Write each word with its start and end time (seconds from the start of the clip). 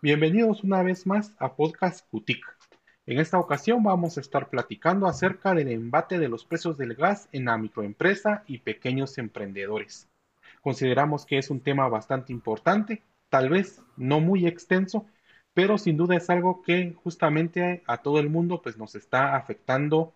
Bienvenidos 0.00 0.62
una 0.62 0.80
vez 0.84 1.08
más 1.08 1.34
a 1.40 1.56
Podcast 1.56 2.08
Cutic. 2.08 2.38
En 3.04 3.18
esta 3.18 3.36
ocasión 3.36 3.82
vamos 3.82 4.16
a 4.16 4.20
estar 4.20 4.48
platicando 4.48 5.08
acerca 5.08 5.54
del 5.54 5.72
embate 5.72 6.20
de 6.20 6.28
los 6.28 6.44
precios 6.44 6.78
del 6.78 6.94
gas 6.94 7.28
en 7.32 7.46
la 7.46 7.58
microempresa 7.58 8.44
y 8.46 8.58
pequeños 8.58 9.18
emprendedores. 9.18 10.06
Consideramos 10.62 11.26
que 11.26 11.38
es 11.38 11.50
un 11.50 11.58
tema 11.58 11.88
bastante 11.88 12.32
importante, 12.32 13.02
tal 13.28 13.48
vez 13.48 13.82
no 13.96 14.20
muy 14.20 14.46
extenso, 14.46 15.04
pero 15.52 15.78
sin 15.78 15.96
duda 15.96 16.14
es 16.14 16.30
algo 16.30 16.62
que 16.62 16.94
justamente 17.02 17.82
a 17.88 17.96
todo 17.96 18.20
el 18.20 18.30
mundo 18.30 18.62
pues 18.62 18.78
nos 18.78 18.94
está 18.94 19.34
afectando 19.34 20.12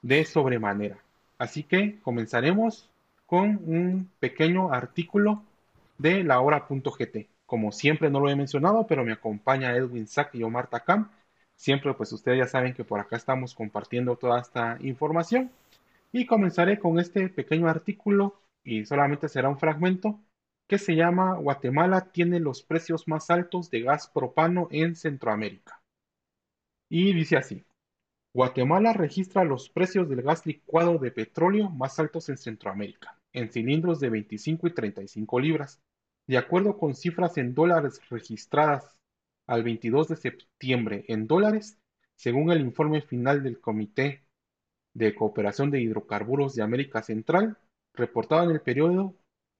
de 0.00 0.24
sobremanera. 0.26 0.98
Así 1.38 1.64
que 1.64 1.98
comenzaremos 2.02 2.88
con 3.26 3.60
un 3.66 4.12
pequeño 4.20 4.72
artículo 4.72 5.42
de 5.98 6.22
la 6.22 6.38
hora.gt. 6.38 7.33
Como 7.54 7.70
siempre 7.70 8.10
no 8.10 8.18
lo 8.18 8.28
he 8.28 8.34
mencionado, 8.34 8.84
pero 8.84 9.04
me 9.04 9.12
acompaña 9.12 9.76
Edwin 9.76 10.08
Sack 10.08 10.34
y 10.34 10.42
Omar 10.42 10.66
Takam. 10.66 11.12
Siempre 11.54 11.94
pues 11.94 12.12
ustedes 12.12 12.38
ya 12.38 12.48
saben 12.48 12.74
que 12.74 12.82
por 12.82 12.98
acá 12.98 13.14
estamos 13.14 13.54
compartiendo 13.54 14.16
toda 14.16 14.40
esta 14.40 14.76
información. 14.80 15.52
Y 16.10 16.26
comenzaré 16.26 16.80
con 16.80 16.98
este 16.98 17.28
pequeño 17.28 17.68
artículo 17.68 18.34
y 18.64 18.84
solamente 18.86 19.28
será 19.28 19.48
un 19.48 19.60
fragmento 19.60 20.18
que 20.66 20.78
se 20.78 20.96
llama 20.96 21.36
Guatemala 21.36 22.10
tiene 22.10 22.40
los 22.40 22.64
precios 22.64 23.06
más 23.06 23.30
altos 23.30 23.70
de 23.70 23.82
gas 23.82 24.08
propano 24.08 24.66
en 24.72 24.96
Centroamérica. 24.96 25.80
Y 26.90 27.12
dice 27.12 27.36
así, 27.36 27.64
Guatemala 28.34 28.94
registra 28.94 29.44
los 29.44 29.68
precios 29.68 30.08
del 30.08 30.22
gas 30.22 30.44
licuado 30.44 30.98
de 30.98 31.12
petróleo 31.12 31.70
más 31.70 32.00
altos 32.00 32.28
en 32.30 32.36
Centroamérica, 32.36 33.16
en 33.32 33.48
cilindros 33.52 34.00
de 34.00 34.10
25 34.10 34.66
y 34.66 34.74
35 34.74 35.38
libras, 35.38 35.80
de 36.26 36.38
acuerdo 36.38 36.78
con 36.78 36.94
cifras 36.94 37.36
en 37.38 37.54
dólares 37.54 38.00
registradas 38.08 38.96
al 39.46 39.62
22 39.62 40.08
de 40.08 40.16
septiembre 40.16 41.04
en 41.08 41.26
dólares, 41.26 41.78
según 42.16 42.50
el 42.50 42.60
informe 42.60 43.02
final 43.02 43.42
del 43.42 43.60
Comité 43.60 44.24
de 44.94 45.14
Cooperación 45.14 45.70
de 45.70 45.80
Hidrocarburos 45.80 46.54
de 46.54 46.62
América 46.62 47.02
Central, 47.02 47.58
reportado 47.92 48.44
en 48.44 48.50
el 48.50 48.60
periodo 48.60 49.14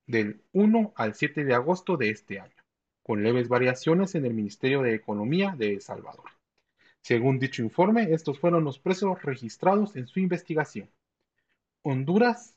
del 0.07 0.43
1 0.53 0.93
al 0.97 1.15
7 1.15 1.45
de 1.45 1.55
agosto 1.55 1.97
de 1.97 2.11
este 2.11 2.41
año, 2.41 2.55
con 3.03 3.23
leves 3.23 3.49
variaciones 3.49 4.15
en 4.15 4.25
el 4.25 4.35
Ministerio 4.35 4.83
de 4.83 4.95
Economía 4.95 5.55
de 5.57 5.75
El 5.75 5.81
Salvador. 5.81 6.31
Según 7.03 7.39
dicho 7.39 7.63
informe, 7.63 8.13
estos 8.15 8.39
fueron 8.39 8.65
los 8.65 8.79
precios 8.79 9.23
registrados 9.23 9.97
en 9.97 10.07
su 10.07 10.21
investigación. 10.21 10.89
Honduras, 11.83 12.57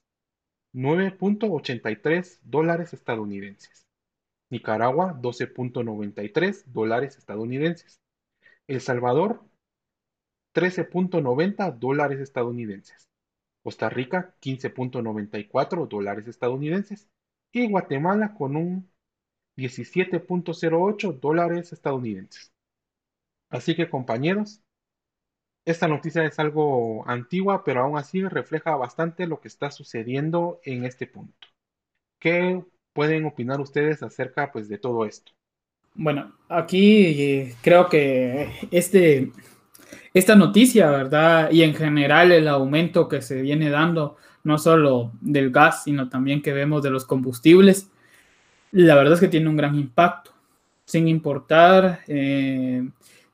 9.83 0.73 2.39
dólares 2.43 2.93
estadounidenses. 2.93 3.86
Nicaragua, 4.49 5.13
12.93 5.21 6.63
dólares 6.65 7.17
estadounidenses. 7.17 8.01
El 8.67 8.81
Salvador, 8.81 9.43
13.90 10.53 11.77
dólares 11.77 12.19
estadounidenses. 12.19 13.09
Costa 13.63 13.89
Rica, 13.89 14.35
15.94 14.41 15.87
dólares 15.87 16.27
estadounidenses. 16.27 17.09
Y 17.51 17.69
Guatemala 17.69 18.33
con 18.33 18.55
un 18.55 18.89
17.08 19.57 21.19
dólares 21.19 21.73
estadounidenses. 21.73 22.53
Así 23.49 23.75
que 23.75 23.89
compañeros, 23.89 24.61
esta 25.65 25.87
noticia 25.87 26.25
es 26.25 26.39
algo 26.39 27.07
antigua, 27.09 27.63
pero 27.63 27.81
aún 27.81 27.97
así 27.97 28.23
refleja 28.23 28.75
bastante 28.75 29.27
lo 29.27 29.41
que 29.41 29.47
está 29.49 29.71
sucediendo 29.71 30.61
en 30.63 30.85
este 30.85 31.07
punto. 31.07 31.47
¿Qué 32.19 32.63
pueden 32.97 33.25
opinar 33.25 33.61
ustedes 33.61 34.01
acerca 34.01 34.51
pues, 34.51 34.67
de 34.67 34.79
todo 34.79 35.05
esto? 35.05 35.31
Bueno, 35.93 36.33
aquí 36.49 37.05
eh, 37.05 37.55
creo 37.61 37.89
que 37.89 38.51
este, 38.71 39.31
esta 40.15 40.35
noticia, 40.35 40.89
¿verdad? 40.89 41.51
Y 41.51 41.61
en 41.61 41.75
general 41.75 42.31
el 42.31 42.47
aumento 42.47 43.07
que 43.07 43.21
se 43.21 43.39
viene 43.43 43.69
dando, 43.69 44.17
no 44.43 44.57
solo 44.57 45.11
del 45.21 45.51
gas, 45.51 45.83
sino 45.83 46.09
también 46.09 46.41
que 46.41 46.53
vemos 46.53 46.81
de 46.81 46.89
los 46.89 47.05
combustibles, 47.05 47.91
la 48.71 48.95
verdad 48.95 49.13
es 49.13 49.19
que 49.19 49.27
tiene 49.27 49.47
un 49.47 49.57
gran 49.57 49.75
impacto, 49.75 50.31
sin 50.83 51.07
importar 51.07 51.99
eh, 52.07 52.83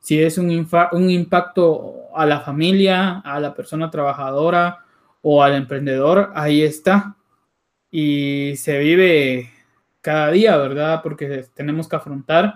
si 0.01 0.21
es 0.21 0.37
un, 0.37 0.67
un 0.91 1.09
impacto 1.09 2.09
a 2.13 2.25
la 2.25 2.41
familia, 2.41 3.19
a 3.19 3.39
la 3.39 3.53
persona 3.53 3.89
trabajadora 3.89 4.83
o 5.21 5.41
al 5.41 5.53
emprendedor, 5.55 6.33
ahí 6.35 6.63
está. 6.63 7.15
Y 7.95 8.55
se 8.57 8.79
vive 8.79 9.51
cada 10.01 10.31
día, 10.31 10.57
¿verdad? 10.57 11.01
Porque 11.03 11.45
tenemos 11.53 11.87
que 11.87 11.95
afrontar 11.95 12.55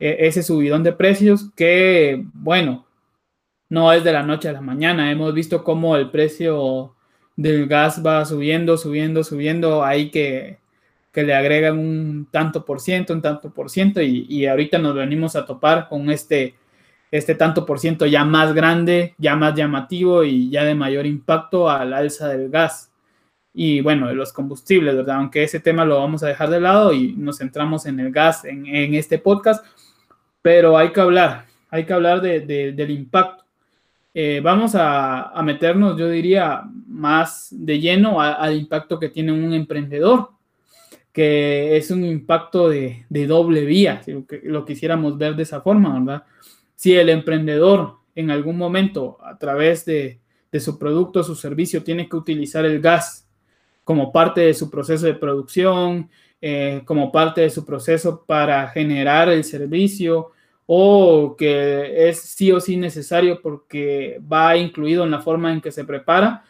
eh, 0.00 0.16
ese 0.20 0.42
subidón 0.42 0.82
de 0.82 0.92
precios 0.92 1.52
que, 1.54 2.24
bueno, 2.34 2.84
no 3.68 3.92
es 3.92 4.02
de 4.02 4.12
la 4.12 4.24
noche 4.24 4.48
a 4.48 4.52
la 4.52 4.60
mañana. 4.60 5.12
Hemos 5.12 5.32
visto 5.34 5.62
cómo 5.62 5.94
el 5.94 6.10
precio 6.10 6.96
del 7.36 7.68
gas 7.68 8.04
va 8.04 8.24
subiendo, 8.24 8.76
subiendo, 8.76 9.22
subiendo. 9.22 9.84
Hay 9.84 10.10
que, 10.10 10.58
que 11.12 11.22
le 11.22 11.34
agregan 11.34 11.78
un 11.78 12.26
tanto 12.32 12.64
por 12.64 12.80
ciento, 12.80 13.14
un 13.14 13.22
tanto 13.22 13.50
por 13.50 13.70
ciento, 13.70 14.02
y, 14.02 14.26
y 14.28 14.46
ahorita 14.46 14.78
nos 14.78 14.96
venimos 14.96 15.36
a 15.36 15.46
topar 15.46 15.88
con 15.88 16.10
este 16.10 16.56
este 17.12 17.34
tanto 17.34 17.66
por 17.66 17.78
ciento 17.78 18.06
ya 18.06 18.24
más 18.24 18.54
grande, 18.54 19.14
ya 19.18 19.36
más 19.36 19.54
llamativo 19.54 20.24
y 20.24 20.50
ya 20.50 20.64
de 20.64 20.74
mayor 20.74 21.06
impacto 21.06 21.70
al 21.70 21.92
alza 21.92 22.28
del 22.28 22.48
gas. 22.50 22.91
Y 23.54 23.80
bueno, 23.80 24.08
de 24.08 24.14
los 24.14 24.32
combustibles, 24.32 24.96
¿verdad? 24.96 25.16
Aunque 25.16 25.42
ese 25.42 25.60
tema 25.60 25.84
lo 25.84 25.98
vamos 25.98 26.22
a 26.22 26.28
dejar 26.28 26.50
de 26.50 26.60
lado 26.60 26.92
y 26.92 27.12
nos 27.12 27.38
centramos 27.38 27.86
en 27.86 28.00
el 28.00 28.10
gas 28.10 28.44
en, 28.44 28.94
este 28.94 29.18
podcast, 29.18 29.64
pero 30.40 30.78
hay 30.78 30.92
que 30.92 31.00
hablar, 31.00 31.46
hay 31.70 31.84
que 31.84 31.92
hablar 31.92 32.20
del 32.22 32.90
impacto. 32.90 33.44
Eh, 34.14 34.40
vamos 34.42 34.72
a, 34.74 35.32
meternos, 35.44 35.98
yo 35.98 36.08
diría, 36.08 36.62
más 36.86 37.48
de 37.50 37.78
lleno 37.78 38.20
al 38.20 38.56
impacto 38.56 38.98
que 38.98 39.08
tiene 39.08 39.32
un 39.32 39.52
emprendedor, 39.52 40.30
que 41.12 41.76
es 41.76 41.90
un 41.90 42.04
impacto 42.04 42.68
de, 42.68 43.04
doble 43.10 43.64
vía, 43.64 44.02
si 44.02 44.12
lo, 44.12 44.24
lo 44.44 44.64
quisiéramos 44.64 45.18
ver 45.18 45.36
de 45.36 45.42
esa 45.42 45.60
forma, 45.60 45.98
¿verdad? 45.98 46.24
Si 46.74 46.94
el 46.94 47.10
emprendedor 47.10 48.02
en 48.14 48.30
algún 48.30 48.56
momento 48.56 49.18
a 49.22 49.38
través 49.38 49.84
de, 49.84 50.20
su 50.60 50.78
producto 50.78 51.20
o 51.20 51.22
su 51.22 51.34
servicio 51.34 51.82
tiene 51.82 52.08
que 52.08 52.16
utilizar 52.16 52.64
el 52.66 52.80
gas 52.80 53.26
como 53.84 54.12
parte 54.12 54.42
de 54.42 54.54
su 54.54 54.70
proceso 54.70 55.06
de 55.06 55.14
producción, 55.14 56.10
eh, 56.40 56.82
como 56.84 57.12
parte 57.12 57.42
de 57.42 57.50
su 57.50 57.64
proceso 57.64 58.24
para 58.26 58.68
generar 58.68 59.28
el 59.28 59.44
servicio 59.44 60.30
o 60.66 61.36
que 61.36 62.08
es 62.08 62.20
sí 62.20 62.52
o 62.52 62.60
sí 62.60 62.76
necesario 62.76 63.40
porque 63.42 64.20
va 64.32 64.56
incluido 64.56 65.04
en 65.04 65.10
la 65.10 65.20
forma 65.20 65.52
en 65.52 65.60
que 65.60 65.72
se 65.72 65.84
prepara 65.84 66.44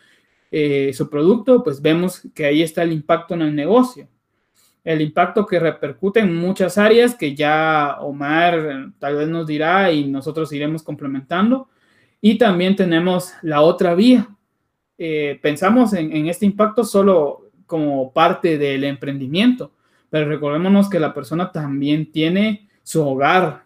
eh, 0.51 0.93
su 0.95 1.09
producto, 1.09 1.63
pues 1.65 1.81
vemos 1.81 2.23
que 2.35 2.47
ahí 2.47 2.63
está 2.63 2.83
el 2.83 2.93
impacto 2.93 3.35
en 3.35 3.43
el 3.43 3.55
negocio 3.55 4.09
el 4.85 5.01
impacto 5.01 5.47
que 5.47 5.61
repercute 5.61 6.21
en 6.21 6.35
muchas 6.35 6.77
áreas 6.77 7.15
que 7.15 7.35
ya 7.35 7.99
Omar 8.01 8.93
tal 8.99 9.17
vez 9.17 9.29
nos 9.29 9.47
dirá 9.47 9.93
y 9.93 10.09
nosotros 10.09 10.53
iremos 10.53 10.83
complementando. 10.83 11.69
Y 12.21 12.39
también 12.39 12.77
tenemos 12.77 13.33
la 13.43 13.63
otra 13.63 13.95
vía. 13.95 14.29
Eh, 14.99 15.39
pensamos 15.43 15.93
en, 15.95 16.29
este 16.29 16.47
impacto 16.47 16.85
solo 16.85 17.51
como 17.67 18.13
parte 18.13 18.59
del 18.59 18.85
emprendimiento, 18.85 19.73
pero 20.11 20.29
recordémonos 20.29 20.91
que 20.91 21.01
la 21.01 21.15
persona 21.15 21.51
también 21.51 22.13
tiene 22.13 22.69
su 22.83 23.07
hogar, 23.07 23.65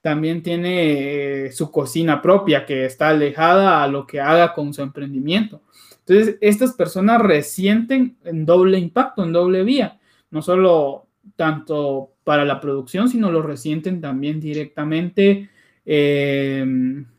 también 0.00 0.42
tiene 0.42 1.46
eh, 1.46 1.52
su 1.52 1.70
cocina 1.70 2.20
propia 2.22 2.64
que 2.66 2.84
está 2.84 3.08
alejada 3.08 3.82
a 3.82 3.88
lo 3.88 4.06
que 4.06 4.20
haga 4.20 4.52
con 4.52 4.72
su 4.72 4.82
emprendimiento. 4.82 5.62
Entonces, 6.06 6.36
estas 6.40 6.72
personas 6.72 7.20
resienten 7.20 8.16
en 8.24 8.44
doble 8.44 8.78
impacto, 8.78 9.24
en 9.24 9.32
doble 9.32 9.64
vía 9.64 9.98
no 10.34 10.42
solo 10.42 11.06
tanto 11.36 12.10
para 12.24 12.44
la 12.44 12.60
producción, 12.60 13.08
sino 13.08 13.30
lo 13.30 13.40
resienten 13.40 14.00
también 14.00 14.40
directamente 14.40 15.48
eh, 15.86 16.64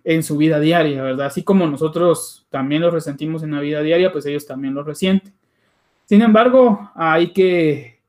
en 0.03 0.23
su 0.23 0.37
vida 0.37 0.59
diaria, 0.59 1.03
¿verdad? 1.03 1.27
Así 1.27 1.43
como 1.43 1.67
nosotros 1.67 2.45
también 2.49 2.81
lo 2.81 2.91
resentimos 2.91 3.43
en 3.43 3.51
la 3.51 3.61
vida 3.61 3.81
diaria, 3.81 4.11
pues 4.11 4.25
ellos 4.25 4.45
también 4.45 4.73
lo 4.73 4.83
resienten. 4.83 5.33
Sin 6.05 6.21
embargo, 6.21 6.91
hay 6.95 7.31
que 7.33 7.99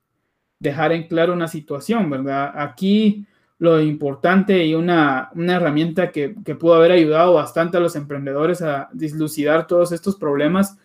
dejar 0.59 0.93
en 0.93 1.09
claro 1.09 1.33
una 1.33 1.49
situación, 1.49 2.09
¿verdad? 2.11 2.53
Aquí 2.55 3.27
lo 3.59 3.81
importante 3.81 4.65
y 4.67 4.75
una, 4.75 5.31
herramienta 5.35 6.11
que, 6.11 6.35
que, 6.45 6.55
pudo 6.55 6.75
haber 6.75 6.93
ayudado 6.93 7.35
bastante 7.35 7.79
a 7.79 7.81
los 7.81 7.97
emprendedores 7.97 8.61
a 8.61 8.89
dislucidar 8.93 9.67
todos 9.67 9.93
estos 9.93 10.17
problemas 10.17 10.79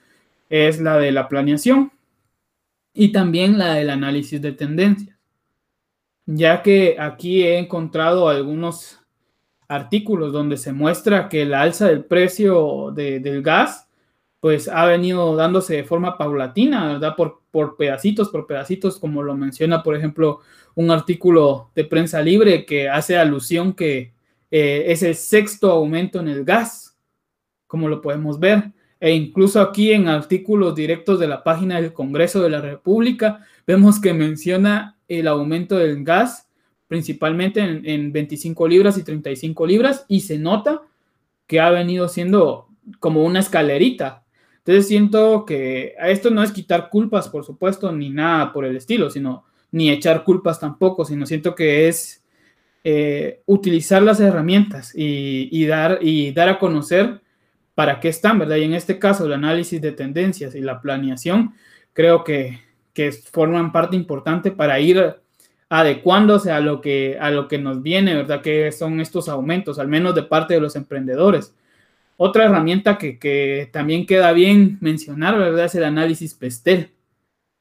es 0.50 0.80
la 0.80 0.98
de 0.98 1.12
la 1.12 1.28
planeación 1.28 1.92
y 2.94 3.12
también 3.12 3.58
la 3.58 3.74
del 3.74 3.90
análisis 3.90 4.42
de 4.42 4.52
tendencias, 4.54 5.18
ya 6.26 6.62
que 6.62 6.98
aquí 7.00 7.44
he 7.44 7.58
encontrado 7.58 8.30
algunos 8.30 9.01
artículos 9.72 10.34
donde 10.34 10.58
se 10.58 10.74
muestra 10.74 11.30
que 11.30 11.44
el 11.44 11.54
alza 11.54 11.88
del 11.88 12.04
precio 12.04 12.92
del 12.94 13.42
gas 13.42 13.88
pues 14.42 14.68
ha 14.68 14.86
venido 14.86 15.36
dándose 15.36 15.76
de 15.76 15.84
forma 15.84 16.18
paulatina, 16.18 16.94
¿verdad? 16.94 17.16
Por, 17.16 17.42
por 17.52 17.78
pedacitos, 17.78 18.30
por 18.30 18.48
pedacitos, 18.48 19.00
como 19.00 19.22
lo 19.22 19.38
menciona, 19.38 19.84
por 19.84 19.96
ejemplo, 19.96 20.40
un 20.74 20.90
artículo 20.90 21.70
de 21.76 21.86
prensa 21.86 22.22
libre 22.22 22.66
que 22.66 22.90
hace 22.90 23.18
alusión 23.18 23.74
que 23.74 24.14
eh, 24.50 24.86
es 24.88 25.04
el 25.04 25.16
sexto 25.16 25.72
aumento 25.72 26.20
en 26.20 26.28
el 26.28 26.44
gas, 26.44 26.98
como 27.68 27.88
lo 27.88 28.02
podemos 28.02 28.40
ver. 28.40 28.72
E 29.00 29.12
incluso 29.12 29.62
aquí 29.62 29.94
en 29.94 30.08
artículos 30.08 30.76
directos 30.76 31.20
de 31.20 31.28
la 31.28 31.44
página 31.44 31.80
del 31.80 31.94
Congreso 31.94 32.42
de 32.42 32.50
la 32.50 32.62
República, 32.62 33.46
vemos 33.66 34.02
que 34.02 34.14
menciona 34.14 34.98
el 35.08 35.28
aumento 35.28 35.78
del 35.78 36.04
gas, 36.04 36.48
principalmente 36.92 37.62
en, 37.62 37.86
en 37.86 38.12
25 38.12 38.68
libras 38.68 38.98
y 38.98 39.04
35 39.04 39.66
libras, 39.66 40.06
y 40.10 40.20
se 40.20 40.38
nota 40.38 40.82
que 41.48 41.62
ha 41.62 41.70
venido 41.70 42.10
siendo 42.10 42.68
como 43.00 43.24
una 43.24 43.40
escalerita, 43.40 44.26
entonces 44.58 44.90
siento 44.90 45.46
que 45.46 45.96
a 45.98 46.10
esto 46.10 46.32
no 46.32 46.44
es 46.44 46.52
quitar 46.52 46.90
culpas, 46.90 47.30
por 47.30 47.46
supuesto, 47.46 47.94
ni 47.94 48.10
nada 48.10 48.52
por 48.52 48.66
el 48.66 48.76
estilo, 48.76 49.10
sino 49.10 49.46
ni 49.72 49.90
echar 49.90 50.26
culpas 50.26 50.60
tampoco, 50.60 51.06
sino 51.06 51.26
siento 51.26 51.56
que 51.56 51.88
es 51.88 52.26
eh, 52.84 53.42
utilizar 53.46 54.04
las 54.04 54.20
herramientas 54.20 54.92
y, 54.94 55.66
dar, 55.68 56.00
y 56.02 56.34
dar 56.34 56.50
a 56.50 56.60
conocer 56.60 57.22
para 57.74 58.02
qué 58.02 58.10
están, 58.10 58.38
¿verdad? 58.38 58.58
Y 58.58 58.66
en 58.66 58.74
este 58.74 59.00
caso, 59.00 59.26
el 59.26 59.32
análisis 59.32 59.80
de 59.80 59.94
tendencias 59.94 60.56
y 60.56 60.60
la 60.60 60.82
planeación, 60.82 61.54
creo 61.94 62.26
que, 62.26 62.60
que 62.94 63.14
forman 63.14 63.72
parte 63.72 63.96
importante 63.96 64.52
para 64.52 64.78
ir 64.82 65.22
adecuándose 65.72 66.52
a 66.52 66.60
lo 66.60 66.82
que 66.82 67.18
a 67.18 67.32
lo 67.32 67.48
que 67.48 67.58
nos 67.58 67.82
viene, 67.82 68.14
¿verdad? 68.14 68.42
Que 68.42 68.74
son 68.74 69.00
estos 69.00 69.30
aumentos, 69.30 69.80
al 69.80 69.88
menos 69.88 70.14
de 70.14 70.24
parte 70.24 70.54
de 70.54 70.60
los 70.60 70.76
emprendedores. 70.76 71.56
Otra 72.18 72.44
herramienta 72.44 72.98
que, 72.98 73.70
también 73.72 74.06
queda 74.06 74.34
bien 74.34 74.78
mencionar, 74.82 75.38
¿verdad? 75.40 75.66
Es 75.66 75.76
el 75.76 75.86
análisis 75.86 76.34
PESTEL. 76.34 76.92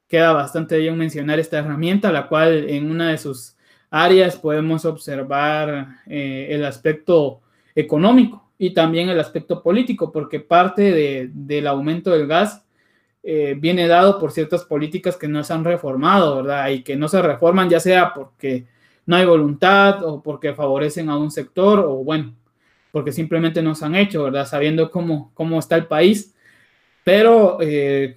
Queda 0.08 0.32
bastante 0.32 0.76
bien 0.78 0.98
mencionar 0.98 1.38
esta 1.38 1.58
herramienta, 1.58 2.10
la 2.10 2.26
cual 2.26 2.68
en 2.68 2.90
una 2.90 3.10
de 3.10 3.18
sus 3.18 3.56
áreas 3.90 4.36
podemos 4.36 4.84
observar 4.84 6.00
eh, 6.06 6.48
el 6.50 6.64
aspecto 6.64 7.42
económico 7.76 8.50
y 8.58 8.74
también 8.74 9.08
el 9.08 9.20
aspecto 9.20 9.62
político, 9.62 10.10
porque 10.10 10.40
parte 10.40 11.28
del 11.32 11.66
aumento 11.68 12.10
del 12.10 12.26
gas 12.26 12.64
eh, 13.22 13.54
viene 13.58 13.86
dado 13.86 14.18
por 14.18 14.32
ciertas 14.32 14.64
políticas 14.64 15.16
que 15.16 15.28
no 15.28 15.44
se 15.44 15.52
han 15.52 15.64
reformado, 15.64 16.36
¿verdad? 16.36 16.68
Y 16.70 16.82
que 16.82 16.96
no 16.96 17.08
se 17.08 17.20
reforman 17.20 17.68
ya 17.68 17.80
sea 17.80 18.14
porque 18.14 18.66
no 19.06 19.16
hay 19.16 19.26
voluntad 19.26 20.02
o 20.04 20.22
porque 20.22 20.54
favorecen 20.54 21.08
a 21.10 21.18
un 21.18 21.30
sector 21.30 21.80
o 21.80 21.96
bueno, 22.04 22.34
porque 22.92 23.12
simplemente 23.12 23.62
nos 23.62 23.82
han 23.82 23.94
hecho, 23.94 24.24
¿verdad? 24.24 24.46
Sabiendo 24.46 24.90
cómo, 24.90 25.32
cómo 25.34 25.58
está 25.58 25.76
el 25.76 25.86
país. 25.86 26.34
Pero, 27.04 27.58
eh, 27.60 28.16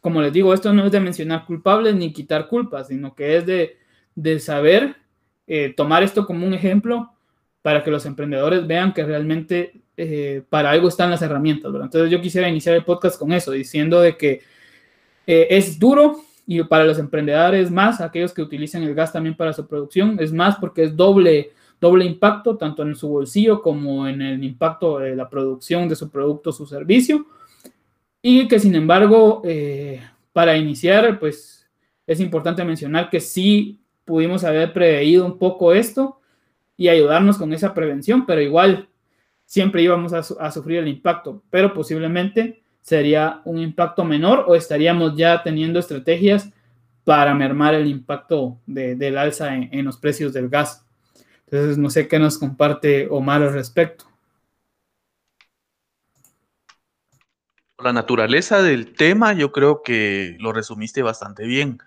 como 0.00 0.20
les 0.20 0.32
digo, 0.32 0.52
esto 0.52 0.72
no 0.72 0.86
es 0.86 0.92
de 0.92 1.00
mencionar 1.00 1.46
culpables 1.46 1.94
ni 1.94 2.12
quitar 2.12 2.48
culpas, 2.48 2.88
sino 2.88 3.14
que 3.14 3.36
es 3.36 3.46
de, 3.46 3.78
de 4.14 4.40
saber 4.40 4.96
eh, 5.46 5.72
tomar 5.76 6.02
esto 6.02 6.26
como 6.26 6.46
un 6.46 6.54
ejemplo 6.54 7.13
para 7.64 7.82
que 7.82 7.90
los 7.90 8.04
emprendedores 8.04 8.66
vean 8.66 8.92
que 8.92 9.02
realmente 9.04 9.80
eh, 9.96 10.42
para 10.50 10.70
algo 10.70 10.88
están 10.88 11.10
las 11.10 11.22
herramientas, 11.22 11.72
¿verdad? 11.72 11.86
Entonces 11.86 12.10
yo 12.10 12.20
quisiera 12.20 12.46
iniciar 12.46 12.76
el 12.76 12.84
podcast 12.84 13.18
con 13.18 13.32
eso, 13.32 13.52
diciendo 13.52 14.02
de 14.02 14.18
que 14.18 14.42
es 15.26 15.78
duro 15.78 16.20
y 16.46 16.62
para 16.64 16.84
los 16.84 16.98
emprendedores 16.98 17.70
más, 17.70 18.02
aquellos 18.02 18.34
que 18.34 18.42
utilizan 18.42 18.82
el 18.82 18.94
gas 18.94 19.14
también 19.14 19.34
para 19.34 19.54
su 19.54 19.66
producción, 19.66 20.18
es 20.20 20.30
más 20.30 20.56
porque 20.56 20.82
es 20.82 20.94
doble 20.94 21.52
doble 21.80 22.04
impacto, 22.04 22.56
tanto 22.56 22.82
en 22.82 22.94
su 22.94 23.08
bolsillo 23.08 23.62
como 23.62 24.06
en 24.08 24.22
el 24.22 24.42
impacto 24.42 24.98
de 24.98 25.14
la 25.14 25.28
producción 25.28 25.88
de 25.88 25.96
su 25.96 26.10
producto 26.10 26.52
su 26.52 26.66
servicio. 26.66 27.26
Y 28.22 28.48
que 28.48 28.58
sin 28.58 28.74
embargo, 28.74 29.42
eh, 29.44 30.00
para 30.32 30.56
iniciar, 30.56 31.18
pues 31.18 31.66
es 32.06 32.20
importante 32.20 32.64
mencionar 32.64 33.10
que 33.10 33.20
sí 33.20 33.80
pudimos 34.04 34.44
haber 34.44 34.72
preveído 34.72 35.26
un 35.26 35.38
poco 35.38 35.72
esto 35.72 36.20
y 36.76 36.88
ayudarnos 36.88 37.38
con 37.38 37.52
esa 37.52 37.74
prevención, 37.74 38.26
pero 38.26 38.40
igual 38.40 38.88
siempre 39.44 39.82
íbamos 39.82 40.12
a, 40.12 40.50
sufrir 40.50 40.78
el 40.78 40.88
impacto, 40.88 41.42
pero 41.50 41.72
posiblemente 41.74 42.62
sería 42.80 43.40
un 43.44 43.58
impacto 43.58 44.04
menor 44.04 44.44
o 44.48 44.54
estaríamos 44.54 45.16
ya 45.16 45.42
teniendo 45.42 45.78
estrategias 45.78 46.50
para 47.04 47.34
mermar 47.34 47.74
el 47.74 47.86
impacto 47.86 48.58
del 48.66 49.18
alza 49.18 49.54
en 49.54 49.84
los 49.84 49.98
precios 49.98 50.32
del 50.32 50.48
gas. 50.48 50.84
Entonces, 51.46 51.78
no 51.78 51.90
sé 51.90 52.08
qué 52.08 52.18
nos 52.18 52.38
comparte 52.38 53.06
Omar 53.10 53.42
al 53.42 53.52
respecto. 53.52 54.06
La 57.78 57.92
naturaleza 57.92 58.62
del 58.62 58.94
tema, 58.94 59.34
yo 59.34 59.52
creo 59.52 59.82
que 59.82 60.36
lo 60.40 60.52
resumiste 60.52 61.02
bastante 61.02 61.44
bien. 61.44 61.78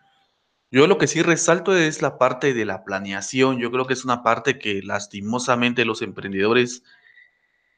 Yo 0.70 0.86
lo 0.88 0.98
que 0.98 1.08
sí 1.08 1.22
resalto 1.22 1.76
es 1.76 2.02
la 2.02 2.18
parte 2.18 2.54
de 2.54 2.66
la 2.66 2.84
planeación. 2.84 3.58
Yo 3.58 3.72
creo 3.72 3.88
que 3.88 3.94
es 3.94 4.04
una 4.04 4.22
parte 4.22 4.60
que 4.60 4.82
lastimosamente 4.84 5.86
los 5.86 6.02
emprendedores 6.02 6.84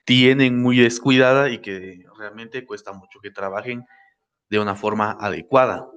tienen 0.05 0.59
muy 0.59 0.79
descuidada 0.79 1.49
y 1.49 1.59
que 1.59 2.03
realmente 2.17 2.65
cuesta 2.65 2.91
mucho 2.93 3.19
que 3.19 3.29
trabajen 3.29 3.85
de 4.49 4.59
una 4.59 4.75
forma 4.75 5.11
adecuada. 5.19 5.87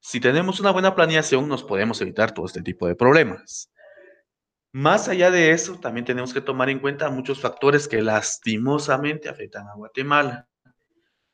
Si 0.00 0.20
tenemos 0.20 0.60
una 0.60 0.72
buena 0.72 0.94
planeación, 0.94 1.48
nos 1.48 1.64
podemos 1.64 2.00
evitar 2.02 2.32
todo 2.32 2.44
este 2.44 2.60
tipo 2.60 2.86
de 2.86 2.94
problemas. 2.94 3.70
Más 4.72 5.08
allá 5.08 5.30
de 5.30 5.52
eso, 5.52 5.80
también 5.80 6.04
tenemos 6.04 6.34
que 6.34 6.42
tomar 6.42 6.68
en 6.68 6.80
cuenta 6.80 7.10
muchos 7.10 7.40
factores 7.40 7.88
que 7.88 8.02
lastimosamente 8.02 9.30
afectan 9.30 9.66
a 9.68 9.74
Guatemala, 9.74 10.48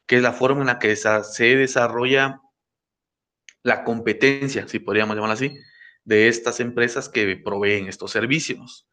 que 0.06 0.16
es 0.16 0.22
la 0.22 0.32
forma 0.32 0.60
en 0.60 0.68
la 0.68 0.78
que 0.78 0.94
se 0.94 1.56
desarrolla 1.56 2.40
la 3.66 3.82
competencia, 3.82 4.68
si 4.68 4.78
podríamos 4.78 5.16
llamarlo 5.16 5.34
así, 5.34 5.58
de 6.04 6.28
estas 6.28 6.60
empresas 6.60 7.08
que 7.08 7.36
proveen 7.36 7.88
estos 7.88 8.12
servicios, 8.12 8.86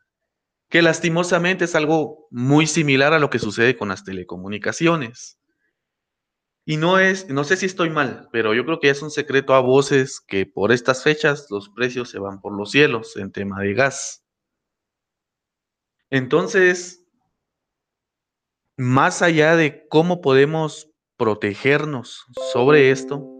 que 0.67 0.81
lastimosamente 0.81 1.65
es 1.65 1.75
algo 1.75 2.27
muy 2.31 2.65
similar 2.65 3.13
a 3.13 3.19
lo 3.19 3.29
que 3.29 3.37
sucede 3.37 3.77
con 3.77 3.89
las 3.89 4.03
telecomunicaciones. 4.03 5.39
Y 6.65 6.77
no 6.77 6.97
es, 6.97 7.29
no 7.29 7.43
sé 7.43 7.55
si 7.55 7.67
estoy 7.67 7.91
mal, 7.91 8.29
pero 8.31 8.55
yo 8.55 8.65
creo 8.65 8.79
que 8.79 8.89
es 8.89 9.03
un 9.03 9.11
secreto 9.11 9.53
a 9.53 9.59
voces 9.59 10.19
que 10.19 10.47
por 10.47 10.71
estas 10.71 11.03
fechas 11.03 11.45
los 11.51 11.69
precios 11.69 12.09
se 12.09 12.17
van 12.17 12.41
por 12.41 12.57
los 12.57 12.71
cielos 12.71 13.15
en 13.17 13.31
tema 13.31 13.61
de 13.61 13.75
gas. 13.75 14.25
Entonces, 16.09 17.05
más 18.75 19.21
allá 19.21 19.55
de 19.55 19.87
cómo 19.87 20.19
podemos 20.19 20.89
protegernos 21.15 22.25
sobre 22.51 22.89
esto, 22.89 23.32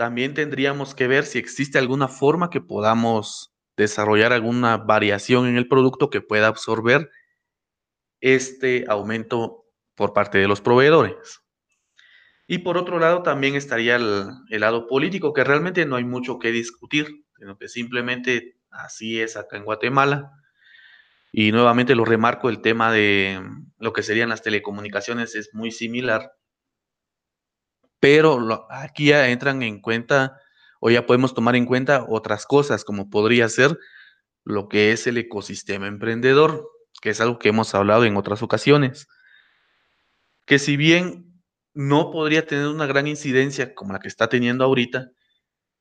también 0.00 0.32
tendríamos 0.32 0.94
que 0.94 1.06
ver 1.06 1.26
si 1.26 1.38
existe 1.38 1.76
alguna 1.76 2.08
forma 2.08 2.48
que 2.48 2.62
podamos 2.62 3.52
desarrollar 3.76 4.32
alguna 4.32 4.78
variación 4.78 5.46
en 5.46 5.58
el 5.58 5.68
producto 5.68 6.08
que 6.08 6.22
pueda 6.22 6.46
absorber 6.46 7.10
este 8.22 8.86
aumento 8.88 9.66
por 9.94 10.14
parte 10.14 10.38
de 10.38 10.48
los 10.48 10.62
proveedores. 10.62 11.42
Y 12.46 12.60
por 12.60 12.78
otro 12.78 12.98
lado 12.98 13.22
también 13.22 13.56
estaría 13.56 13.96
el, 13.96 14.38
lado 14.48 14.86
político, 14.86 15.34
que 15.34 15.44
realmente 15.44 15.84
no 15.84 15.96
hay 15.96 16.04
mucho 16.04 16.38
que 16.38 16.50
discutir, 16.50 17.26
sino 17.38 17.58
que 17.58 17.68
simplemente 17.68 18.56
así 18.70 19.20
es 19.20 19.36
acá 19.36 19.58
en 19.58 19.66
Guatemala. 19.66 20.32
Y 21.30 21.52
nuevamente 21.52 21.94
lo 21.94 22.06
remarco, 22.06 22.48
el 22.48 22.62
tema 22.62 22.90
de 22.90 23.38
lo 23.78 23.92
que 23.92 24.02
serían 24.02 24.30
las 24.30 24.40
telecomunicaciones 24.40 25.34
es 25.34 25.50
muy 25.52 25.70
similar, 25.70 26.32
pero 28.00 28.66
aquí 28.70 29.06
ya 29.06 29.28
entran 29.28 29.62
en 29.62 29.80
cuenta 29.80 30.38
o 30.80 30.90
ya 30.90 31.06
podemos 31.06 31.34
tomar 31.34 31.56
en 31.56 31.66
cuenta 31.66 32.06
otras 32.08 32.46
cosas, 32.46 32.84
como 32.84 33.10
podría 33.10 33.48
ser 33.48 33.78
lo 34.44 34.68
que 34.68 34.92
es 34.92 35.06
el 35.06 35.18
ecosistema 35.18 35.86
emprendedor, 35.86 36.66
que 37.02 37.10
es 37.10 37.20
algo 37.20 37.38
que 37.38 37.50
hemos 37.50 37.74
hablado 37.74 38.04
en 38.04 38.16
otras 38.16 38.42
ocasiones, 38.42 39.06
que 40.46 40.58
si 40.58 40.76
bien 40.76 41.42
no 41.74 42.10
podría 42.10 42.46
tener 42.46 42.66
una 42.66 42.86
gran 42.86 43.06
incidencia 43.06 43.74
como 43.74 43.92
la 43.92 44.00
que 44.00 44.08
está 44.08 44.28
teniendo 44.28 44.64
ahorita, 44.64 45.10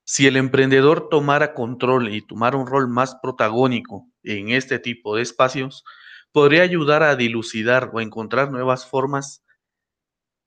si 0.03 0.27
el 0.27 0.37
emprendedor 0.37 1.07
tomara 1.09 1.53
control 1.53 2.09
y 2.09 2.21
tomara 2.21 2.57
un 2.57 2.67
rol 2.67 2.87
más 2.87 3.15
protagónico 3.21 4.07
en 4.23 4.49
este 4.49 4.79
tipo 4.79 5.15
de 5.15 5.21
espacios, 5.21 5.83
podría 6.31 6.63
ayudar 6.63 7.03
a 7.03 7.15
dilucidar 7.15 7.89
o 7.93 8.01
encontrar 8.01 8.51
nuevas 8.51 8.85
formas 8.85 9.43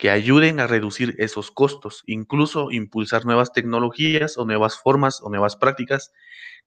que 0.03 0.11
ayuden 0.11 0.59
a 0.59 0.67
reducir 0.67 1.15
esos 1.19 1.53
costos, 1.53 2.03
incluso 2.07 2.73
impulsar 2.73 3.25
nuevas 3.25 3.53
tecnologías 3.53 4.37
o 4.37 4.45
nuevas 4.45 4.77
formas 4.77 5.23
o 5.23 5.31
nuevas 5.31 5.55
prácticas 5.55 6.13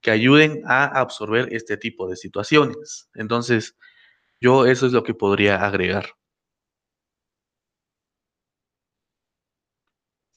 que 0.00 0.10
ayuden 0.10 0.62
a 0.64 0.86
absorber 0.86 1.52
este 1.52 1.76
tipo 1.76 2.08
de 2.08 2.16
situaciones. 2.16 3.10
Entonces, 3.14 3.76
yo 4.40 4.64
eso 4.64 4.86
es 4.86 4.92
lo 4.94 5.02
que 5.02 5.12
podría 5.12 5.66
agregar. 5.66 6.06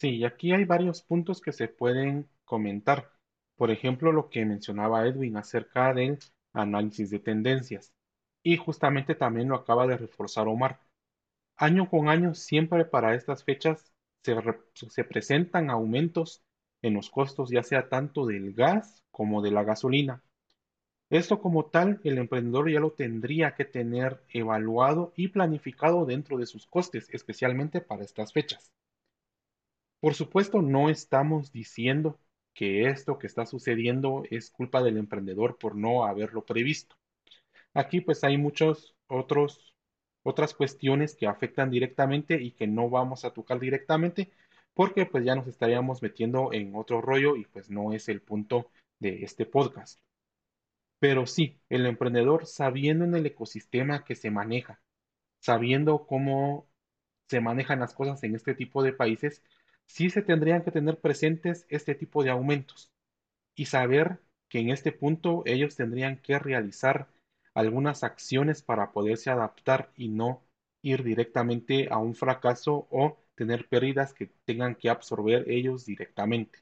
Sí, 0.01 0.25
aquí 0.25 0.51
hay 0.51 0.65
varios 0.65 1.01
puntos 1.01 1.39
que 1.39 1.53
se 1.53 1.69
pueden 1.69 2.27
comentar. 2.43 3.13
Por 3.55 3.71
ejemplo, 3.71 4.11
lo 4.11 4.29
que 4.29 4.43
mencionaba 4.43 5.07
Edwin 5.07 5.37
acerca 5.37 5.93
del 5.93 6.19
análisis 6.51 7.09
de 7.09 7.19
tendencias. 7.19 7.93
Y 8.43 8.57
justamente 8.57 9.15
también 9.15 9.47
lo 9.47 9.55
acaba 9.55 9.87
de 9.87 9.95
reforzar 9.95 10.49
Omar. 10.49 10.81
Año 11.59 11.89
con 11.89 12.09
año, 12.09 12.33
siempre 12.33 12.85
para 12.85 13.13
estas 13.13 13.43
fechas 13.43 13.93
se, 14.23 14.33
se 14.73 15.03
presentan 15.03 15.69
aumentos 15.69 16.41
en 16.81 16.95
los 16.95 17.11
costos, 17.11 17.51
ya 17.51 17.61
sea 17.61 17.87
tanto 17.89 18.25
del 18.25 18.53
gas 18.53 19.03
como 19.11 19.41
de 19.43 19.51
la 19.51 19.63
gasolina. 19.63 20.23
Esto 21.09 21.41
como 21.41 21.65
tal, 21.65 21.99
el 22.03 22.17
emprendedor 22.17 22.71
ya 22.71 22.79
lo 22.79 22.93
tendría 22.93 23.55
que 23.55 23.65
tener 23.65 24.23
evaluado 24.29 25.13
y 25.15 25.27
planificado 25.27 26.05
dentro 26.05 26.37
de 26.37 26.45
sus 26.45 26.65
costes, 26.65 27.09
especialmente 27.11 27.81
para 27.81 28.03
estas 28.05 28.33
fechas. 28.33 28.71
Por 29.99 30.13
supuesto, 30.13 30.61
no 30.61 30.89
estamos 30.89 31.51
diciendo 31.51 32.19
que 32.53 32.87
esto 32.87 33.19
que 33.19 33.27
está 33.27 33.45
sucediendo 33.45 34.23
es 34.29 34.49
culpa 34.49 34.81
del 34.81 34.97
emprendedor 34.97 35.57
por 35.57 35.75
no 35.75 36.05
haberlo 36.05 36.45
previsto. 36.45 36.95
Aquí 37.73 38.01
pues 38.01 38.23
hay 38.23 38.37
muchos 38.37 38.95
otros 39.07 39.68
otras 40.23 40.53
cuestiones 40.53 41.15
que 41.15 41.27
afectan 41.27 41.69
directamente 41.69 42.41
y 42.41 42.51
que 42.51 42.67
no 42.67 42.89
vamos 42.89 43.25
a 43.25 43.31
tocar 43.31 43.59
directamente 43.59 44.31
porque 44.73 45.05
pues 45.05 45.25
ya 45.25 45.35
nos 45.35 45.47
estaríamos 45.47 46.01
metiendo 46.01 46.53
en 46.53 46.75
otro 46.75 47.01
rollo 47.01 47.35
y 47.35 47.45
pues 47.45 47.69
no 47.69 47.93
es 47.93 48.07
el 48.09 48.21
punto 48.21 48.71
de 48.99 49.23
este 49.23 49.45
podcast. 49.45 49.99
Pero 50.99 51.25
sí, 51.25 51.59
el 51.69 51.85
emprendedor 51.85 52.45
sabiendo 52.45 53.05
en 53.05 53.15
el 53.15 53.25
ecosistema 53.25 54.03
que 54.03 54.15
se 54.15 54.31
maneja, 54.31 54.81
sabiendo 55.39 56.05
cómo 56.05 56.67
se 57.27 57.41
manejan 57.41 57.79
las 57.79 57.93
cosas 57.93 58.23
en 58.23 58.35
este 58.35 58.55
tipo 58.55 58.83
de 58.83 58.93
países, 58.93 59.43
sí 59.85 60.09
se 60.09 60.21
tendrían 60.21 60.63
que 60.63 60.71
tener 60.71 60.99
presentes 60.99 61.65
este 61.69 61.95
tipo 61.95 62.23
de 62.23 62.31
aumentos 62.31 62.91
y 63.55 63.65
saber 63.65 64.19
que 64.49 64.59
en 64.59 64.69
este 64.69 64.91
punto 64.91 65.43
ellos 65.45 65.75
tendrían 65.75 66.17
que 66.21 66.39
realizar 66.39 67.07
algunas 67.59 68.03
acciones 68.03 68.61
para 68.63 68.91
poderse 68.91 69.29
adaptar 69.29 69.91
y 69.95 70.09
no 70.09 70.43
ir 70.81 71.03
directamente 71.03 71.89
a 71.91 71.97
un 71.97 72.15
fracaso 72.15 72.87
o 72.91 73.17
tener 73.35 73.67
pérdidas 73.67 74.13
que 74.13 74.27
tengan 74.45 74.75
que 74.75 74.89
absorber 74.89 75.49
ellos 75.49 75.85
directamente. 75.85 76.59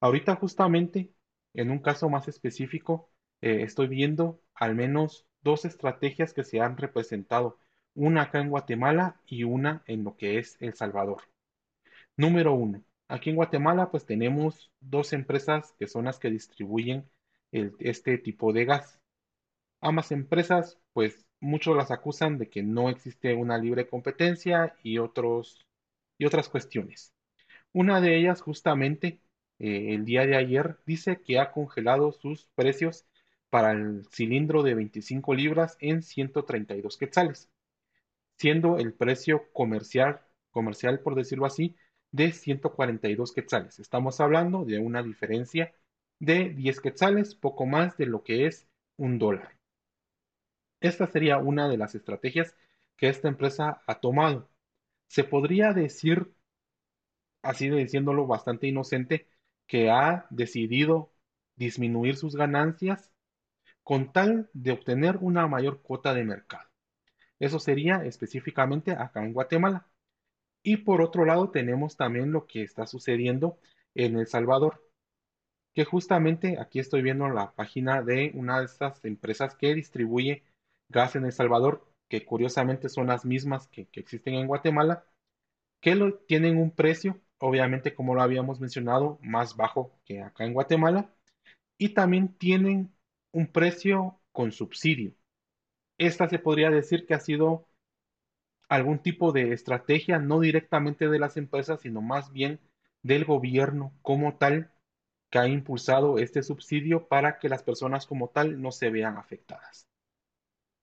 Ahorita 0.00 0.36
justamente, 0.36 1.12
en 1.54 1.70
un 1.70 1.78
caso 1.78 2.08
más 2.10 2.28
específico, 2.28 3.10
eh, 3.40 3.62
estoy 3.62 3.88
viendo 3.88 4.40
al 4.54 4.74
menos 4.74 5.26
dos 5.42 5.64
estrategias 5.64 6.34
que 6.34 6.44
se 6.44 6.60
han 6.60 6.76
representado, 6.76 7.58
una 7.94 8.22
acá 8.22 8.40
en 8.40 8.50
Guatemala 8.50 9.20
y 9.26 9.44
una 9.44 9.82
en 9.86 10.04
lo 10.04 10.16
que 10.16 10.38
es 10.38 10.56
El 10.60 10.74
Salvador. 10.74 11.22
Número 12.16 12.54
uno, 12.54 12.82
aquí 13.08 13.30
en 13.30 13.36
Guatemala 13.36 13.90
pues 13.90 14.06
tenemos 14.06 14.70
dos 14.80 15.12
empresas 15.12 15.74
que 15.78 15.86
son 15.86 16.06
las 16.06 16.18
que 16.18 16.30
distribuyen 16.30 17.08
este 17.52 18.18
tipo 18.18 18.52
de 18.52 18.64
gas. 18.64 19.01
Ambas 19.82 20.12
empresas 20.12 20.78
pues 20.94 21.26
muchos 21.40 21.76
las 21.76 21.90
acusan 21.90 22.38
de 22.38 22.48
que 22.48 22.62
no 22.62 22.88
existe 22.88 23.34
una 23.34 23.58
libre 23.58 23.86
competencia 23.88 24.74
y, 24.82 24.98
otros, 24.98 25.66
y 26.18 26.24
otras 26.26 26.48
cuestiones. 26.48 27.12
Una 27.72 28.00
de 28.00 28.16
ellas 28.18 28.42
justamente 28.42 29.20
eh, 29.58 29.94
el 29.94 30.04
día 30.04 30.26
de 30.26 30.36
ayer 30.36 30.78
dice 30.86 31.20
que 31.22 31.38
ha 31.40 31.52
congelado 31.52 32.12
sus 32.12 32.46
precios 32.54 33.06
para 33.50 33.72
el 33.72 34.06
cilindro 34.12 34.62
de 34.62 34.74
25 34.74 35.34
libras 35.34 35.76
en 35.80 36.02
132 36.02 36.96
quetzales, 36.98 37.50
siendo 38.38 38.78
el 38.78 38.94
precio 38.94 39.52
comercial, 39.52 40.20
comercial 40.50 41.00
por 41.00 41.14
decirlo 41.14 41.46
así, 41.46 41.76
de 42.12 42.32
142 42.32 43.32
quetzales. 43.32 43.78
Estamos 43.78 44.20
hablando 44.20 44.64
de 44.64 44.78
una 44.78 45.02
diferencia 45.02 45.74
de 46.20 46.50
10 46.50 46.80
quetzales, 46.80 47.34
poco 47.34 47.66
más 47.66 47.96
de 47.96 48.06
lo 48.06 48.22
que 48.24 48.46
es 48.46 48.68
un 48.96 49.18
dólar. 49.18 49.61
Esta 50.82 51.06
sería 51.06 51.38
una 51.38 51.68
de 51.68 51.78
las 51.78 51.94
estrategias 51.94 52.56
que 52.96 53.08
esta 53.08 53.28
empresa 53.28 53.82
ha 53.86 54.00
tomado. 54.00 54.50
Se 55.06 55.22
podría 55.22 55.72
decir, 55.72 56.34
así 57.42 57.70
diciéndolo 57.70 58.26
bastante 58.26 58.66
inocente, 58.66 59.28
que 59.68 59.90
ha 59.90 60.26
decidido 60.30 61.12
disminuir 61.54 62.16
sus 62.16 62.34
ganancias 62.34 63.12
con 63.84 64.12
tal 64.12 64.50
de 64.54 64.72
obtener 64.72 65.18
una 65.20 65.46
mayor 65.46 65.82
cuota 65.82 66.14
de 66.14 66.24
mercado. 66.24 66.68
Eso 67.38 67.60
sería 67.60 68.04
específicamente 68.04 68.90
acá 68.92 69.24
en 69.24 69.34
Guatemala. 69.34 69.86
Y 70.64 70.78
por 70.78 71.00
otro 71.00 71.24
lado 71.24 71.50
tenemos 71.50 71.96
también 71.96 72.32
lo 72.32 72.46
que 72.46 72.62
está 72.62 72.86
sucediendo 72.86 73.60
en 73.94 74.16
El 74.16 74.26
Salvador, 74.26 74.82
que 75.74 75.84
justamente 75.84 76.58
aquí 76.60 76.80
estoy 76.80 77.02
viendo 77.02 77.28
la 77.28 77.52
página 77.54 78.02
de 78.02 78.32
una 78.34 78.58
de 78.58 78.66
estas 78.66 79.04
empresas 79.04 79.54
que 79.56 79.74
distribuye 79.74 80.42
gas 80.92 81.16
en 81.16 81.24
El 81.24 81.32
Salvador, 81.32 81.86
que 82.08 82.24
curiosamente 82.24 82.88
son 82.88 83.08
las 83.08 83.24
mismas 83.24 83.68
que, 83.68 83.88
existen 83.94 84.34
en 84.34 84.46
Guatemala, 84.46 85.06
que 85.80 85.96
tienen 86.28 86.58
un 86.58 86.70
precio, 86.70 87.20
obviamente 87.38 87.94
como 87.94 88.14
lo 88.14 88.22
habíamos 88.22 88.60
mencionado, 88.60 89.18
más 89.22 89.56
bajo 89.56 89.98
que 90.04 90.22
acá 90.22 90.44
en 90.44 90.54
Guatemala, 90.54 91.14
y 91.78 91.90
también 91.90 92.36
tienen 92.38 92.94
un 93.32 93.48
precio 93.48 94.20
con 94.32 94.52
subsidio. 94.52 95.14
Esta 95.98 96.28
se 96.28 96.38
podría 96.38 96.70
decir 96.70 97.06
que 97.06 97.14
ha 97.14 97.20
sido 97.20 97.68
algún 98.68 99.00
tipo 99.00 99.32
de 99.32 99.52
estrategia, 99.52 100.18
no 100.18 100.40
directamente 100.40 101.08
de 101.08 101.18
las 101.18 101.36
empresas, 101.36 101.80
sino 101.82 102.00
más 102.02 102.32
bien 102.32 102.60
del 103.02 103.24
gobierno 103.24 103.94
como 104.02 104.36
tal, 104.36 104.72
que 105.30 105.38
ha 105.38 105.48
impulsado 105.48 106.18
este 106.18 106.42
subsidio 106.42 107.08
para 107.08 107.38
que 107.38 107.48
las 107.48 107.62
personas 107.62 108.06
como 108.06 108.28
tal 108.28 108.60
no 108.60 108.70
se 108.70 108.90
vean 108.90 109.16
afectadas. 109.16 109.88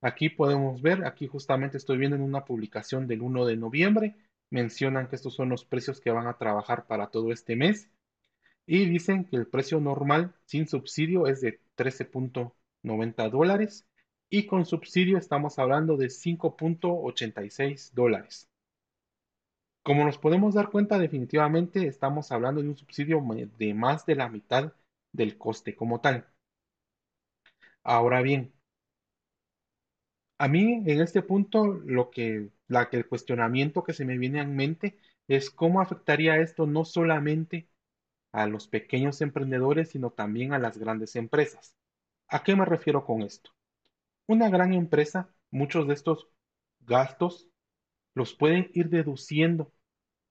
Aquí 0.01 0.29
podemos 0.29 0.81
ver, 0.81 1.05
aquí 1.05 1.27
justamente 1.27 1.77
estoy 1.77 1.97
viendo 1.97 2.15
en 2.15 2.21
una 2.21 2.45
publicación 2.45 3.07
del 3.07 3.21
1 3.21 3.45
de 3.45 3.57
noviembre, 3.57 4.15
mencionan 4.49 5.07
que 5.07 5.15
estos 5.15 5.33
son 5.33 5.49
los 5.49 5.65
precios 5.65 5.99
que 5.99 6.11
van 6.11 6.27
a 6.27 6.37
trabajar 6.37 6.87
para 6.87 7.07
todo 7.07 7.31
este 7.31 7.55
mes 7.55 7.89
y 8.65 8.85
dicen 8.85 9.25
que 9.25 9.35
el 9.35 9.47
precio 9.47 9.79
normal 9.79 10.33
sin 10.45 10.67
subsidio 10.67 11.27
es 11.27 11.41
de 11.41 11.59
13.90 11.75 13.29
dólares 13.29 13.85
y 14.29 14.45
con 14.45 14.65
subsidio 14.65 15.17
estamos 15.17 15.59
hablando 15.59 15.97
de 15.97 16.07
5.86 16.07 17.93
dólares. 17.93 18.47
Como 19.83 20.05
nos 20.05 20.17
podemos 20.17 20.53
dar 20.53 20.69
cuenta, 20.69 20.99
definitivamente 20.99 21.87
estamos 21.87 22.31
hablando 22.31 22.61
de 22.61 22.69
un 22.69 22.77
subsidio 22.77 23.21
de 23.57 23.73
más 23.73 24.05
de 24.05 24.15
la 24.15 24.29
mitad 24.29 24.73
del 25.11 25.37
coste 25.37 25.75
como 25.75 25.99
tal. 25.99 26.27
Ahora 27.83 28.21
bien, 28.21 28.53
a 30.39 30.47
mí 30.47 30.73
en 30.87 31.01
este 31.01 31.21
punto 31.21 31.65
lo 31.67 32.09
que, 32.11 32.49
la, 32.67 32.89
el 32.91 33.07
cuestionamiento 33.07 33.83
que 33.83 33.93
se 33.93 34.05
me 34.05 34.17
viene 34.17 34.41
en 34.41 34.55
mente 34.55 34.97
es 35.27 35.51
cómo 35.51 35.81
afectaría 35.81 36.37
esto 36.39 36.65
no 36.67 36.85
solamente 36.85 37.69
a 38.31 38.47
los 38.47 38.67
pequeños 38.67 39.21
emprendedores, 39.21 39.89
sino 39.91 40.11
también 40.11 40.53
a 40.53 40.59
las 40.59 40.77
grandes 40.77 41.15
empresas. 41.15 41.75
¿A 42.27 42.43
qué 42.43 42.55
me 42.55 42.65
refiero 42.65 43.05
con 43.05 43.21
esto? 43.23 43.51
Una 44.27 44.49
gran 44.49 44.73
empresa, 44.73 45.33
muchos 45.51 45.87
de 45.87 45.95
estos 45.95 46.29
gastos 46.81 47.49
los 48.15 48.33
pueden 48.35 48.71
ir 48.73 48.89
deduciendo 48.89 49.73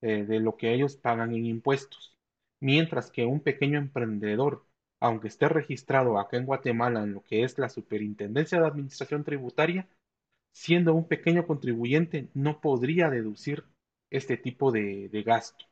eh, 0.03 0.25
de 0.25 0.41
lo 0.41 0.57
que 0.57 0.75
ellos 0.75 0.97
pagan 0.97 1.35
en 1.35 1.47
impuestos, 1.47 2.17
mientras 2.61 3.11
que 3.11 3.27
un 3.27 3.41
pequeño 3.43 3.79
emprendedor, 3.79 4.67
aunque 5.00 5.29
esté 5.29 5.49
registrado 5.49 6.19
acá 6.19 6.37
en 6.38 6.47
Guatemala 6.47 7.03
en 7.03 7.15
lo 7.15 7.23
que 7.25 7.45
es 7.45 7.59
la 7.59 7.69
Superintendencia 7.69 8.61
de 8.61 8.67
Administración 8.67 9.25
Tributaria, 9.25 9.88
siendo 10.52 10.95
un 10.95 11.09
pequeño 11.09 11.47
contribuyente, 11.47 12.28
no 12.35 12.61
podría 12.61 13.11
deducir 13.11 13.64
este 14.11 14.37
tipo 14.37 14.73
de 14.73 15.23
gasto. 15.25 15.67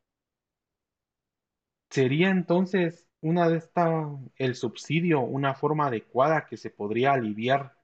¿Sería 1.91 2.31
entonces 2.31 3.07
una 3.21 3.49
de 3.49 3.59
esta, 3.59 4.09
el 4.37 4.55
subsidio 4.55 5.21
una 5.21 5.55
forma 5.55 5.87
adecuada 5.87 6.47
que 6.47 6.57
se 6.57 6.71
podría 6.71 7.13
aliviar 7.13 7.77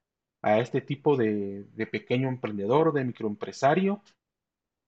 a 0.43 0.59
este 0.61 0.81
tipo 0.81 1.17
de, 1.17 1.67
pequeño 1.91 2.29
emprendedor, 2.29 2.93
de 2.93 3.05
microempresario? 3.05 4.03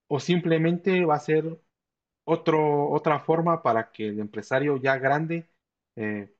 ¿O 0.08 0.20
simplemente 0.20 1.04
va 1.04 1.16
a 1.16 1.20
ser 1.20 1.60
otro, 2.24 2.90
otra 2.90 3.20
forma 3.20 3.62
para 3.62 3.92
que 3.92 4.08
el 4.08 4.20
empresario 4.20 4.76
ya 4.78 4.98
grande 4.98 5.48
eh, 5.96 6.34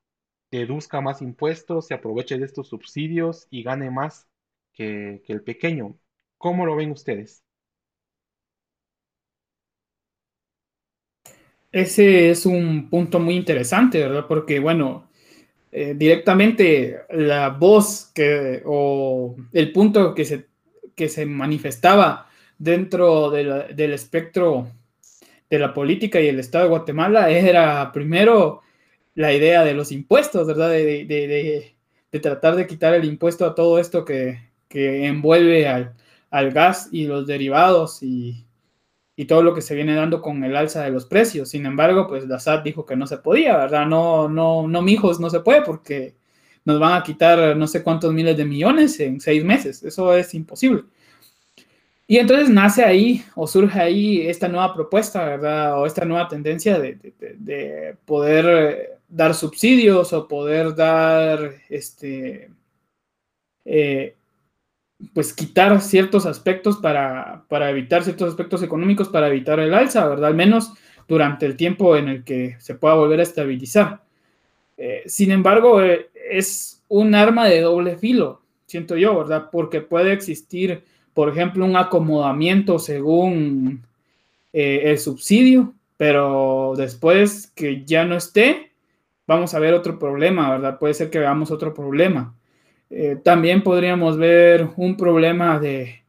deduzca 0.51 1.01
más 1.01 1.21
impuestos, 1.21 1.87
se 1.87 1.95
aproveche 1.95 2.37
de 2.37 2.45
estos 2.45 2.69
subsidios 2.69 3.47
y 3.51 3.63
gane 3.63 3.91
más 3.91 4.27
que 4.75 5.21
el 5.27 5.43
pequeño? 5.43 5.97
¿Cómo 6.37 6.65
lo 6.65 6.75
ven 6.75 6.91
ustedes? 6.91 7.45
Ese 11.71 12.29
es 12.29 12.45
un 12.45 12.89
punto 12.89 13.19
muy 13.19 13.35
interesante, 13.35 13.99
¿verdad? 13.99 14.25
Porque, 14.29 14.59
bueno, 14.59 15.09
eh, 15.73 15.93
directamente 15.93 17.01
la 17.09 17.49
voz 17.49 18.11
que, 18.15 18.61
o 18.65 19.35
el 19.51 19.73
punto 19.73 20.15
que 20.15 20.23
se, 20.23 20.47
que 20.95 21.09
se 21.09 21.25
manifestaba 21.25 22.29
dentro 22.57 23.29
del 23.29 23.91
espectro 23.93 24.71
de 25.49 25.59
la 25.59 25.73
política 25.73 26.21
y 26.21 26.27
el 26.29 26.39
Estado 26.39 26.63
de 26.63 26.69
Guatemala 26.69 27.29
era 27.29 27.91
primero 27.91 28.61
la 29.15 29.33
idea 29.33 29.65
de 29.65 29.73
los 29.73 29.91
impuestos, 29.91 30.47
¿verdad? 30.47 30.69
De, 30.69 31.05
de, 31.05 31.75
de, 32.11 32.19
tratar 32.21 32.55
de 32.55 32.67
quitar 32.67 32.93
el 32.93 33.03
impuesto 33.03 33.45
a 33.45 33.53
todo 33.53 33.77
esto 33.79 34.05
que, 34.05 34.39
que 34.75 35.05
envuelve 35.05 35.69
al, 35.69 35.93
al 36.29 36.51
gas 36.51 36.89
y 36.91 37.05
los 37.05 37.25
derivados 37.25 38.03
y, 38.03 38.45
y 39.15 39.23
todo 39.23 39.41
lo 39.41 39.53
que 39.53 39.61
se 39.61 39.73
viene 39.73 39.95
dando 39.95 40.21
con 40.21 40.43
el 40.43 40.53
alza 40.53 40.83
de 40.83 40.91
los 40.91 41.05
precios. 41.05 41.47
Sin 41.47 41.65
embargo, 41.65 42.07
pues 42.09 42.27
la 42.27 42.39
SAT 42.39 42.65
dijo 42.65 42.85
que 42.85 42.97
no 42.97 43.07
se 43.07 43.19
podía, 43.19 43.55
¿verdad? 43.55 43.85
No, 43.85 44.27
no, 44.27 44.67
no, 44.67 44.81
mijos, 44.81 45.21
no 45.21 45.29
se 45.29 45.39
puede 45.39 45.61
porque 45.61 46.15
nos 46.65 46.77
van 46.77 46.91
a 46.99 47.03
quitar 47.03 47.55
no 47.55 47.67
sé 47.67 47.83
cuántos 47.83 48.11
miles 48.11 48.35
de 48.35 48.43
millones 48.43 48.99
en 48.99 49.21
seis 49.21 49.45
meses. 49.45 49.81
Eso 49.81 50.13
es 50.13 50.33
imposible. 50.33 50.83
Y 52.05 52.17
entonces 52.17 52.49
nace 52.49 52.83
ahí 52.83 53.23
o 53.35 53.47
surge 53.47 53.79
ahí 53.79 54.27
esta 54.27 54.49
nueva 54.49 54.73
propuesta, 54.73 55.23
¿verdad? 55.23 55.79
O 55.79 55.85
esta 55.85 56.03
nueva 56.03 56.27
tendencia 56.27 56.79
de, 56.79 57.95
poder 58.03 58.45
eh, 58.45 58.89
dar 59.07 59.33
subsidios 59.33 60.11
o 60.11 60.27
poder 60.27 60.75
dar, 60.75 61.53
este, 61.69 62.51
eh, 63.63 64.15
pues 65.13 65.33
quitar 65.33 65.81
ciertos 65.81 66.25
aspectos 66.25 66.77
para, 66.77 67.45
evitar 67.69 68.03
ciertos 68.03 68.29
aspectos 68.29 68.63
económicos, 68.63 69.09
para 69.09 69.27
evitar 69.27 69.59
el 69.59 69.73
alza, 69.73 70.07
¿verdad? 70.07 70.27
Al 70.27 70.35
menos 70.35 70.73
durante 71.07 71.45
el 71.45 71.55
tiempo 71.55 71.95
en 71.95 72.09
el 72.09 72.23
que 72.23 72.55
se 72.59 72.75
pueda 72.75 72.95
volver 72.95 73.19
a 73.19 73.23
estabilizar. 73.23 74.03
Eh, 74.77 75.03
sin 75.05 75.31
embargo, 75.31 75.81
es 75.81 76.83
un 76.87 77.15
arma 77.15 77.47
de 77.47 77.61
doble 77.61 77.97
filo, 77.97 78.41
siento 78.65 78.97
yo, 78.97 79.17
¿verdad? 79.17 79.49
Porque 79.51 79.81
puede 79.81 80.13
existir 80.13 80.83
por 81.15 81.29
ejemplo, 81.29 81.63
un 81.63 81.77
acomodamiento 81.77 82.77
según 82.77 83.85
eh, 84.51 84.81
el 84.83 84.99
subsidio, 84.99 85.73
pero 85.95 86.73
después 86.75 87.53
que 87.55 87.85
ya 87.85 88.03
no 88.03 88.17
esté, 88.17 88.73
vamos 89.25 89.53
a 89.53 89.59
ver 89.59 89.73
otro 89.73 89.97
problema, 89.97 90.51
¿verdad? 90.51 90.77
Puede 90.77 90.93
ser 90.93 91.09
que 91.09 91.19
veamos 91.19 91.51
otro 91.51 91.73
problema. 91.73 92.35
Eh, 92.97 93.17
también 93.21 93.61
podríamos 93.61 94.17
ver 94.17 94.69
un 94.77 94.95
problema 94.95 95.59
de, 95.59 96.05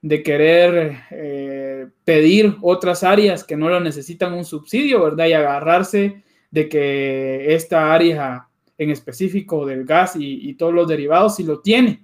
de 0.00 0.22
querer 0.22 1.02
eh, 1.10 1.86
pedir 2.02 2.56
otras 2.62 3.04
áreas 3.04 3.44
que 3.44 3.58
no 3.58 3.68
lo 3.68 3.78
necesitan 3.78 4.32
un 4.32 4.46
subsidio, 4.46 5.04
¿verdad? 5.04 5.26
Y 5.26 5.34
agarrarse 5.34 6.22
de 6.50 6.66
que 6.66 7.54
esta 7.54 7.92
área 7.92 8.48
en 8.78 8.88
específico 8.88 9.66
del 9.66 9.84
gas 9.84 10.16
y, 10.16 10.48
y 10.48 10.54
todos 10.54 10.72
los 10.72 10.88
derivados 10.88 11.36
sí 11.36 11.42
lo 11.42 11.60
tiene 11.60 12.02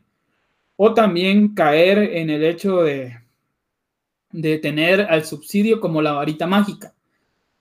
o 0.76 0.92
también 0.92 1.54
caer 1.54 1.96
en 1.96 2.28
el 2.28 2.44
hecho 2.44 2.82
de, 2.82 3.18
de 4.32 4.58
tener 4.58 5.00
al 5.00 5.24
subsidio 5.24 5.80
como 5.80 6.02
la 6.02 6.12
varita 6.12 6.46
mágica 6.46 6.92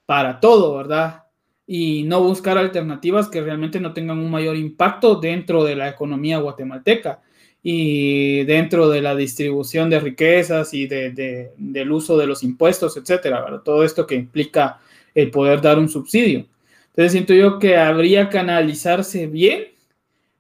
para 0.05 0.41
todo, 0.41 0.75
¿verdad? 0.75 1.22
Y 1.65 2.03
no 2.03 2.21
buscar 2.21 2.57
alternativas 2.57 3.29
que 3.29 3.41
realmente 3.41 3.79
no 3.79 3.93
tengan 3.93 4.19
un 4.19 4.29
mayor 4.29 4.57
impacto 4.57 5.15
dentro 5.15 5.63
de 5.63 5.75
la 5.75 5.89
economía 5.89 6.39
guatemalteca 6.39 7.21
y 7.61 8.43
dentro 8.43 8.89
de 8.89 9.01
la 9.01 9.15
distribución 9.15 9.89
de 9.89 10.01
riquezas 10.01 10.73
y 10.73 10.87
de, 10.87 11.53
del 11.57 11.91
uso 11.91 12.17
de 12.17 12.27
los 12.27 12.43
impuestos, 12.43 12.97
etcétera, 12.97 13.41
¿verdad? 13.41 13.61
Todo 13.61 13.85
esto 13.85 14.05
que 14.05 14.15
implica 14.15 14.79
el 15.15 15.31
poder 15.31 15.61
dar 15.61 15.79
un 15.79 15.87
subsidio. 15.87 16.45
Entonces 16.87 17.13
siento 17.13 17.33
yo 17.33 17.59
que 17.59 17.77
habría 17.77 18.29
que 18.29 18.39
analizarse 18.39 19.27
bien 19.27 19.73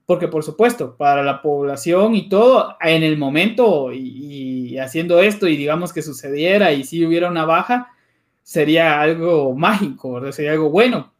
porque 0.05 0.27
por 0.27 0.43
supuesto, 0.43 0.95
para 0.97 1.23
la 1.23 1.41
población 1.41 2.15
y 2.15 2.27
todo, 2.27 2.75
en 2.81 3.03
el 3.03 3.17
momento 3.17 3.91
y, 3.93 4.77
haciendo 4.77 5.21
esto 5.21 5.47
y 5.47 5.55
digamos 5.55 5.93
que 5.93 6.01
sucediera 6.01 6.73
y 6.73 6.83
si 6.83 7.05
hubiera 7.05 7.29
una 7.29 7.45
baja, 7.45 7.89
sería 8.41 8.99
algo 9.01 9.55
mágico, 9.55 10.13
¿verdad? 10.13 10.31
sería 10.31 10.51
algo 10.51 10.69
bueno. 10.69 11.12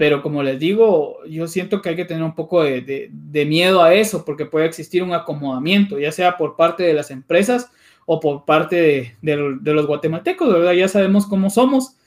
Pero 0.00 0.22
como 0.22 0.42
les 0.42 0.58
digo, 0.58 1.22
yo 1.26 1.46
siento 1.46 1.82
que 1.82 1.90
hay 1.90 1.94
que 1.94 2.06
tener 2.06 2.22
un 2.22 2.34
poco 2.34 2.62
de, 2.62 3.10
miedo 3.46 3.82
a 3.82 3.92
eso, 3.92 4.24
porque 4.24 4.46
puede 4.46 4.64
existir 4.64 5.02
un 5.02 5.12
acomodamiento, 5.12 5.98
ya 5.98 6.10
sea 6.10 6.38
por 6.38 6.56
parte 6.56 6.84
de 6.84 6.94
las 6.94 7.10
empresas 7.10 7.70
o 8.06 8.18
por 8.18 8.46
parte 8.46 9.14
de, 9.20 9.36
los 9.74 9.86
guatemaltecos, 9.86 10.50
¿verdad? 10.50 10.72
Ya 10.72 10.88
sabemos 10.88 11.26
cómo 11.26 11.50
somos 11.50 11.98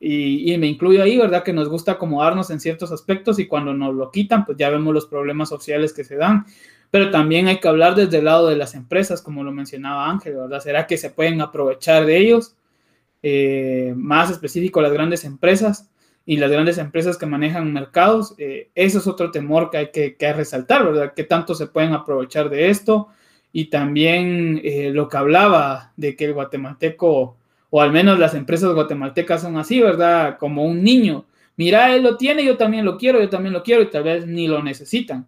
y, 0.00 0.56
me 0.56 0.66
incluyo 0.66 1.02
ahí, 1.02 1.18
¿verdad? 1.18 1.42
Que 1.42 1.52
nos 1.52 1.68
gusta 1.68 1.92
acomodarnos 1.92 2.48
en 2.48 2.58
ciertos 2.58 2.90
aspectos 2.90 3.38
y 3.38 3.46
cuando 3.46 3.74
nos 3.74 3.94
lo 3.94 4.10
quitan, 4.10 4.46
pues 4.46 4.56
ya 4.56 4.70
vemos 4.70 4.94
los 4.94 5.04
problemas 5.04 5.50
sociales 5.50 5.92
que 5.92 6.04
se 6.04 6.16
dan. 6.16 6.46
Pero 6.90 7.10
también 7.10 7.48
hay 7.48 7.60
que 7.60 7.68
hablar 7.68 7.94
desde 7.94 8.20
el 8.20 8.24
lado 8.24 8.48
de 8.48 8.56
las 8.56 8.74
empresas, 8.74 9.20
como 9.20 9.44
lo 9.44 9.52
mencionaba 9.52 10.08
Ángel, 10.08 10.36
¿verdad? 10.36 10.60
¿Será 10.60 10.86
que 10.86 10.96
se 10.96 11.10
pueden 11.10 11.42
aprovechar 11.42 12.06
de 12.06 12.16
ellos? 12.16 12.56
Eh, 13.22 13.92
más 13.94 14.30
específico, 14.30 14.80
las 14.80 14.94
grandes 14.94 15.26
empresas 15.26 15.91
y 16.24 16.36
las 16.36 16.50
grandes 16.50 16.78
empresas 16.78 17.18
que 17.18 17.26
manejan 17.26 17.72
mercados. 17.72 18.34
Eh, 18.38 18.70
eso 18.74 18.98
es 18.98 19.06
otro 19.06 19.30
temor 19.30 19.70
que 19.70 19.78
hay 19.78 19.90
que, 19.90 20.16
que, 20.16 20.32
resaltar, 20.32 20.84
¿verdad? 20.84 21.12
¿Qué 21.14 21.24
tanto 21.24 21.54
se 21.54 21.66
pueden 21.66 21.92
aprovechar 21.92 22.48
de 22.48 22.70
esto? 22.70 23.08
Y 23.52 23.66
también 23.66 24.60
eh, 24.64 24.90
lo 24.92 25.08
que 25.08 25.16
hablaba 25.16 25.92
de 25.96 26.16
que 26.16 26.26
el 26.26 26.34
guatemalteco 26.34 27.36
o 27.74 27.80
al 27.80 27.90
menos 27.90 28.18
las 28.18 28.34
empresas 28.34 28.74
guatemaltecas 28.74 29.40
son 29.40 29.56
así, 29.56 29.80
¿verdad? 29.80 30.36
Como 30.38 30.64
un 30.64 30.84
niño. 30.84 31.24
Mira, 31.56 31.94
él 31.94 32.02
lo 32.02 32.18
tiene, 32.18 32.44
yo 32.44 32.58
también 32.58 32.84
lo 32.84 32.98
quiero, 32.98 33.18
yo 33.18 33.30
también 33.30 33.54
lo 33.54 33.62
quiero 33.62 33.82
y 33.82 33.90
tal 33.90 34.02
vez 34.02 34.26
ni 34.26 34.46
lo 34.46 34.62
necesitan. 34.62 35.26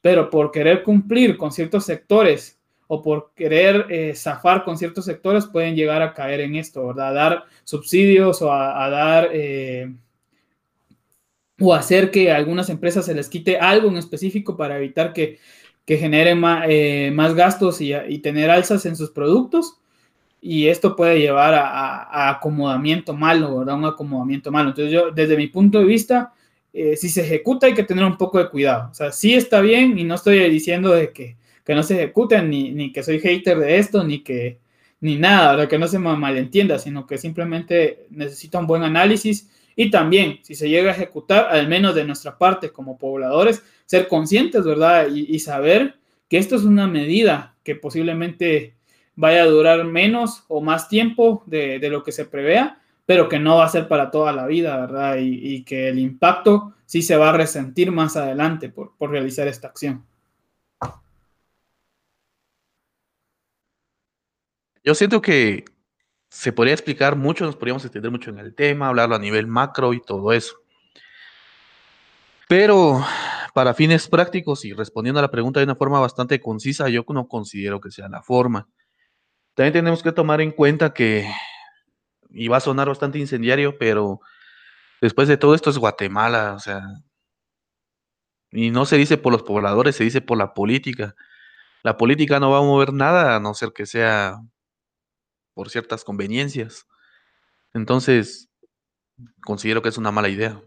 Pero 0.00 0.28
por 0.28 0.50
querer 0.50 0.82
cumplir 0.82 1.36
con 1.36 1.52
ciertos 1.52 1.84
sectores 1.84 2.58
o 2.88 3.02
por 3.02 3.32
querer 3.34 3.86
eh, 3.88 4.14
zafar 4.16 4.64
con 4.64 4.76
ciertos 4.76 5.04
sectores 5.04 5.46
pueden 5.46 5.76
llegar 5.76 6.02
a 6.02 6.12
caer 6.12 6.40
en 6.40 6.56
esto, 6.56 6.86
¿verdad? 6.88 7.08
A 7.08 7.12
dar 7.12 7.44
subsidios 7.64 8.42
o 8.42 8.52
a, 8.52 8.88
dar... 8.90 9.30
Eh, 9.32 9.92
o 11.60 11.74
hacer 11.74 12.10
que 12.10 12.30
a 12.30 12.36
algunas 12.36 12.68
empresas 12.68 13.06
se 13.06 13.14
les 13.14 13.28
quite 13.28 13.58
algo 13.58 13.88
en 13.88 13.96
específico 13.96 14.56
para 14.56 14.76
evitar 14.76 15.12
que, 15.12 15.38
que 15.84 15.96
generen 15.96 16.42
eh, 16.68 17.10
más, 17.14 17.34
gastos 17.34 17.80
y, 17.80 17.92
y, 17.94 18.18
tener 18.18 18.50
alzas 18.50 18.84
en 18.86 18.96
sus 18.96 19.10
productos 19.10 19.78
y 20.40 20.68
esto 20.68 20.94
puede 20.94 21.18
llevar 21.18 21.54
a, 21.54 22.30
acomodamiento 22.30 23.14
malo, 23.14 23.58
¿verdad? 23.58 23.76
Un 23.76 23.86
acomodamiento 23.86 24.52
malo. 24.52 24.70
Entonces 24.70 24.92
yo, 24.92 25.10
desde 25.10 25.36
mi 25.36 25.48
punto 25.48 25.78
de 25.78 25.84
vista, 25.84 26.34
eh, 26.72 26.96
si 26.96 27.08
se 27.08 27.22
ejecuta 27.22 27.66
hay 27.66 27.74
que 27.74 27.82
tener 27.82 28.04
un 28.04 28.16
poco 28.16 28.38
de 28.38 28.48
cuidado. 28.48 28.90
O 28.90 28.94
sea, 28.94 29.10
sí 29.12 29.34
está 29.34 29.60
bien 29.60 29.98
y 29.98 30.04
no 30.04 30.14
estoy 30.14 30.38
diciendo 30.50 30.90
de 30.92 31.12
que, 31.12 31.36
que 31.64 31.74
no 31.74 31.82
se 31.82 31.94
ejecuten, 31.96 32.50
ni, 32.50 32.70
ni, 32.70 32.92
que 32.92 33.02
soy 33.02 33.18
hater 33.18 33.58
de 33.58 33.78
esto, 33.78 34.04
ni 34.04 34.20
que 34.20 34.58
ni 35.00 35.16
nada, 35.16 35.52
¿verdad? 35.52 35.68
que 35.68 35.78
no 35.78 35.88
se 35.88 35.98
malentienda, 35.98 36.78
sino 36.78 37.06
que 37.06 37.18
simplemente 37.18 38.06
necesita 38.10 38.58
un 38.58 38.66
buen 38.66 38.82
análisis 38.82 39.50
y 39.76 39.90
también, 39.90 40.40
si 40.42 40.54
se 40.54 40.68
llega 40.68 40.90
a 40.90 40.94
ejecutar, 40.94 41.48
al 41.50 41.68
menos 41.68 41.94
de 41.94 42.04
nuestra 42.04 42.38
parte 42.38 42.70
como 42.70 42.98
pobladores, 42.98 43.62
ser 43.84 44.08
conscientes, 44.08 44.64
¿verdad? 44.64 45.08
Y, 45.14 45.32
y 45.32 45.38
saber 45.38 45.96
que 46.28 46.38
esto 46.38 46.56
es 46.56 46.64
una 46.64 46.86
medida 46.86 47.54
que 47.62 47.76
posiblemente 47.76 48.76
vaya 49.16 49.42
a 49.42 49.46
durar 49.46 49.84
menos 49.84 50.44
o 50.48 50.60
más 50.60 50.88
tiempo 50.88 51.42
de, 51.46 51.80
lo 51.88 52.04
que 52.04 52.12
se 52.12 52.26
prevea, 52.26 52.80
pero 53.06 53.28
que 53.28 53.38
no 53.38 53.56
va 53.56 53.64
a 53.64 53.70
ser 53.70 53.88
para 53.88 54.10
toda 54.10 54.32
la 54.32 54.46
vida, 54.46 54.76
¿verdad? 54.76 55.16
Y, 55.18 55.64
que 55.64 55.88
el 55.88 55.98
impacto 55.98 56.74
sí 56.84 57.02
se 57.02 57.16
va 57.16 57.30
a 57.30 57.36
resentir 57.36 57.90
más 57.90 58.16
adelante 58.16 58.68
por, 58.68 58.92
realizar 59.00 59.48
esta 59.48 59.68
acción. 59.68 60.04
Yo 64.84 64.94
siento 64.94 65.20
que 65.20 65.64
se 66.28 66.52
podría 66.52 66.74
explicar 66.74 67.16
mucho, 67.16 67.44
nos 67.44 67.56
podríamos 67.56 67.84
extender 67.84 68.10
mucho 68.10 68.30
en 68.30 68.38
el 68.38 68.54
tema, 68.54 68.88
hablarlo 68.88 69.14
a 69.14 69.18
nivel 69.18 69.46
macro 69.46 69.92
y 69.92 70.00
todo 70.00 70.32
eso. 70.32 70.56
Pero 72.48 73.04
para 73.54 73.74
fines 73.74 74.08
prácticos 74.08 74.64
y 74.64 74.72
respondiendo 74.72 75.18
a 75.18 75.22
la 75.22 75.30
pregunta 75.30 75.60
de 75.60 75.64
una 75.64 75.76
forma 75.76 75.98
bastante 75.98 76.40
concisa, 76.40 76.88
yo 76.88 77.04
no 77.08 77.26
considero 77.28 77.80
que 77.80 77.90
sea 77.90 78.08
la 78.08 78.22
forma. 78.22 78.68
También 79.54 79.72
tenemos 79.72 80.02
que 80.02 80.12
tomar 80.12 80.40
en 80.40 80.52
cuenta 80.52 80.92
que, 80.92 81.28
y 82.30 82.48
va 82.48 82.58
a 82.58 82.60
sonar 82.60 82.88
bastante 82.88 83.18
incendiario, 83.18 83.78
pero 83.78 84.20
después 85.00 85.28
de 85.28 85.38
todo 85.38 85.54
esto 85.54 85.70
es 85.70 85.78
Guatemala, 85.78 86.54
o 86.54 86.58
sea, 86.58 86.82
y 88.52 88.70
no 88.70 88.84
se 88.84 88.96
dice 88.96 89.16
por 89.18 89.32
los 89.32 89.42
pobladores, 89.42 89.96
se 89.96 90.04
dice 90.04 90.20
por 90.20 90.38
la 90.38 90.54
política. 90.54 91.14
La 91.82 91.96
política 91.96 92.40
no 92.40 92.50
va 92.50 92.58
a 92.58 92.62
mover 92.62 92.92
nada 92.92 93.36
a 93.36 93.40
no 93.40 93.54
ser 93.54 93.72
que 93.72 93.86
sea 93.86 94.40
por 95.56 95.70
ciertas 95.70 96.04
conveniencias. 96.04 96.86
Entonces, 97.72 98.50
considero 99.42 99.80
que 99.80 99.88
es 99.88 99.96
una 99.96 100.12
mala 100.12 100.28
idea. 100.28 100.62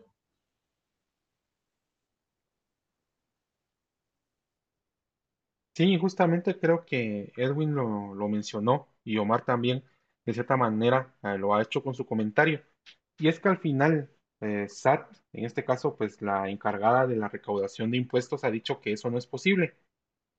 Sí, 5.76 5.96
justamente 5.98 6.60
creo 6.60 6.86
que 6.86 7.32
Edwin 7.38 7.76
lo, 7.76 8.28
mencionó 8.28 8.90
y 9.04 9.18
Omar 9.18 9.46
también, 9.46 9.84
de 10.26 10.34
cierta 10.34 10.58
manera, 10.58 11.16
eh, 11.22 11.38
lo 11.38 11.54
ha 11.54 11.62
hecho 11.62 11.84
con 11.84 11.94
su 11.94 12.06
comentario. 12.08 12.64
Y 13.20 13.28
es 13.28 13.40
que 13.40 13.50
al 13.50 13.60
final, 13.60 14.10
eh, 14.42 14.68
SAT, 14.68 15.12
en 15.34 15.46
este 15.46 15.64
caso, 15.64 15.96
pues 15.96 16.20
la 16.22 16.50
encargada 16.50 17.06
de 17.06 17.16
la 17.16 17.30
recaudación 17.30 17.92
de 17.92 17.98
impuestos, 17.98 18.44
ha 18.44 18.50
dicho 18.50 18.82
que 18.82 18.94
eso 18.94 19.12
no 19.12 19.20
es 19.20 19.28
posible. 19.28 19.78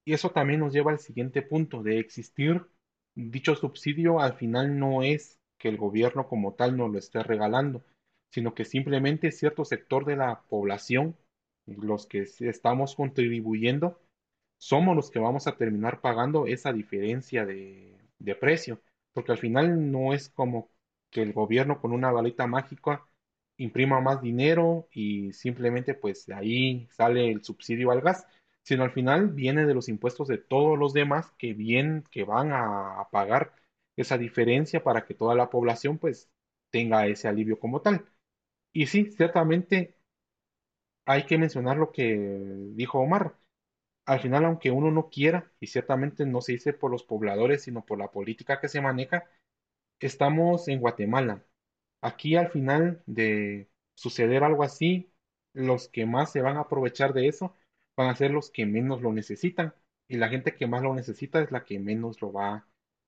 Y 0.04 0.14
eso 0.14 0.30
también 0.30 0.60
nos 0.60 0.72
lleva 0.72 0.90
al 0.90 0.98
siguiente 0.98 1.42
punto, 1.42 1.82
de 1.84 2.00
existir 2.00 2.66
dicho 3.14 3.54
subsidio, 3.54 4.20
al 4.20 4.34
final 4.34 4.78
no 4.78 5.02
es 5.02 5.38
que 5.58 5.68
el 5.68 5.76
gobierno 5.76 6.28
como 6.28 6.54
tal 6.54 6.76
nos 6.76 6.90
lo 6.90 6.98
esté 6.98 7.22
regalando, 7.22 7.84
sino 8.30 8.54
que 8.54 8.64
simplemente 8.64 9.32
cierto 9.32 9.64
sector 9.64 10.04
de 10.04 10.16
la 10.16 10.42
población, 10.48 11.16
los 11.66 12.06
que 12.06 12.26
estamos 12.40 12.94
contribuyendo, 12.94 14.00
somos 14.58 14.96
los 14.96 15.10
que 15.10 15.18
vamos 15.18 15.46
a 15.46 15.56
terminar 15.56 16.00
pagando 16.00 16.46
esa 16.46 16.72
diferencia 16.72 17.46
de, 17.46 17.98
de 18.18 18.34
precio, 18.34 18.80
porque 19.12 19.32
al 19.32 19.38
final 19.38 19.90
no 19.90 20.12
es 20.12 20.28
como 20.28 20.70
que 21.10 21.22
el 21.22 21.32
gobierno 21.32 21.80
con 21.80 21.92
una 21.92 22.12
balita 22.12 22.46
mágica 22.46 23.04
imprima 23.56 24.00
más 24.00 24.22
dinero 24.22 24.88
y 24.92 25.32
simplemente 25.32 25.94
pues 25.94 26.26
de 26.26 26.34
ahí 26.34 26.88
sale 26.90 27.30
el 27.30 27.44
subsidio 27.44 27.90
al 27.90 28.00
gas, 28.00 28.26
sino 28.62 28.84
al 28.84 28.92
final 28.92 29.28
viene 29.28 29.66
de 29.66 29.74
los 29.74 29.88
impuestos 29.88 30.28
de 30.28 30.38
todos 30.38 30.78
los 30.78 30.92
demás 30.92 31.32
que 31.38 31.54
bien 31.54 32.04
que 32.10 32.24
van 32.24 32.52
a, 32.52 33.08
pagar 33.10 33.54
esa 33.96 34.18
diferencia 34.18 34.82
para 34.84 35.04
que 35.04 35.14
toda 35.14 35.34
la 35.34 35.50
población 35.50 35.98
pues 35.98 36.30
tenga 36.70 37.06
ese 37.06 37.28
alivio 37.28 37.58
como 37.58 37.82
tal. 37.82 38.06
Y 38.72 38.86
sí, 38.86 39.10
ciertamente 39.12 39.96
hay 41.04 41.24
que 41.26 41.38
mencionar 41.38 41.76
lo 41.76 41.92
que 41.92 42.16
dijo 42.74 43.00
Omar. 43.00 43.36
Al 44.06 44.20
final, 44.20 44.44
aunque 44.44 44.70
uno 44.70 44.90
no 44.90 45.10
quiera, 45.10 45.52
y 45.60 45.68
ciertamente 45.68 46.26
no 46.26 46.40
se 46.42 46.52
dice 46.52 46.72
por 46.74 46.90
los 46.90 47.04
pobladores, 47.04 47.64
sino 47.64 47.84
por 47.86 47.98
la 47.98 48.10
política 48.12 48.60
que 48.60 48.68
se 48.68 48.80
maneja, 48.80 49.24
estamos 50.00 50.68
en 50.68 50.80
Guatemala. 50.80 51.44
Aquí 52.02 52.36
al 52.36 52.50
final 52.50 53.02
de 53.06 53.70
suceder 53.94 54.44
algo 54.44 54.64
así, 54.64 55.12
los 55.54 55.88
que 55.88 56.06
más 56.06 56.32
se 56.32 56.42
van 56.42 56.56
a 56.58 56.62
aprovechar 56.62 57.14
de 57.14 57.28
eso 57.28 57.56
van 57.96 58.08
a 58.08 58.16
ser 58.16 58.30
los 58.32 58.50
que 58.50 58.66
menos 58.66 59.02
lo 59.02 59.12
necesitan. 59.12 59.74
Y 60.08 60.16
la 60.16 60.28
gente 60.28 60.54
que 60.56 60.66
más 60.66 60.82
lo 60.82 60.94
necesita 60.94 61.40
es 61.42 61.50
la 61.52 61.64
que 61.64 61.78
menos 61.78 62.20
lo 62.20 62.32
va 62.32 62.66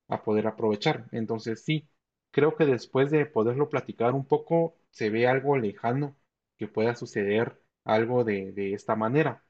a 0.08 0.22
poder 0.22 0.46
aprovechar. 0.46 1.08
Entonces 1.12 1.62
sí, 1.64 1.88
creo 2.30 2.56
que 2.56 2.66
después 2.66 3.10
de 3.10 3.26
poderlo 3.26 3.68
platicar 3.68 4.12
un 4.14 4.26
poco, 4.26 4.76
se 4.90 5.10
ve 5.10 5.26
algo 5.26 5.56
lejano 5.58 6.16
que 6.58 6.68
pueda 6.68 6.94
suceder 6.94 7.60
algo 7.84 8.24
de, 8.24 8.52
de 8.52 8.74
esta 8.74 8.94
manera. 8.96 9.44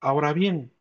Ahora 0.00 0.32
bien, 0.34 0.72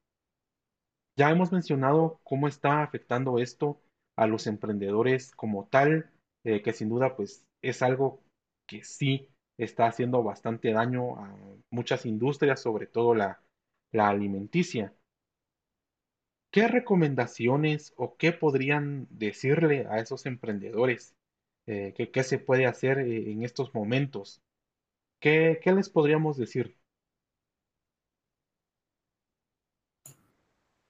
ya 1.16 1.30
hemos 1.32 1.52
mencionado 1.52 2.20
cómo 2.24 2.48
está 2.48 2.84
afectando 2.84 3.40
esto 3.40 3.82
a 4.16 4.28
los 4.28 4.48
emprendedores 4.48 5.32
como 5.32 5.68
tal, 5.68 6.12
eh, 6.44 6.62
que 6.62 6.74
sin 6.74 6.90
duda 6.90 7.16
pues 7.16 7.46
es 7.62 7.82
algo 7.82 8.24
que 8.66 8.84
sí 8.84 9.30
está 9.58 9.88
haciendo 9.88 10.24
bastante 10.24 10.72
daño 10.72 11.18
a 11.18 11.36
muchas 11.70 12.06
industrias, 12.06 12.62
sobre 12.62 12.88
todo 12.88 13.14
la, 13.16 13.42
alimenticia. 13.94 14.94
¿Qué 16.52 16.68
recomendaciones 16.68 17.94
o 17.96 18.16
qué 18.18 18.32
podrían 18.32 19.08
decirle 19.12 19.86
a 19.90 20.00
esos 20.00 20.26
emprendedores? 20.26 21.16
Eh, 21.68 21.94
¿qué, 22.12 22.24
se 22.24 22.40
puede 22.40 22.66
hacer 22.66 23.00
eh, 23.00 23.32
en 23.32 23.44
estos 23.44 23.74
momentos? 23.76 24.42
¿Qué, 25.20 25.60
¿Qué 25.64 25.74
les 25.74 25.90
podríamos 25.90 26.38
decir? 26.38 26.78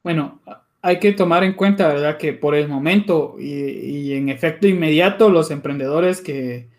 Bueno, 0.03 0.41
hay 0.81 0.99
que 0.99 1.11
tomar 1.13 1.43
en 1.43 1.53
cuenta, 1.53 1.87
¿verdad?, 1.89 2.17
que 2.17 2.33
por 2.33 2.55
el 2.55 2.67
momento 2.67 3.35
y, 3.39 4.13
en 4.13 4.29
efecto 4.29 4.67
inmediato, 4.67 5.29
los 5.29 5.51
emprendedores 5.51 6.21
que, 6.21 6.69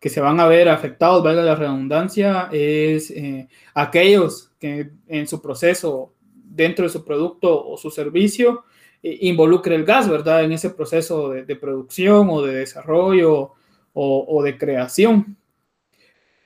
se 0.00 0.20
van 0.20 0.40
a 0.40 0.46
ver 0.46 0.68
afectados, 0.68 1.22
valga 1.24 1.42
la 1.42 1.56
redundancia, 1.56 2.48
es 2.52 3.10
eh, 3.10 3.48
aquellos 3.74 4.49
que 4.60 4.90
en 5.08 5.26
su 5.26 5.42
proceso, 5.42 6.12
dentro 6.32 6.84
de 6.84 6.90
su 6.90 7.04
producto 7.04 7.66
o 7.66 7.76
su 7.76 7.90
servicio, 7.90 8.64
eh, 9.02 9.18
involucre 9.22 9.74
el 9.74 9.84
gas, 9.84 10.08
¿verdad?, 10.08 10.44
en 10.44 10.52
ese 10.52 10.70
proceso 10.70 11.30
de, 11.30 11.56
producción 11.56 12.28
o 12.30 12.42
de 12.42 12.54
desarrollo 12.54 13.54
o, 13.92 14.42
de 14.44 14.56
creación. 14.56 15.36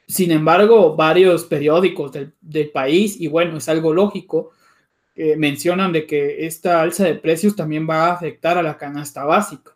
Sin 0.06 0.30
embargo, 0.30 0.96
varios 0.96 1.44
periódicos 1.44 2.12
del, 2.40 2.70
país, 2.70 3.20
y 3.20 3.26
bueno, 3.26 3.58
es 3.58 3.68
algo 3.68 3.92
lógico, 3.92 4.52
mencionan 5.36 5.92
de 5.92 6.06
que 6.06 6.46
esta 6.46 6.80
alza 6.80 7.04
de 7.04 7.14
precios 7.14 7.54
también 7.54 7.88
va 7.88 8.06
a 8.06 8.12
afectar 8.14 8.58
a 8.58 8.62
la 8.62 8.76
canasta 8.76 9.24
básica 9.24 9.74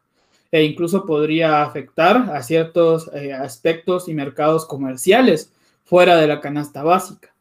e 0.51 0.65
incluso 0.65 1.05
podría 1.05 1.63
afectar 1.63 2.31
a 2.35 2.43
ciertos 2.43 3.11
eh, 3.15 3.33
aspectos 3.33 4.09
y 4.09 4.15
mercados 4.15 4.67
comerciales 4.67 5.53
fuera 5.85 6.17
de 6.17 6.27
la 6.27 6.41
canasta 6.41 6.83
básica. 6.83 7.35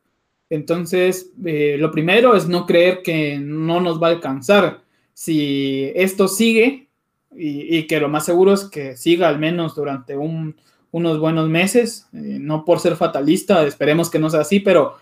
Entonces, 0.49 1.31
eh, 1.45 1.75
lo 1.77 1.91
primero 1.91 2.35
es 2.35 2.47
no 2.47 2.65
creer 2.65 3.01
que 3.03 3.37
no 3.37 3.81
nos 3.81 4.01
va 4.01 4.07
a 4.07 4.11
alcanzar. 4.11 4.81
Si 5.13 5.91
esto 5.95 6.27
sigue, 6.27 6.87
y, 7.35 7.85
que 7.87 7.99
lo 7.99 8.09
más 8.09 8.25
seguro 8.25 8.53
es 8.53 8.65
que 8.65 8.95
siga 8.97 9.27
al 9.27 9.39
menos 9.39 9.75
durante 9.75 10.17
unos 10.17 11.19
buenos 11.19 11.49
meses, 11.49 12.07
eh, 12.13 12.37
no 12.39 12.65
por 12.65 12.79
ser 12.79 12.95
fatalista, 12.95 13.65
esperemos 13.65 14.09
que 14.09 14.19
no 14.19 14.29
sea 14.29 14.41
así, 14.41 14.59
pero 14.59 14.95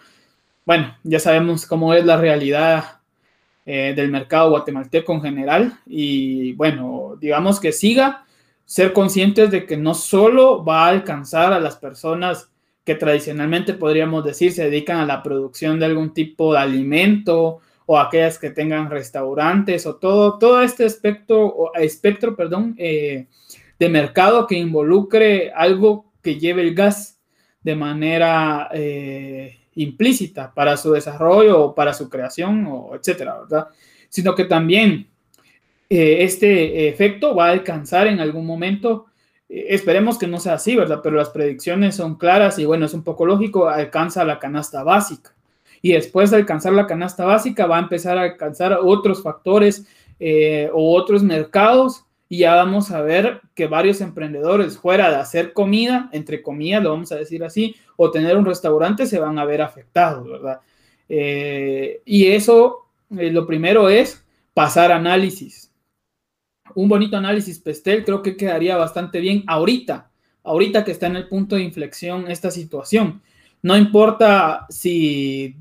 bueno, 0.65 0.97
ya 1.03 1.19
sabemos 1.19 1.65
cómo 1.65 1.93
es 1.93 2.05
la 2.05 2.17
realidad 2.17 2.99
eh, 3.65 3.93
del 3.95 4.11
mercado 4.11 4.49
guatemalteco 4.49 5.13
en 5.13 5.21
general 5.21 5.79
y 5.85 6.53
bueno, 6.53 7.15
digamos 7.19 7.59
que 7.59 7.71
siga 7.71 8.25
ser 8.65 8.93
conscientes 8.93 9.51
de 9.51 9.65
que 9.65 9.77
no 9.77 9.93
solo 9.93 10.63
va 10.63 10.85
a 10.85 10.89
alcanzar 10.89 11.53
a 11.53 11.59
las 11.59 11.77
personas 11.77 12.49
que 12.85 12.95
tradicionalmente 12.95 13.73
podríamos 13.73 14.23
decir 14.23 14.51
se 14.51 14.65
dedican 14.65 14.99
a 14.99 15.05
la 15.05 15.23
producción 15.23 15.79
de 15.79 15.87
algún 15.87 16.13
tipo 16.13 16.53
de 16.53 16.59
alimento 16.59 17.59
o 17.87 17.99
aquellas 17.99 18.39
que 18.39 18.51
tengan 18.51 18.89
restaurantes 18.89 19.85
o 19.85 19.95
todo, 19.95 20.37
todo 20.37 20.61
este 20.61 20.85
espectro, 20.85 21.71
espectro 21.75 22.35
perdón, 22.35 22.75
eh, 22.77 23.27
de 23.77 23.89
mercado 23.89 24.47
que 24.47 24.55
involucre 24.55 25.51
algo 25.51 26.13
que 26.21 26.39
lleve 26.39 26.61
el 26.61 26.73
gas 26.73 27.19
de 27.61 27.75
manera 27.75 28.69
eh, 28.71 29.57
implícita 29.75 30.53
para 30.53 30.77
su 30.77 30.91
desarrollo 30.91 31.61
o 31.61 31.75
para 31.75 31.93
su 31.93 32.09
creación, 32.09 32.65
o 32.67 32.95
etcétera, 32.95 33.39
¿verdad? 33.41 33.67
Sino 34.09 34.35
que 34.35 34.45
también 34.45 35.07
eh, 35.89 36.17
este 36.21 36.87
efecto 36.87 37.35
va 37.35 37.47
a 37.47 37.51
alcanzar 37.51 38.07
en 38.07 38.19
algún 38.19 38.45
momento, 38.45 39.07
esperemos 39.49 40.17
que 40.17 40.27
no 40.27 40.39
sea 40.39 40.53
así, 40.55 40.75
¿verdad? 40.75 41.01
Pero 41.03 41.17
las 41.17 41.29
predicciones 41.29 41.95
son 41.95 42.15
claras 42.15 42.59
y 42.59 42.65
bueno, 42.65 42.85
es 42.85 42.93
un 42.93 43.03
poco 43.03 43.25
lógico, 43.25 43.67
alcanza 43.67 44.25
la 44.25 44.39
canasta 44.39 44.83
básica. 44.83 45.33
Y 45.81 45.93
después 45.93 46.31
de 46.31 46.37
alcanzar 46.37 46.73
la 46.73 46.87
canasta 46.87 47.25
básica 47.25 47.67
va 47.67 47.77
a 47.77 47.81
empezar 47.81 48.17
a 48.17 48.23
alcanzar 48.23 48.79
otros 48.81 49.21
factores 49.21 49.85
eh, 50.19 50.69
o 50.73 50.95
otros 50.95 51.21
mercados 51.23 52.05
y 52.27 52.39
ya 52.39 52.55
vamos 52.55 52.91
a 52.91 53.01
ver 53.01 53.41
que 53.53 53.67
varios 53.67 54.01
emprendedores 54.01 54.77
fuera 54.77 55.09
de 55.09 55.17
hacer 55.17 55.53
comida, 55.53 56.09
entre 56.11 56.41
comillas, 56.41 56.81
lo 56.81 56.89
vamos 56.89 57.11
a 57.11 57.17
decir 57.17 57.43
así, 57.43 57.75
o 57.97 58.09
tener 58.09 58.35
un 58.35 58.45
restaurante, 58.45 59.05
se 59.05 59.19
van 59.19 59.37
a 59.37 59.45
ver 59.45 59.61
afectados, 59.61 60.27
¿verdad? 60.27 60.59
Eh, 61.07 62.01
y 62.03 62.27
eso, 62.27 62.87
eh, 63.15 63.31
lo 63.31 63.45
primero 63.45 63.89
es 63.89 64.25
pasar 64.53 64.91
análisis. 64.91 65.64
Un 66.73 66.89
bonito 66.89 67.15
análisis 67.17 67.59
Pestel 67.59 68.03
creo 68.03 68.21
que 68.21 68.35
quedaría 68.35 68.75
bastante 68.75 69.19
bien 69.19 69.43
ahorita, 69.47 70.09
ahorita 70.43 70.83
que 70.83 70.91
está 70.91 71.07
en 71.07 71.17
el 71.17 71.27
punto 71.27 71.55
de 71.55 71.63
inflexión 71.63 72.29
esta 72.29 72.49
situación. 72.49 73.21
No 73.61 73.77
importa 73.77 74.65
si 74.69 75.55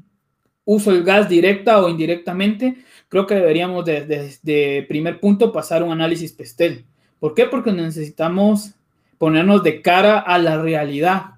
uso 0.64 0.90
el 0.90 1.04
gas 1.04 1.28
directa 1.28 1.82
o 1.82 1.88
indirectamente, 1.88 2.76
creo 3.08 3.26
que 3.26 3.34
deberíamos 3.34 3.84
de, 3.84 4.84
primer 4.88 5.20
punto 5.20 5.52
pasar 5.52 5.82
un 5.82 5.92
análisis 5.92 6.32
PESTEL. 6.32 6.84
¿Por 7.20 7.34
qué? 7.34 7.46
Porque 7.46 7.72
necesitamos 7.72 8.74
ponernos 9.18 9.62
de 9.62 9.82
cara 9.82 10.18
a 10.18 10.38
la 10.38 10.60
realidad. 10.60 11.36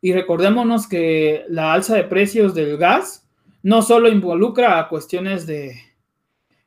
Y 0.00 0.12
recordémonos 0.12 0.86
que 0.86 1.44
la 1.48 1.72
alza 1.72 1.94
de 1.96 2.04
precios 2.04 2.54
del 2.54 2.76
gas 2.76 3.26
no 3.62 3.82
solo 3.82 4.08
involucra 4.08 4.78
a 4.78 4.88
cuestiones 4.88 5.46
de, 5.46 5.80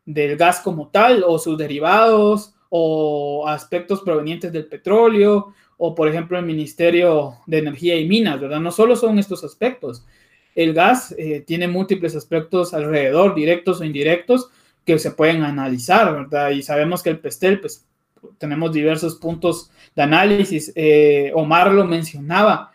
del 0.09 0.37
gas 0.37 0.59
como 0.59 0.87
tal 0.87 1.23
o 1.25 1.37
sus 1.37 1.55
derivados 1.57 2.55
o 2.69 3.47
aspectos 3.47 4.01
provenientes 4.01 4.51
del 4.51 4.65
petróleo 4.65 5.53
o 5.77 5.93
por 5.93 6.07
ejemplo 6.07 6.37
el 6.37 6.45
Ministerio 6.45 7.35
de 7.45 7.59
Energía 7.59 7.95
y 7.95 8.07
Minas, 8.07 8.39
¿verdad? 8.39 8.59
No 8.59 8.71
solo 8.71 8.95
son 8.95 9.19
estos 9.19 9.43
aspectos, 9.43 10.03
el 10.55 10.73
gas 10.73 11.13
eh, 11.17 11.41
tiene 11.45 11.67
múltiples 11.67 12.15
aspectos 12.15 12.73
alrededor, 12.73 13.35
directos 13.35 13.79
o 13.79 13.85
indirectos, 13.85 14.49
que 14.83 14.97
se 14.97 15.11
pueden 15.11 15.43
analizar, 15.43 16.11
¿verdad? 16.13 16.49
Y 16.49 16.63
sabemos 16.63 17.03
que 17.03 17.11
el 17.11 17.19
PESTEL, 17.19 17.61
pues 17.61 17.85
tenemos 18.39 18.73
diversos 18.73 19.15
puntos 19.15 19.71
de 19.95 20.01
análisis. 20.01 20.73
Eh, 20.75 21.31
Omar 21.35 21.71
lo 21.71 21.85
mencionaba, 21.85 22.71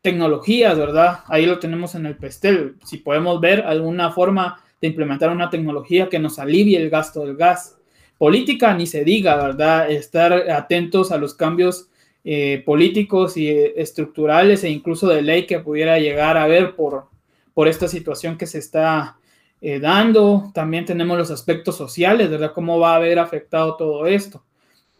tecnologías, 0.00 0.78
¿verdad? 0.78 1.20
Ahí 1.26 1.44
lo 1.44 1.58
tenemos 1.58 1.94
en 1.94 2.06
el 2.06 2.16
PESTEL. 2.16 2.76
Si 2.84 2.96
podemos 2.96 3.40
ver 3.40 3.60
alguna 3.60 4.10
forma 4.10 4.64
de 4.80 4.88
implementar 4.88 5.30
una 5.30 5.50
tecnología 5.50 6.08
que 6.08 6.18
nos 6.18 6.38
alivie 6.38 6.76
el 6.78 6.90
gasto 6.90 7.24
del 7.24 7.36
gas. 7.36 7.78
Política, 8.18 8.74
ni 8.74 8.86
se 8.86 9.04
diga, 9.04 9.36
¿verdad? 9.36 9.90
Estar 9.90 10.32
atentos 10.50 11.12
a 11.12 11.18
los 11.18 11.34
cambios 11.34 11.88
eh, 12.22 12.62
políticos 12.66 13.36
y 13.36 13.48
eh, 13.48 13.72
estructurales 13.76 14.62
e 14.62 14.68
incluso 14.68 15.08
de 15.08 15.22
ley 15.22 15.46
que 15.46 15.60
pudiera 15.60 15.98
llegar 15.98 16.36
a 16.36 16.44
haber 16.44 16.76
por, 16.76 17.06
por 17.54 17.66
esta 17.66 17.88
situación 17.88 18.36
que 18.36 18.46
se 18.46 18.58
está 18.58 19.16
eh, 19.60 19.80
dando. 19.80 20.50
También 20.54 20.84
tenemos 20.84 21.16
los 21.16 21.30
aspectos 21.30 21.76
sociales, 21.76 22.30
¿verdad? 22.30 22.52
¿Cómo 22.54 22.78
va 22.78 22.92
a 22.92 22.96
haber 22.96 23.18
afectado 23.18 23.76
todo 23.76 24.06
esto? 24.06 24.44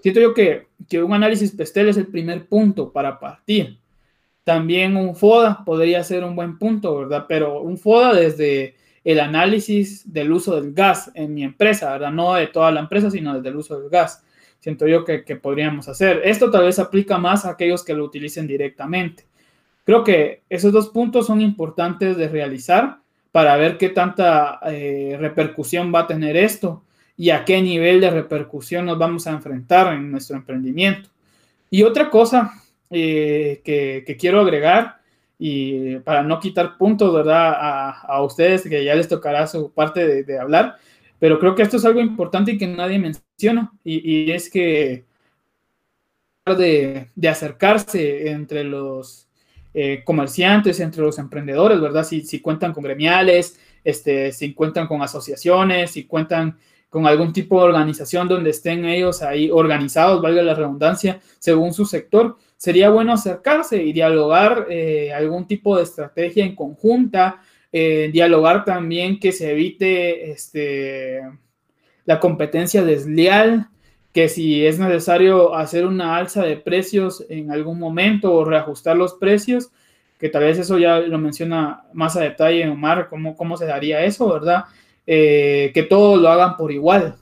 Siento 0.01 0.21
yo 0.21 0.33
que, 0.33 0.69
que 0.89 1.03
un 1.03 1.13
análisis 1.13 1.53
PESTEL 1.53 1.91
es 1.91 1.99
el 1.99 2.07
primer 2.07 2.47
punto 2.47 2.91
para 2.91 3.21
partir. 3.21 3.79
También 4.45 4.97
un 4.97 5.15
FODA 5.15 5.63
podría 5.65 6.03
ser 6.03 6.25
un 6.25 6.35
buen 6.35 6.59
punto, 6.59 6.97
¿verdad? 7.01 7.27
Pero 7.29 7.61
un 7.61 7.77
FODA 7.77 8.15
desde 8.15 8.77
el 9.05 9.21
análisis 9.21 10.13
del 10.13 10.33
uso 10.33 10.61
del 10.61 10.73
gas 10.73 11.11
en 11.15 11.35
mi 11.35 11.43
empresa, 11.43 11.93
¿verdad? 11.93 12.13
No 12.13 12.35
de 12.35 12.49
toda 12.49 12.71
la 12.71 12.81
empresa, 12.81 13.11
sino 13.11 13.35
desde 13.35 13.49
el 13.49 13.57
uso 13.57 13.81
del 13.81 13.91
gas. 13.91 14.25
Siento 14.61 14.87
yo 14.87 15.05
que, 15.05 15.21
podríamos 15.37 15.89
hacer. 15.89 16.21
Esto 16.25 16.51
tal 16.51 16.65
vez 16.65 16.79
aplica 16.79 17.17
más 17.17 17.45
a 17.45 17.51
aquellos 17.51 17.83
que 17.83 17.95
lo 17.95 18.05
utilicen 18.05 18.47
directamente. 18.47 19.25
Creo 19.85 20.05
que 20.05 20.43
esos 20.51 20.73
dos 20.73 20.89
puntos 20.89 21.27
son 21.27 21.41
importantes 21.41 22.17
de 22.17 22.29
realizar 22.29 22.99
para 23.33 23.57
ver 23.57 23.79
qué 23.79 23.89
tanta 23.89 24.61
eh, 24.67 25.17
repercusión 25.19 25.93
va 25.95 26.01
a 26.01 26.07
tener 26.07 26.37
esto 26.37 26.85
y 27.17 27.31
a 27.31 27.45
qué 27.45 27.61
nivel 27.63 28.01
de 28.01 28.11
repercusión 28.11 28.87
nos 28.87 28.99
vamos 28.99 29.27
a 29.27 29.31
enfrentar 29.31 29.95
en 29.95 30.11
nuestro 30.11 30.37
emprendimiento. 30.37 31.09
Y 31.71 31.83
otra 31.83 32.11
cosa 32.11 32.53
eh, 32.91 33.63
que, 33.65 34.17
quiero 34.19 34.41
agregar, 34.41 35.00
y 35.43 35.99
para 36.01 36.23
no 36.23 36.39
quitar 36.39 36.77
puntos, 36.77 37.15
¿verdad? 37.15 37.55
A, 37.57 38.23
ustedes, 38.23 38.63
que 38.63 38.85
ya 38.85 38.95
les 38.95 39.09
tocará 39.09 39.47
su 39.47 39.73
parte 39.73 40.23
de, 40.23 40.39
hablar, 40.39 40.77
pero 41.19 41.39
creo 41.39 41.55
que 41.55 41.63
esto 41.63 41.79
es 41.79 41.85
algo 41.87 42.01
importante 42.01 42.53
y 42.53 42.59
que 42.59 42.67
nadie 42.67 42.99
menciona, 42.99 43.73
y, 43.83 44.31
es 44.31 44.51
que 44.51 45.07
de, 46.45 47.09
de 47.15 47.29
acercarse 47.29 48.31
entre 48.31 48.65
los 48.65 49.29
eh, 49.73 50.03
comerciantes, 50.05 50.79
entre 50.79 51.03
los 51.03 51.19
emprendedores, 51.19 51.81
¿verdad? 51.81 52.05
Si, 52.05 52.21
si 52.21 52.41
cuentan 52.41 52.75
con 52.75 52.85
gremiales, 52.85 53.59
este, 53.83 54.33
si 54.33 54.53
cuentan 54.53 54.87
con 54.87 55.01
asociaciones, 55.01 55.93
si 55.93 56.05
cuentan 56.05 56.59
con 56.91 57.07
algún 57.07 57.33
tipo 57.33 57.61
de 57.61 57.69
organización 57.69 58.29
donde 58.29 58.51
estén 58.51 58.85
ellos 58.85 59.23
ahí 59.23 59.49
organizados, 59.51 60.21
valga 60.21 60.43
la 60.43 60.55
redundancia, 60.55 61.21
según 61.39 61.73
su 61.73 61.87
sector, 61.87 62.37
sería 62.61 62.91
bueno 62.91 63.15
acercarse 63.15 63.83
y 63.83 63.95
dialogar 63.95 64.67
eh, 64.69 65.15
algún 65.15 65.47
tipo 65.47 65.79
de 65.79 65.83
estrategia 65.83 66.45
en 66.45 66.55
conjunta, 66.55 67.41
eh, 67.73 68.11
dialogar 68.13 68.67
también 68.67 69.19
que 69.19 69.33
se 69.33 69.53
evite 69.53 70.31
este, 70.31 71.23
la 72.05 72.21
competencia 72.21 72.85
desleal, 72.85 73.71
que 74.13 74.29
si 74.29 74.67
es 74.67 74.79
necesario 74.79 75.55
hacer 75.55 75.87
una 75.87 76.17
alza 76.17 76.43
de 76.43 76.59
precios 76.59 77.25
en 77.31 77.51
algún 77.51 77.79
momento 77.79 78.35
o 78.35 78.45
reajustar 78.45 78.95
los 78.95 79.15
precios, 79.15 79.71
que 80.19 80.29
tal 80.29 80.43
vez 80.43 80.59
eso 80.59 80.77
ya 80.77 81.01
lo 81.01 81.17
menciona 81.17 81.85
más 81.95 82.19
a 82.19 82.21
detalle 82.21 82.69
Omar, 82.69 83.09
cómo, 83.09 83.37
cómo 83.37 83.57
se 83.57 83.65
daría 83.65 84.05
eso, 84.05 84.31
¿verdad? 84.31 84.65
Eh, 85.07 85.71
que 85.73 85.85
todos 85.85 86.21
lo 86.21 86.29
hagan 86.29 86.59
por 86.59 86.73
igual, 86.73 87.17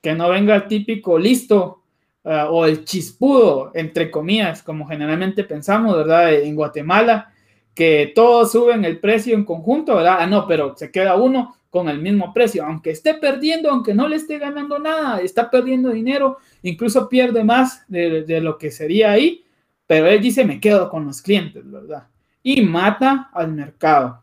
que 0.00 0.14
no 0.14 0.30
venga 0.30 0.54
el 0.54 0.68
típico 0.68 1.18
listo 1.18 1.79
uh, 2.24 2.48
o 2.50 2.64
el 2.64 2.84
chispudo, 2.84 3.70
entre 3.74 4.10
comillas, 4.10 4.62
como 4.62 4.86
generalmente 4.86 5.44
pensamos, 5.44 5.96
¿verdad? 5.96 6.34
En 6.34 6.54
Guatemala, 6.54 7.32
que 7.74 8.12
todos 8.14 8.52
suben 8.52 8.84
el 8.84 8.98
precio 8.98 9.34
en 9.34 9.44
conjunto, 9.44 9.96
¿verdad? 9.96 10.18
Ah, 10.20 10.26
no, 10.26 10.46
pero 10.46 10.76
se 10.76 10.90
queda 10.90 11.16
uno 11.16 11.56
con 11.70 11.88
el 11.88 12.00
mismo 12.00 12.32
precio, 12.34 12.64
aunque 12.64 12.90
esté 12.90 13.14
perdiendo, 13.14 13.70
aunque 13.70 13.94
no 13.94 14.08
le 14.08 14.16
esté 14.16 14.38
ganando 14.38 14.78
nada, 14.78 15.20
está 15.20 15.50
perdiendo 15.50 15.90
dinero, 15.90 16.38
incluso 16.62 17.08
pierde 17.08 17.44
más 17.44 17.84
de, 17.86 18.22
de 18.24 18.40
lo 18.40 18.58
que 18.58 18.70
sería 18.70 19.12
ahí, 19.12 19.44
pero 19.86 20.08
él 20.08 20.20
dice, 20.20 20.44
me 20.44 20.60
quedo 20.60 20.90
con 20.90 21.06
los 21.06 21.22
clientes, 21.22 21.68
¿verdad? 21.70 22.08
Y 22.42 22.62
mata 22.62 23.30
al 23.32 23.52
mercado 23.52 24.22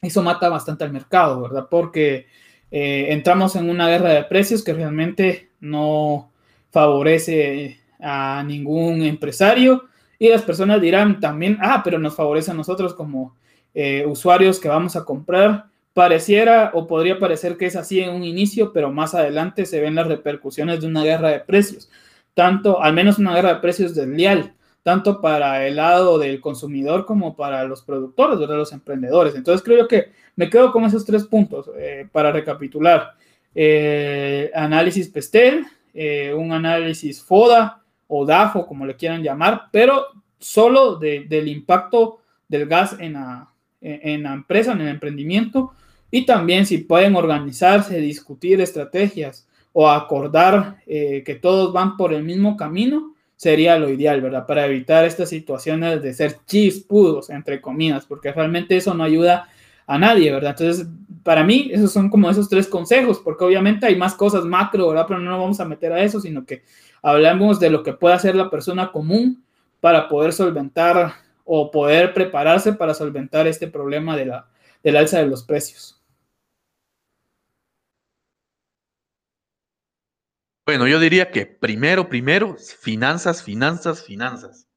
eso 0.00 0.22
mata 0.22 0.48
bastante 0.48 0.84
al 0.84 0.92
mercado, 0.92 1.42
¿verdad? 1.42 1.66
Porque 1.70 2.26
eh, 2.70 3.06
entramos 3.10 3.56
en 3.56 3.68
una 3.68 3.88
guerra 3.88 4.10
de 4.10 4.24
precios 4.24 4.62
que 4.62 4.72
realmente 4.72 5.50
no 5.60 6.30
favorece 6.70 7.80
a 8.00 8.42
ningún 8.46 9.02
empresario 9.02 9.88
y 10.18 10.28
las 10.28 10.42
personas 10.42 10.80
dirán 10.80 11.20
también, 11.20 11.58
ah, 11.60 11.82
pero 11.84 11.98
nos 11.98 12.14
favorece 12.14 12.50
a 12.50 12.54
nosotros 12.54 12.94
como 12.94 13.36
eh, 13.74 14.04
usuarios 14.06 14.58
que 14.58 14.68
vamos 14.68 14.96
a 14.96 15.04
comprar. 15.04 15.66
Pareciera 15.92 16.70
o 16.74 16.86
podría 16.86 17.18
parecer 17.18 17.56
que 17.56 17.66
es 17.66 17.76
así 17.76 18.00
en 18.00 18.10
un 18.10 18.24
inicio, 18.24 18.72
pero 18.72 18.92
más 18.92 19.14
adelante 19.14 19.66
se 19.66 19.80
ven 19.80 19.94
las 19.94 20.06
repercusiones 20.06 20.80
de 20.80 20.86
una 20.86 21.02
guerra 21.02 21.30
de 21.30 21.40
precios, 21.40 21.90
tanto, 22.34 22.80
al 22.80 22.92
menos 22.92 23.18
una 23.18 23.34
guerra 23.34 23.54
de 23.54 23.60
precios 23.60 23.94
desleal, 23.94 24.54
tanto 24.84 25.20
para 25.20 25.66
el 25.66 25.76
lado 25.76 26.18
del 26.18 26.40
consumidor 26.40 27.04
como 27.04 27.34
para 27.36 27.64
los 27.64 27.82
productores, 27.82 28.38
de 28.38 28.46
los 28.46 28.72
emprendedores. 28.72 29.34
Entonces 29.34 29.64
creo 29.64 29.88
que 29.88 30.12
me 30.36 30.48
quedo 30.48 30.70
con 30.72 30.84
esos 30.84 31.04
tres 31.04 31.24
puntos 31.24 31.68
eh, 31.76 32.08
para 32.12 32.30
recapitular. 32.30 33.14
Eh, 33.54 34.52
análisis 34.54 35.08
Pestel, 35.08 35.66
eh, 36.00 36.32
un 36.32 36.52
análisis 36.52 37.22
FODA 37.22 37.82
o 38.06 38.24
DAFO, 38.24 38.66
como 38.66 38.86
le 38.86 38.96
quieran 38.96 39.22
llamar, 39.22 39.64
pero 39.72 40.06
solo 40.38 40.96
del 40.96 41.48
impacto 41.48 42.20
del 42.46 42.66
gas 42.66 42.96
en 43.00 43.14
la, 43.14 43.50
en 43.80 44.22
la 44.22 44.32
empresa, 44.32 44.72
en 44.72 44.80
el 44.82 44.88
emprendimiento, 44.88 45.72
y 46.10 46.24
también 46.24 46.64
si 46.64 46.78
pueden 46.78 47.16
organizarse, 47.16 48.00
discutir 48.00 48.60
estrategias 48.60 49.46
o 49.72 49.90
acordar 49.90 50.78
que 50.86 51.38
todos 51.42 51.72
van 51.72 51.96
por 51.96 52.14
el 52.14 52.22
mismo 52.22 52.56
camino, 52.56 53.14
sería 53.38 53.78
lo 53.78 53.88
ideal, 53.88 54.20
¿verdad? 54.20 54.46
Para 54.46 54.66
evitar 54.66 55.04
estas 55.04 55.28
situaciones 55.28 56.02
de 56.02 56.12
ser 56.12 56.38
chispudos, 56.44 57.30
entre 57.30 57.60
comillas, 57.60 58.04
porque 58.04 58.32
realmente 58.32 58.76
eso 58.76 58.94
no 58.94 59.04
ayuda 59.04 59.48
a 59.86 59.96
nadie, 59.96 60.32
¿verdad? 60.32 60.56
Entonces, 60.58 60.86
para 61.22 61.44
mí, 61.44 61.70
esos 61.72 61.92
son 61.92 62.10
como 62.10 62.30
esos 62.30 62.48
tres 62.48 62.66
consejos, 62.68 63.18
porque 63.18 63.44
obviamente 63.44 63.86
hay 63.86 63.96
más 63.96 64.14
cosas 64.14 64.44
macro, 64.44 64.88
¿verdad? 64.88 65.06
Pero 65.06 65.20
no 65.20 65.30
nos 65.30 65.40
vamos 65.40 65.60
a 65.60 65.64
meter 65.64 65.92
a 65.92 66.02
eso, 66.02 66.20
sino 66.20 66.44
que 66.44 66.62
hablamos 67.02 67.60
de 67.60 67.70
lo 67.70 67.82
que 67.82 67.92
puede 67.92 68.14
hacer 68.14 68.34
la 68.34 68.50
persona 68.50 68.92
común 68.92 69.44
para 69.80 70.08
poder 70.08 70.32
solventar 70.32 71.14
o 71.44 71.70
poder 71.70 72.12
prepararse 72.12 72.72
para 72.72 72.94
solventar 72.94 73.46
este 73.46 73.68
problema 73.68 74.16
de 74.16 74.26
la, 74.26 74.48
del 74.82 74.96
alza 74.96 75.18
de 75.18 75.26
los 75.26 75.44
precios. 75.44 75.98
Bueno, 80.66 80.86
yo 80.86 81.00
diría 81.00 81.30
que 81.30 81.46
primero, 81.46 82.10
primero, 82.10 82.56
finanzas, 82.58 83.42
finanzas, 83.42 84.04
finanzas. 84.04 84.68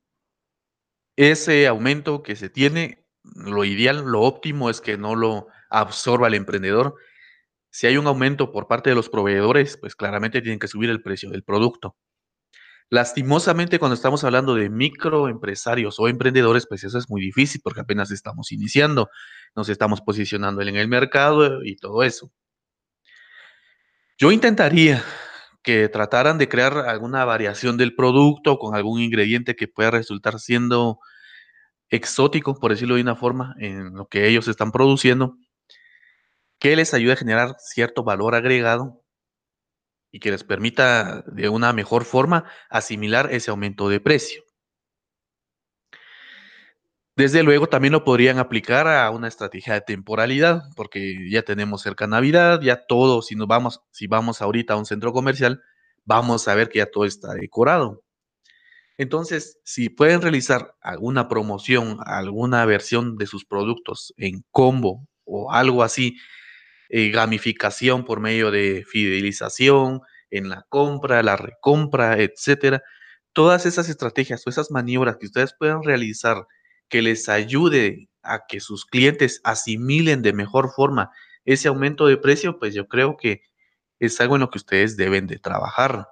Ese 1.18 1.68
aumento 1.68 2.24
que 2.24 2.38
se 2.38 2.50
tiene, 2.50 3.06
lo 3.24 3.66
ideal, 3.66 4.06
lo 4.06 4.22
óptimo 4.22 4.70
es 4.70 4.80
que 4.80 4.98
no 4.98 5.16
lo 5.16 5.48
absorba 5.72 6.28
el 6.28 6.36
emprendedor. 6.36 6.96
Si 7.72 7.88
hay 7.88 7.98
un 7.98 8.06
aumento 8.08 8.52
por 8.52 8.68
parte 8.68 8.90
de 8.90 8.96
los 8.96 9.10
proveedores, 9.10 9.78
pues 9.78 9.96
claramente 9.96 10.42
tienen 10.42 10.60
que 10.60 10.68
subir 10.68 10.90
el 10.90 11.02
precio 11.02 11.30
del 11.30 11.44
producto. 11.44 11.96
Lastimosamente, 12.90 13.80
cuando 13.80 13.96
estamos 13.96 14.22
hablando 14.26 14.54
de 14.54 14.70
microempresarios 14.70 15.98
o 15.98 16.10
emprendedores, 16.10 16.68
pues 16.68 16.84
eso 16.84 16.98
es 16.98 17.10
muy 17.10 17.22
difícil 17.22 17.62
porque 17.64 17.80
apenas 17.80 18.12
estamos 18.12 18.52
iniciando, 18.52 19.10
nos 19.56 19.70
estamos 19.70 20.02
posicionando 20.02 20.62
en 20.62 20.76
el 20.76 20.90
mercado 20.90 21.64
y 21.64 21.78
todo 21.78 22.04
eso. 22.04 22.32
Yo 24.18 24.34
intentaría 24.34 25.04
que 25.64 25.88
trataran 25.88 26.38
de 26.38 26.50
crear 26.50 26.78
alguna 26.80 27.24
variación 27.24 27.78
del 27.78 27.96
producto 27.96 28.60
con 28.60 28.76
algún 28.76 29.00
ingrediente 29.00 29.56
que 29.56 29.70
pueda 29.70 29.92
resultar 29.92 30.40
siendo 30.40 31.00
exótico, 31.90 32.56
por 32.60 32.72
decirlo 32.72 32.96
de 32.96 33.02
una 33.02 33.16
forma, 33.16 33.56
en 33.60 33.94
lo 33.94 34.08
que 34.08 34.28
ellos 34.28 34.48
están 34.48 34.72
produciendo, 34.72 35.38
que 36.62 36.76
les 36.76 36.94
ayude 36.94 37.14
a 37.14 37.18
generar 37.18 37.56
cierto 37.58 38.04
valor 38.04 38.36
agregado 38.36 39.04
y 40.12 40.20
que 40.20 40.30
les 40.30 40.44
permita 40.44 41.24
de 41.24 41.50
una 41.50 41.74
mejor 41.74 42.06
forma 42.06 42.46
asimilar 42.70 43.34
ese 43.34 43.50
aumento 43.50 43.90
de 43.90 44.00
precio. 44.00 44.44
Desde 47.16 47.42
luego 47.42 47.68
también 47.68 47.94
lo 47.94 48.04
podrían 48.04 48.38
aplicar 48.38 48.88
a 48.88 49.10
una 49.10 49.28
estrategia 49.28 49.74
de 49.74 49.82
temporalidad, 49.82 50.62
porque 50.76 51.30
ya 51.32 51.42
tenemos 51.42 51.82
cerca 51.82 52.06
Navidad, 52.06 52.62
ya 52.62 52.86
todo, 52.86 53.24
si 53.24 53.36
nos 53.36 53.48
vamos, 53.48 53.82
si 53.90 54.06
vamos 54.06 54.42
ahorita 54.42 54.76
a 54.76 54.78
un 54.78 54.86
centro 54.86 55.12
comercial, 55.14 55.64
vamos 56.06 56.48
a 56.48 56.54
ver 56.54 56.70
que 56.70 56.78
ya 56.78 56.86
todo 56.86 57.06
está 57.06 57.34
decorado. 57.34 58.04
Entonces, 59.00 59.60
si 59.64 59.90
pueden 59.90 60.22
realizar 60.22 60.76
alguna 60.80 61.28
promoción, 61.28 61.98
alguna 62.06 62.66
versión 62.66 63.18
de 63.18 63.26
sus 63.26 63.46
productos 63.46 64.14
en 64.18 64.46
combo 64.52 65.08
o 65.26 65.52
algo 65.52 65.82
así, 65.82 66.18
eh, 66.94 67.10
gamificación 67.10 68.04
por 68.04 68.20
medio 68.20 68.52
de 68.52 68.84
fidelización 68.86 70.02
en 70.30 70.50
la 70.50 70.66
compra, 70.68 71.24
la 71.24 71.38
recompra, 71.38 72.20
etcétera, 72.20 72.84
todas 73.32 73.66
esas 73.66 73.88
estrategias 73.88 74.46
o 74.46 74.50
esas 74.50 74.72
maniobras 74.72 75.16
que 75.18 75.28
ustedes 75.28 75.56
puedan 75.58 75.84
realizar 75.84 76.46
que 76.90 77.02
les 77.02 77.30
ayude 77.30 78.10
a 78.24 78.42
que 78.46 78.60
sus 78.60 78.86
clientes 78.86 79.40
asimilen 79.46 80.22
de 80.22 80.34
mejor 80.34 80.72
forma 80.76 81.12
ese 81.46 81.70
aumento 81.70 82.08
de 82.08 82.18
precio, 82.18 82.60
pues 82.60 82.74
yo 82.74 82.90
creo 82.90 83.16
que 83.16 83.42
es 84.00 84.20
algo 84.20 84.36
en 84.36 84.42
lo 84.42 84.50
que 84.50 84.58
ustedes 84.58 84.98
deben 84.98 85.28
de 85.28 85.40
trabajar. 85.40 86.10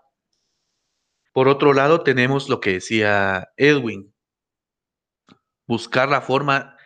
Por 1.34 1.50
otro 1.50 1.74
lado, 1.74 2.04
tenemos 2.04 2.48
lo 2.48 2.62
que 2.62 2.72
decía 2.74 3.50
Edwin, 3.58 4.14
buscar 5.68 6.08
la 6.08 6.22
forma 6.22 6.78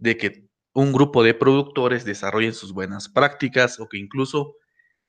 de 0.00 0.16
que 0.16 0.47
un 0.78 0.92
grupo 0.92 1.24
de 1.24 1.34
productores 1.34 2.04
desarrollen 2.04 2.54
sus 2.54 2.72
buenas 2.72 3.08
prácticas 3.08 3.80
o 3.80 3.88
que 3.88 3.98
incluso 3.98 4.54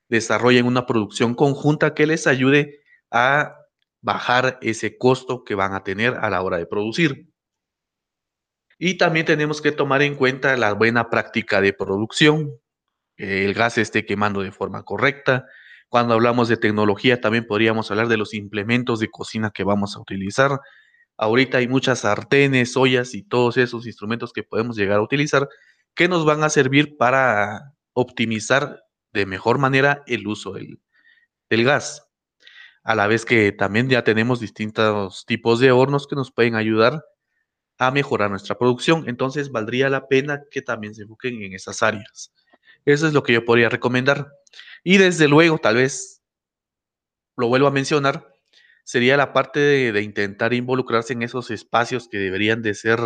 desarrollen 0.10 0.65
una 0.65 0.88
producción 0.88 1.36
conjunta 1.36 1.93
que 1.93 2.08
les 2.08 2.25
ayude 2.25 2.79
a 3.12 3.55
bajar 4.01 4.58
ese 4.63 4.97
costo 4.97 5.43
que 5.43 5.53
van 5.53 5.75
a 5.75 5.84
tener 5.84 6.15
a 6.15 6.32
la 6.32 6.41
hora 6.41 6.58
de 6.58 6.65
producir. 6.65 7.29
Y 8.79 8.97
también 8.97 9.27
tenemos 9.27 9.62
que 9.62 9.71
tomar 9.71 10.01
en 10.01 10.15
cuenta 10.15 10.58
la 10.58 10.73
buena 10.73 11.12
práctica 11.12 11.62
de 11.62 11.73
producción, 11.73 12.49
el 13.17 13.53
gas 13.53 13.77
esté 13.77 14.08
quemando 14.08 14.41
de 14.41 14.51
forma 14.51 14.82
correcta. 14.82 15.45
Cuando 15.88 16.15
hablamos 16.15 16.47
de 16.47 16.58
tecnología, 16.58 17.21
también 17.21 17.45
podríamos 17.45 17.91
hablar 17.91 18.08
de 18.08 18.17
los 18.17 18.34
implementos 18.34 18.99
de 18.99 19.12
cocina 19.12 19.51
que 19.53 19.63
vamos 19.63 19.95
a 19.95 19.99
utilizar. 19.99 20.60
Ahorita 21.21 21.58
hay 21.58 21.67
muchas 21.67 21.99
sartenes, 21.99 22.77
ollas 22.77 23.13
y 23.13 23.23
todos 23.23 23.58
esos 23.58 23.86
instrumentos 23.86 24.32
que 24.32 24.41
podemos 24.41 24.77
llegar 24.77 24.99
a 24.99 25.01
utilizar 25.01 25.49
que 25.93 26.08
nos 26.08 26.23
van 26.23 26.45
a 26.45 26.49
servir 26.49 26.95
para 26.95 27.73
optimizar 27.91 28.86
de 29.12 29.25
mejor 29.25 29.58
manera 29.58 30.01
el 30.08 30.25
uso 30.27 30.53
del, 30.53 30.79
gas. 31.49 32.08
A 32.84 32.95
la 32.95 33.08
vez 33.08 33.25
que 33.25 33.51
también 33.51 33.89
ya 33.89 34.05
tenemos 34.05 34.39
distintos 34.39 35.25
tipos 35.25 35.60
de 35.60 35.73
hornos 35.73 36.08
que 36.08 36.15
nos 36.15 36.32
pueden 36.32 36.55
ayudar 36.55 37.03
a 37.77 37.91
mejorar 37.91 38.29
nuestra 38.29 38.58
producción. 38.58 39.03
Entonces, 39.10 39.51
valdría 39.51 39.89
la 39.89 40.08
pena 40.08 40.43
que 40.49 40.62
también 40.62 40.95
se 40.95 41.01
enfoquen 41.01 41.43
en 41.43 41.51
esas 41.51 41.84
áreas. 41.84 42.32
Eso 42.86 43.08
es 43.08 43.13
lo 43.13 43.23
que 43.23 43.34
yo 43.34 43.43
podría 43.43 43.67
recomendar. 43.67 44.32
Y 44.86 44.97
desde 44.99 45.27
luego, 45.27 45.58
tal 45.58 45.75
vez 45.75 46.21
lo 47.36 47.49
vuelvo 47.49 47.67
a 47.67 47.71
mencionar, 47.71 48.38
sería 48.84 49.18
la 49.18 49.34
parte 49.34 49.60
de, 49.60 50.02
intentar 50.02 50.54
involucrarse 50.54 51.13
en 51.13 51.22
esos 51.22 51.52
espacios 51.52 52.08
que 52.10 52.18
deberían 52.18 52.62
de 52.62 52.74
ser 52.74 53.00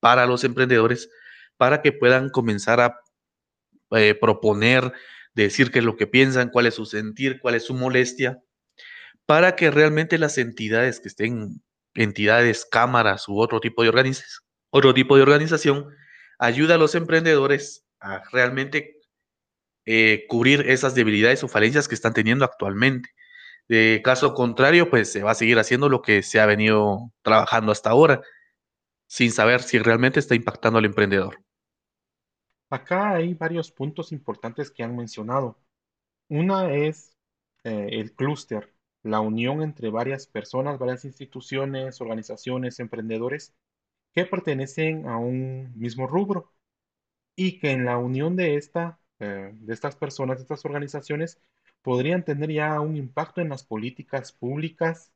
para 0.00 0.26
los 0.26 0.44
emprendedores, 0.44 1.10
para 1.56 1.82
que 1.82 1.92
puedan 1.92 2.30
comenzar 2.30 2.80
a 2.80 3.00
eh, 3.92 4.14
proponer, 4.14 4.92
decir 5.34 5.70
qué 5.70 5.80
es 5.80 5.84
lo 5.84 5.96
que 5.96 6.06
piensan, 6.06 6.50
cuál 6.50 6.66
es 6.66 6.74
su 6.74 6.86
sentir, 6.86 7.40
cuál 7.40 7.54
es 7.54 7.64
su 7.64 7.74
molestia, 7.74 8.42
para 9.26 9.56
que 9.56 9.70
realmente 9.70 10.18
las 10.18 10.38
entidades 10.38 11.00
que 11.00 11.08
estén 11.08 11.62
entidades, 11.94 12.64
cámaras 12.64 13.28
u 13.28 13.40
otro 13.40 13.60
tipo 13.60 13.82
de, 13.82 13.90
otro 14.70 14.94
tipo 14.94 15.16
de 15.16 15.22
organización, 15.22 15.86
ayuda 16.38 16.76
a 16.76 16.78
los 16.78 16.94
emprendedores 16.94 17.84
a 18.00 18.22
realmente 18.32 18.98
eh, 19.86 20.24
cubrir 20.28 20.68
esas 20.68 20.94
debilidades 20.94 21.42
o 21.44 21.48
falencias 21.48 21.88
que 21.88 21.94
están 21.94 22.14
teniendo 22.14 22.44
actualmente. 22.44 23.10
De 23.70 24.02
caso 24.02 24.34
contrario, 24.34 24.90
pues 24.90 25.12
se 25.12 25.22
va 25.22 25.30
a 25.30 25.36
seguir 25.36 25.56
haciendo 25.60 25.88
lo 25.88 26.02
que 26.02 26.24
se 26.24 26.40
ha 26.40 26.46
venido 26.46 27.12
trabajando 27.22 27.70
hasta 27.70 27.90
ahora, 27.90 28.20
sin 29.06 29.30
saber 29.30 29.62
si 29.62 29.78
realmente 29.78 30.18
está 30.18 30.34
impactando 30.34 30.80
al 30.80 30.86
emprendedor. 30.86 31.44
Acá 32.68 33.12
hay 33.12 33.32
varios 33.34 33.70
puntos 33.70 34.10
importantes 34.10 34.72
que 34.72 34.82
han 34.82 34.96
mencionado. 34.96 35.56
Una 36.28 36.74
es 36.74 37.16
eh, 37.62 37.90
el 37.92 38.12
clúster, 38.12 38.74
la 39.04 39.20
unión 39.20 39.62
entre 39.62 39.88
varias 39.88 40.26
personas, 40.26 40.76
varias 40.76 41.04
instituciones, 41.04 42.00
organizaciones, 42.00 42.80
emprendedores 42.80 43.54
que 44.12 44.24
pertenecen 44.24 45.06
a 45.06 45.16
un 45.16 45.78
mismo 45.78 46.08
rubro 46.08 46.52
y 47.36 47.60
que 47.60 47.70
en 47.70 47.84
la 47.84 47.98
unión 47.98 48.34
de, 48.34 48.56
esta, 48.56 48.98
eh, 49.20 49.52
de 49.54 49.72
estas 49.72 49.94
personas, 49.94 50.38
de 50.38 50.42
estas 50.42 50.64
organizaciones, 50.64 51.40
podrían 51.82 52.24
tener 52.24 52.50
ya 52.52 52.80
un 52.80 52.96
impacto 52.96 53.40
en 53.40 53.48
las 53.50 53.64
políticas 53.64 54.32
públicas 54.32 55.12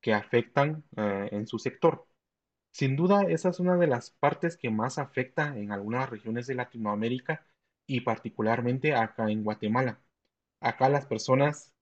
que 0.00 0.14
afectan 0.14 0.84
eh, 0.96 1.28
en 1.32 1.46
su 1.46 1.58
sector. 1.58 2.06
Sin 2.72 2.96
duda, 2.96 3.22
esa 3.24 3.50
es 3.50 3.60
una 3.60 3.76
de 3.76 3.86
las 3.88 4.10
partes 4.10 4.56
que 4.56 4.70
más 4.70 4.98
afecta 4.98 5.56
en 5.58 5.72
algunas 5.72 6.10
regiones 6.10 6.46
de 6.46 6.54
Latinoamérica 6.56 7.46
y 7.86 8.02
particularmente 8.02 8.94
acá 8.94 9.30
en 9.30 9.44
Guatemala. 9.44 10.00
Acá 10.60 10.88
las 10.88 11.06
personas 11.06 11.72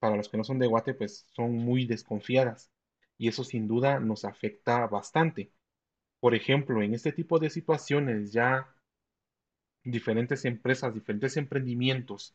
para 0.00 0.16
los 0.16 0.28
que 0.28 0.38
no 0.38 0.44
son 0.44 0.58
de 0.58 0.66
Guate, 0.66 0.94
pues 0.94 1.26
son 1.34 1.52
muy 1.54 1.86
desconfiadas 1.86 2.72
y 3.18 3.28
eso 3.28 3.44
sin 3.44 3.68
duda 3.68 4.00
nos 4.00 4.24
afecta 4.24 4.86
bastante. 4.86 5.52
Por 6.20 6.34
ejemplo, 6.34 6.82
en 6.82 6.94
este 6.94 7.12
tipo 7.12 7.38
de 7.38 7.50
situaciones 7.50 8.32
ya 8.32 8.74
diferentes 9.84 10.44
empresas, 10.46 10.94
diferentes 10.94 11.36
emprendimientos 11.36 12.34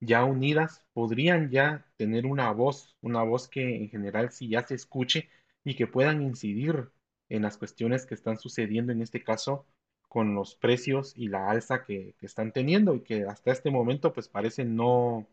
ya 0.00 0.24
unidas 0.24 0.84
podrían 0.92 1.50
ya 1.50 1.86
tener 1.96 2.26
una 2.26 2.50
voz, 2.52 2.96
una 3.02 3.22
voz 3.22 3.48
que 3.48 3.76
en 3.76 3.88
general 3.90 4.32
sí 4.32 4.48
ya 4.48 4.66
se 4.66 4.74
escuche 4.74 5.28
y 5.64 5.74
que 5.76 5.86
puedan 5.86 6.22
incidir 6.22 6.90
en 7.28 7.42
las 7.42 7.58
cuestiones 7.58 8.06
que 8.06 8.14
están 8.14 8.38
sucediendo 8.38 8.92
en 8.92 9.02
este 9.02 9.22
caso 9.22 9.66
con 10.08 10.34
los 10.34 10.56
precios 10.56 11.12
y 11.16 11.28
la 11.28 11.50
alza 11.50 11.84
que, 11.84 12.14
que 12.18 12.26
están 12.26 12.52
teniendo 12.52 12.94
y 12.96 13.02
que 13.02 13.24
hasta 13.24 13.52
este 13.52 13.70
momento 13.70 14.12
pues 14.12 14.28
parece 14.28 14.64
no, 14.64 15.28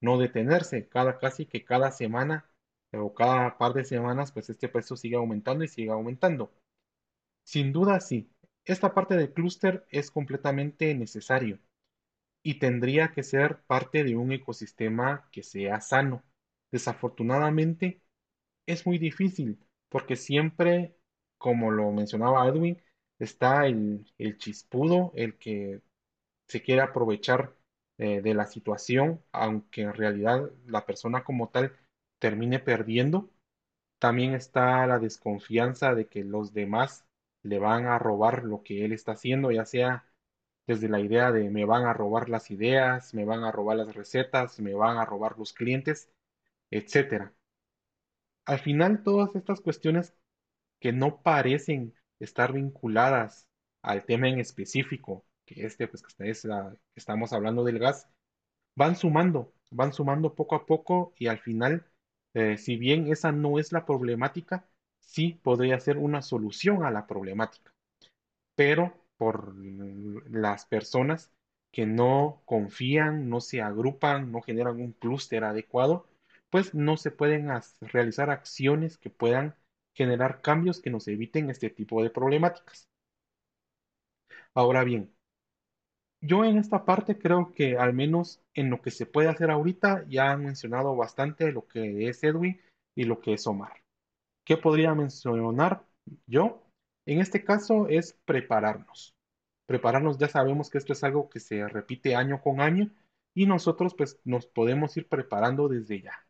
no 0.00 0.18
detenerse. 0.18 0.88
Cada, 0.88 1.18
casi 1.18 1.46
que 1.46 1.64
cada 1.64 1.90
semana 1.92 2.46
o 2.92 3.14
cada 3.14 3.58
par 3.58 3.74
de 3.74 3.84
semanas, 3.84 4.32
pues 4.32 4.48
este 4.50 4.68
precio 4.68 4.96
sigue 4.96 5.16
aumentando 5.16 5.64
y 5.64 5.68
sigue 5.68 5.90
aumentando. 5.90 6.52
Sin 7.44 7.72
duda, 7.72 8.00
sí. 8.00 8.30
Esta 8.64 8.94
parte 8.94 9.16
del 9.16 9.32
clúster 9.32 9.86
es 9.90 10.10
completamente 10.10 10.94
necesario 10.94 11.58
y 12.42 12.58
tendría 12.58 13.12
que 13.12 13.22
ser 13.22 13.62
parte 13.66 14.04
de 14.04 14.16
un 14.16 14.32
ecosistema 14.32 15.28
que 15.32 15.42
sea 15.42 15.80
sano. 15.80 16.24
Desafortunadamente, 16.70 18.02
es 18.66 18.86
muy 18.86 18.98
difícil 18.98 19.58
porque 19.88 20.16
siempre, 20.16 20.96
como 21.38 21.70
lo 21.70 21.90
mencionaba 21.92 22.46
Edwin, 22.48 22.82
está 23.18 23.66
el, 23.66 24.06
el 24.18 24.38
chispudo, 24.38 25.12
el 25.16 25.38
que 25.38 25.82
se 26.48 26.62
quiere 26.62 26.82
aprovechar 26.82 27.54
eh, 27.98 28.20
de 28.22 28.34
la 28.34 28.46
situación, 28.46 29.22
aunque 29.32 29.82
en 29.82 29.94
realidad 29.94 30.50
la 30.66 30.86
persona 30.86 31.24
como 31.24 31.48
tal 31.50 31.76
termine 32.18 32.58
perdiendo. 32.60 33.30
También 34.00 34.34
está 34.34 34.86
la 34.88 34.98
desconfianza 34.98 35.94
de 35.94 36.08
que 36.08 36.24
los 36.24 36.52
demás 36.54 37.04
le 37.42 37.58
van 37.60 37.86
a 37.86 37.98
robar 37.98 38.44
lo 38.44 38.62
que 38.62 38.84
él 38.84 38.92
está 38.92 39.12
haciendo, 39.12 39.50
ya 39.52 39.64
sea 39.66 40.06
desde 40.68 40.88
la 40.88 41.00
idea 41.00 41.32
de 41.32 41.50
me 41.50 41.64
van 41.64 41.86
a 41.86 41.94
robar 41.94 42.28
las 42.28 42.50
ideas, 42.52 43.14
me 43.14 43.24
van 43.24 43.42
a 43.44 43.50
robar 43.50 43.78
las 43.78 43.94
recetas, 43.96 44.60
me 44.60 44.74
van 44.74 44.98
a 44.98 45.06
robar 45.06 45.38
los 45.38 45.52
clientes, 45.54 46.10
etcétera. 46.70 47.34
Al 48.46 48.58
final, 48.58 49.02
todas 49.04 49.34
estas 49.36 49.60
cuestiones 49.60 50.14
que 50.80 50.92
no 50.92 51.22
parecen 51.22 51.94
estar 52.20 52.52
vinculadas 52.52 53.48
al 53.82 54.04
tema 54.06 54.28
en 54.28 54.40
específico, 54.40 55.26
que 55.46 55.66
este, 55.66 55.88
pues 55.88 56.02
que 56.02 56.32
estamos 56.96 57.32
hablando 57.32 57.64
del 57.64 57.78
gas, 57.78 58.08
van 58.76 58.96
sumando, 58.96 59.54
van 59.70 59.92
sumando 59.92 60.34
poco 60.34 60.56
a 60.56 60.66
poco 60.66 61.14
y 61.18 61.28
al 61.28 61.38
final, 61.40 61.86
eh, 62.34 62.58
si 62.58 62.76
bien 62.76 63.12
esa 63.12 63.32
no 63.32 63.58
es 63.58 63.72
la 63.72 63.86
problemática, 63.86 64.68
sí 65.00 65.40
podría 65.42 65.80
ser 65.80 65.98
una 65.98 66.22
solución 66.22 66.84
a 66.84 66.90
la 66.90 67.06
problemática. 67.06 67.74
Pero 68.56 68.97
por 69.18 69.54
las 70.30 70.66
personas 70.66 71.32
que 71.72 71.86
no 71.86 72.42
confían, 72.46 73.28
no 73.28 73.40
se 73.40 73.60
agrupan, 73.62 74.32
no 74.32 74.40
generan 74.42 74.80
un 74.80 74.92
clúster 74.92 75.44
adecuado, 75.44 76.08
pues 76.50 76.74
no 76.74 76.96
se 76.96 77.10
pueden 77.10 77.48
realizar 77.80 78.30
acciones 78.30 78.96
que 78.98 79.10
puedan 79.10 79.54
generar 79.94 80.40
cambios 80.40 80.80
que 80.80 80.90
nos 80.90 81.08
eviten 81.08 81.50
este 81.50 81.70
tipo 81.70 82.02
de 82.02 82.10
problemáticas. 82.10 82.88
Ahora 84.54 84.84
bien, 84.84 85.14
yo 86.20 86.44
en 86.44 86.58
esta 86.58 86.84
parte 86.84 87.18
creo 87.18 87.52
que 87.52 87.76
al 87.78 87.92
menos 87.94 88.42
en 88.54 88.70
lo 88.70 88.80
que 88.82 88.90
se 88.90 89.06
puede 89.06 89.28
hacer 89.28 89.50
ahorita 89.50 90.04
ya 90.08 90.30
han 90.32 90.44
mencionado 90.44 90.96
bastante 90.96 91.52
lo 91.52 91.66
que 91.68 92.08
es 92.08 92.22
Edwin 92.24 92.60
y 92.94 93.04
lo 93.04 93.20
que 93.20 93.34
es 93.34 93.46
Omar. 93.46 93.72
¿Qué 94.44 94.56
podría 94.58 94.94
mencionar 94.94 95.84
yo? 96.26 96.67
En 97.08 97.20
este 97.20 97.42
caso 97.42 97.88
es 97.88 98.18
prepararnos. 98.26 99.16
Prepararnos, 99.64 100.18
ya 100.18 100.28
sabemos 100.28 100.68
que 100.68 100.76
esto 100.76 100.92
es 100.92 101.02
algo 101.02 101.30
que 101.30 101.40
se 101.40 101.66
repite 101.66 102.14
año 102.14 102.42
con 102.42 102.60
año 102.60 102.90
y 103.32 103.46
nosotros 103.46 103.94
pues 103.94 104.20
nos 104.24 104.44
podemos 104.44 104.94
ir 104.98 105.08
preparando 105.08 105.68
desde 105.68 106.02
ya. 106.02 106.26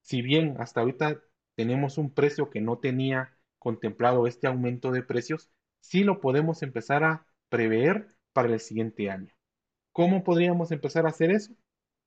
Si 0.00 0.22
bien 0.22 0.54
hasta 0.60 0.78
ahorita 0.78 1.20
tenemos 1.56 1.98
un 1.98 2.14
precio 2.14 2.50
que 2.50 2.60
no 2.60 2.78
tenía 2.78 3.36
contemplado 3.58 4.28
este 4.28 4.46
aumento 4.46 4.92
de 4.92 5.02
precios, 5.02 5.50
sí 5.80 6.04
lo 6.04 6.20
podemos 6.20 6.62
empezar 6.62 7.02
a 7.02 7.26
prever 7.48 8.14
para 8.32 8.46
el 8.52 8.60
siguiente 8.60 9.10
año. 9.10 9.34
¿Cómo 9.90 10.22
podríamos 10.22 10.70
empezar 10.70 11.04
a 11.04 11.08
hacer 11.08 11.32
eso? 11.32 11.52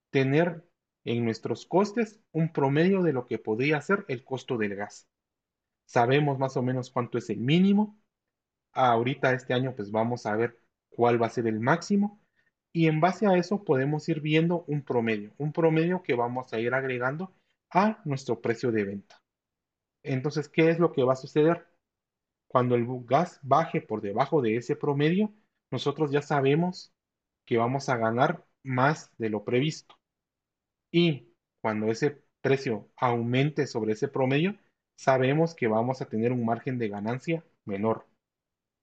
Tener 0.10 0.64
en 1.04 1.26
nuestros 1.26 1.66
costes 1.66 2.22
un 2.32 2.54
promedio 2.54 3.04
de 3.04 3.12
lo 3.12 3.26
que 3.26 3.40
podría 3.40 3.82
ser 3.82 4.06
el 4.08 4.24
costo 4.24 4.58
del 4.58 4.76
gas. 4.76 5.10
Sabemos 5.84 6.40
más 6.40 6.56
o 6.56 6.64
menos 6.64 6.90
cuánto 6.90 7.18
es 7.18 7.30
el 7.30 7.40
mínimo. 7.40 8.00
Ahorita 8.76 9.34
este 9.34 9.54
año 9.56 9.76
pues 9.76 9.92
vamos 9.92 10.26
a 10.28 10.36
ver 10.36 10.60
cuál 10.90 11.22
va 11.22 11.28
a 11.28 11.30
ser 11.32 11.48
el 11.48 11.60
máximo 11.60 12.22
y 12.74 12.88
en 12.88 13.02
base 13.02 13.28
a 13.28 13.38
eso 13.38 13.64
podemos 13.64 14.08
ir 14.10 14.22
viendo 14.22 14.66
un 14.68 14.84
promedio, 14.84 15.34
un 15.38 15.54
promedio 15.54 16.04
que 16.04 16.16
vamos 16.16 16.54
a 16.54 16.60
ir 16.60 16.74
agregando 16.74 17.34
a 17.72 18.02
nuestro 18.06 18.42
precio 18.42 18.72
de 18.72 18.84
venta. 18.86 19.22
Entonces, 20.04 20.50
¿qué 20.50 20.70
es 20.70 20.80
lo 20.80 20.92
que 20.94 21.04
va 21.04 21.14
a 21.14 21.16
suceder? 21.18 21.68
Cuando 22.48 22.76
el 22.76 22.86
gas 23.06 23.40
baje 23.44 23.82
por 23.82 24.02
debajo 24.02 24.42
de 24.42 24.58
ese 24.58 24.76
promedio, 24.76 25.34
nosotros 25.72 26.12
ya 26.12 26.22
sabemos 26.22 26.94
que 27.46 27.58
vamos 27.58 27.90
a 27.90 27.98
ganar 27.98 28.46
más 28.64 29.12
de 29.18 29.30
lo 29.30 29.44
previsto. 29.46 29.96
Y 30.92 31.30
cuando 31.62 31.92
ese 31.92 32.24
precio 32.42 32.90
aumente 32.98 33.68
sobre 33.68 33.94
ese 33.94 34.08
promedio, 34.08 34.58
sabemos 34.96 35.56
que 35.56 35.68
vamos 35.68 36.02
a 36.02 36.08
tener 36.10 36.32
un 36.32 36.46
margen 36.46 36.78
de 36.80 36.90
ganancia 36.90 37.44
menor. 37.66 38.08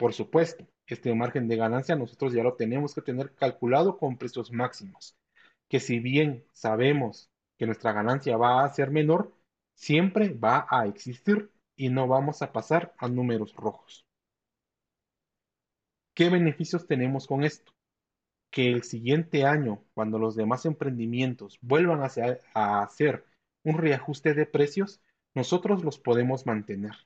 Por 0.02 0.14
supuesto, 0.14 0.66
Este 0.88 1.14
margen 1.14 1.46
de 1.46 1.54
ganancia 1.54 1.94
nosotros 1.94 2.32
ya 2.32 2.42
lo 2.42 2.54
tenemos 2.56 2.92
que 2.92 3.02
tener 3.02 3.36
calculado 3.36 3.98
con 3.98 4.18
precios 4.18 4.50
máximos, 4.50 5.16
que 5.68 5.78
si 5.78 6.00
bien 6.00 6.44
sabemos 6.52 7.30
que 7.56 7.66
nuestra 7.66 7.92
ganancia 7.92 8.36
va 8.36 8.64
a 8.64 8.68
ser 8.68 8.90
menor, 8.90 9.32
siempre 9.76 10.30
va 10.30 10.66
a 10.68 10.86
existir 10.88 11.52
y 11.76 11.88
no 11.88 12.08
vamos 12.08 12.42
a 12.42 12.50
pasar 12.50 12.92
a 12.98 13.06
números 13.06 13.54
rojos. 13.54 14.04
¿Qué 16.14 16.30
beneficios 16.30 16.88
tenemos 16.88 17.28
con 17.28 17.44
esto? 17.44 17.72
Que 18.50 18.72
el 18.72 18.82
siguiente 18.82 19.44
año, 19.44 19.84
cuando 19.94 20.18
los 20.18 20.34
demás 20.34 20.66
emprendimientos 20.66 21.60
vuelvan 21.60 22.00
a 22.02 22.82
hacer 22.82 23.24
un 23.62 23.78
reajuste 23.78 24.34
de 24.34 24.46
precios, 24.46 25.00
nosotros 25.32 25.84
los 25.84 26.00
podemos 26.00 26.44
mantener 26.44 26.96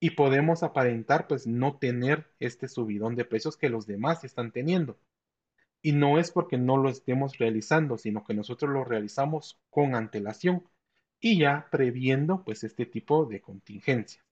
y 0.00 0.10
podemos 0.10 0.62
aparentar 0.62 1.26
pues 1.26 1.46
no 1.46 1.76
tener 1.78 2.30
este 2.38 2.68
subidón 2.68 3.16
de 3.16 3.24
precios 3.24 3.56
que 3.56 3.68
los 3.68 3.86
demás 3.86 4.24
están 4.24 4.52
teniendo. 4.52 4.98
Y 5.82 5.92
no 5.92 6.18
es 6.18 6.30
porque 6.30 6.58
no 6.58 6.76
lo 6.76 6.88
estemos 6.88 7.38
realizando, 7.38 7.98
sino 7.98 8.24
que 8.24 8.34
nosotros 8.34 8.70
lo 8.70 8.84
realizamos 8.84 9.60
con 9.70 9.94
antelación 9.94 10.64
y 11.20 11.38
ya 11.38 11.68
previendo 11.70 12.44
pues 12.44 12.64
este 12.64 12.86
tipo 12.86 13.26
de 13.26 13.40
contingencias. 13.40 14.24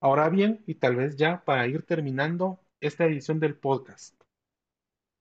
Ahora 0.00 0.28
bien, 0.28 0.62
y 0.66 0.74
tal 0.74 0.96
vez 0.96 1.16
ya 1.16 1.44
para 1.44 1.66
ir 1.66 1.82
terminando 1.82 2.60
esta 2.80 3.06
edición 3.06 3.40
del 3.40 3.56
podcast, 3.56 4.14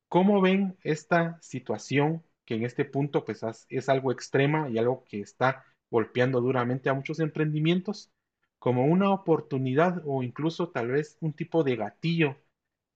¿cómo 0.10 0.42
ven 0.42 0.78
esta 0.84 1.40
situación 1.42 2.24
que 2.46 2.56
en 2.56 2.66
este 2.66 2.86
punto 2.86 3.24
pues 3.26 3.42
es 3.70 3.90
algo 3.90 4.12
extrema 4.12 4.70
y 4.70 4.78
algo 4.78 5.04
que 5.06 5.22
está 5.22 5.66
golpeando 5.90 6.42
duramente 6.42 6.90
a 6.90 6.94
muchos 6.94 7.20
emprendimientos? 7.20 8.12
Como 8.64 8.86
una 8.86 9.12
oportunidad 9.12 10.02
o 10.06 10.24
incluso 10.24 10.70
tal 10.70 10.88
vez 10.92 11.18
un 11.20 11.34
tipo 11.34 11.66
de 11.66 11.76
gatillo 11.76 12.38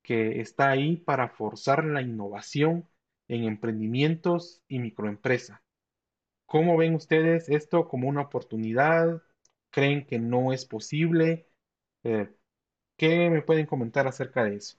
que 0.02 0.40
está 0.40 0.70
ahí 0.70 0.96
para 0.96 1.28
forzar 1.28 1.84
la 1.84 2.02
innovación 2.02 2.88
en 3.28 3.44
emprendimientos 3.44 4.62
y 4.70 4.80
microempresa. 4.80 5.62
¿Cómo 6.46 6.78
ven 6.78 6.96
ustedes 6.96 7.50
esto 7.50 7.90
como 7.90 8.08
una 8.08 8.22
oportunidad? 8.22 9.22
¿Creen 9.70 10.06
que 10.06 10.20
no 10.20 10.54
es 10.54 10.64
posible? 10.64 11.50
Eh, 12.06 12.30
¿Qué 12.96 13.30
me 13.30 13.42
pueden 13.42 13.66
comentar 13.66 14.08
acerca 14.08 14.46
de 14.46 14.56
eso? 14.56 14.78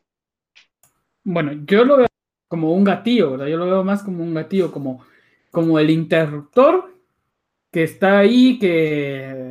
Bueno, 1.23 1.53
yo 1.67 1.85
lo 1.85 1.99
veo 1.99 2.09
como 2.49 2.73
un 2.73 2.85
gatillo, 2.85 3.33
¿verdad? 3.33 3.49
Yo 3.49 3.59
lo 3.59 3.67
veo 3.67 3.85
más 3.85 4.03
como 4.03 4.25
un 4.25 4.33
gatillo, 4.33 4.73
como, 4.73 5.05
como 5.51 5.79
el 5.79 5.91
interruptor 5.91 6.95
que 7.71 7.83
está 7.83 8.21
ahí, 8.21 8.59
que, 8.59 9.48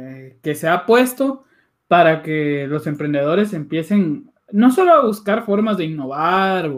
que 0.48 0.56
se 0.56 0.70
ha 0.70 0.86
puesto 0.86 1.44
para 1.90 2.22
que 2.22 2.68
los 2.70 2.88
emprendedores 2.88 3.52
empiecen 3.52 4.32
no 4.50 4.72
solo 4.72 4.94
a 4.94 5.06
buscar 5.06 5.46
formas 5.46 5.76
de 5.76 5.84
innovar 5.84 6.72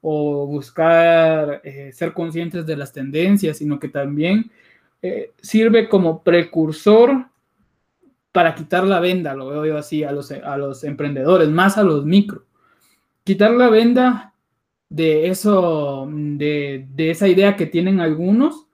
o, 0.00 0.46
buscar 0.48 1.60
eh, 1.62 1.92
ser 1.92 2.14
conscientes 2.14 2.66
de 2.66 2.76
las 2.76 2.92
tendencias, 2.92 3.58
sino 3.58 3.78
que 3.78 3.88
también 3.88 4.50
eh, 5.02 5.30
sirve 5.40 5.88
como 5.88 6.24
precursor 6.24 7.26
para 8.32 8.56
quitar 8.56 8.82
la 8.82 8.98
venda, 8.98 9.34
lo 9.34 9.46
veo 9.50 9.66
yo 9.66 9.78
así, 9.78 10.02
a 10.02 10.10
los, 10.10 10.32
a 10.32 10.56
los 10.56 10.82
emprendedores, 10.82 11.48
más 11.48 11.78
a 11.78 11.84
los 11.84 12.04
micro. 12.04 12.44
Quitar 13.22 13.52
la 13.52 13.70
venda 13.70 14.34
de 14.88 15.28
eso, 15.28 16.08
de, 16.10 16.88
de 16.92 17.10
esa 17.12 17.28
idea 17.28 17.54
que 17.54 17.66
tienen 17.66 18.00
algunos 18.00 18.66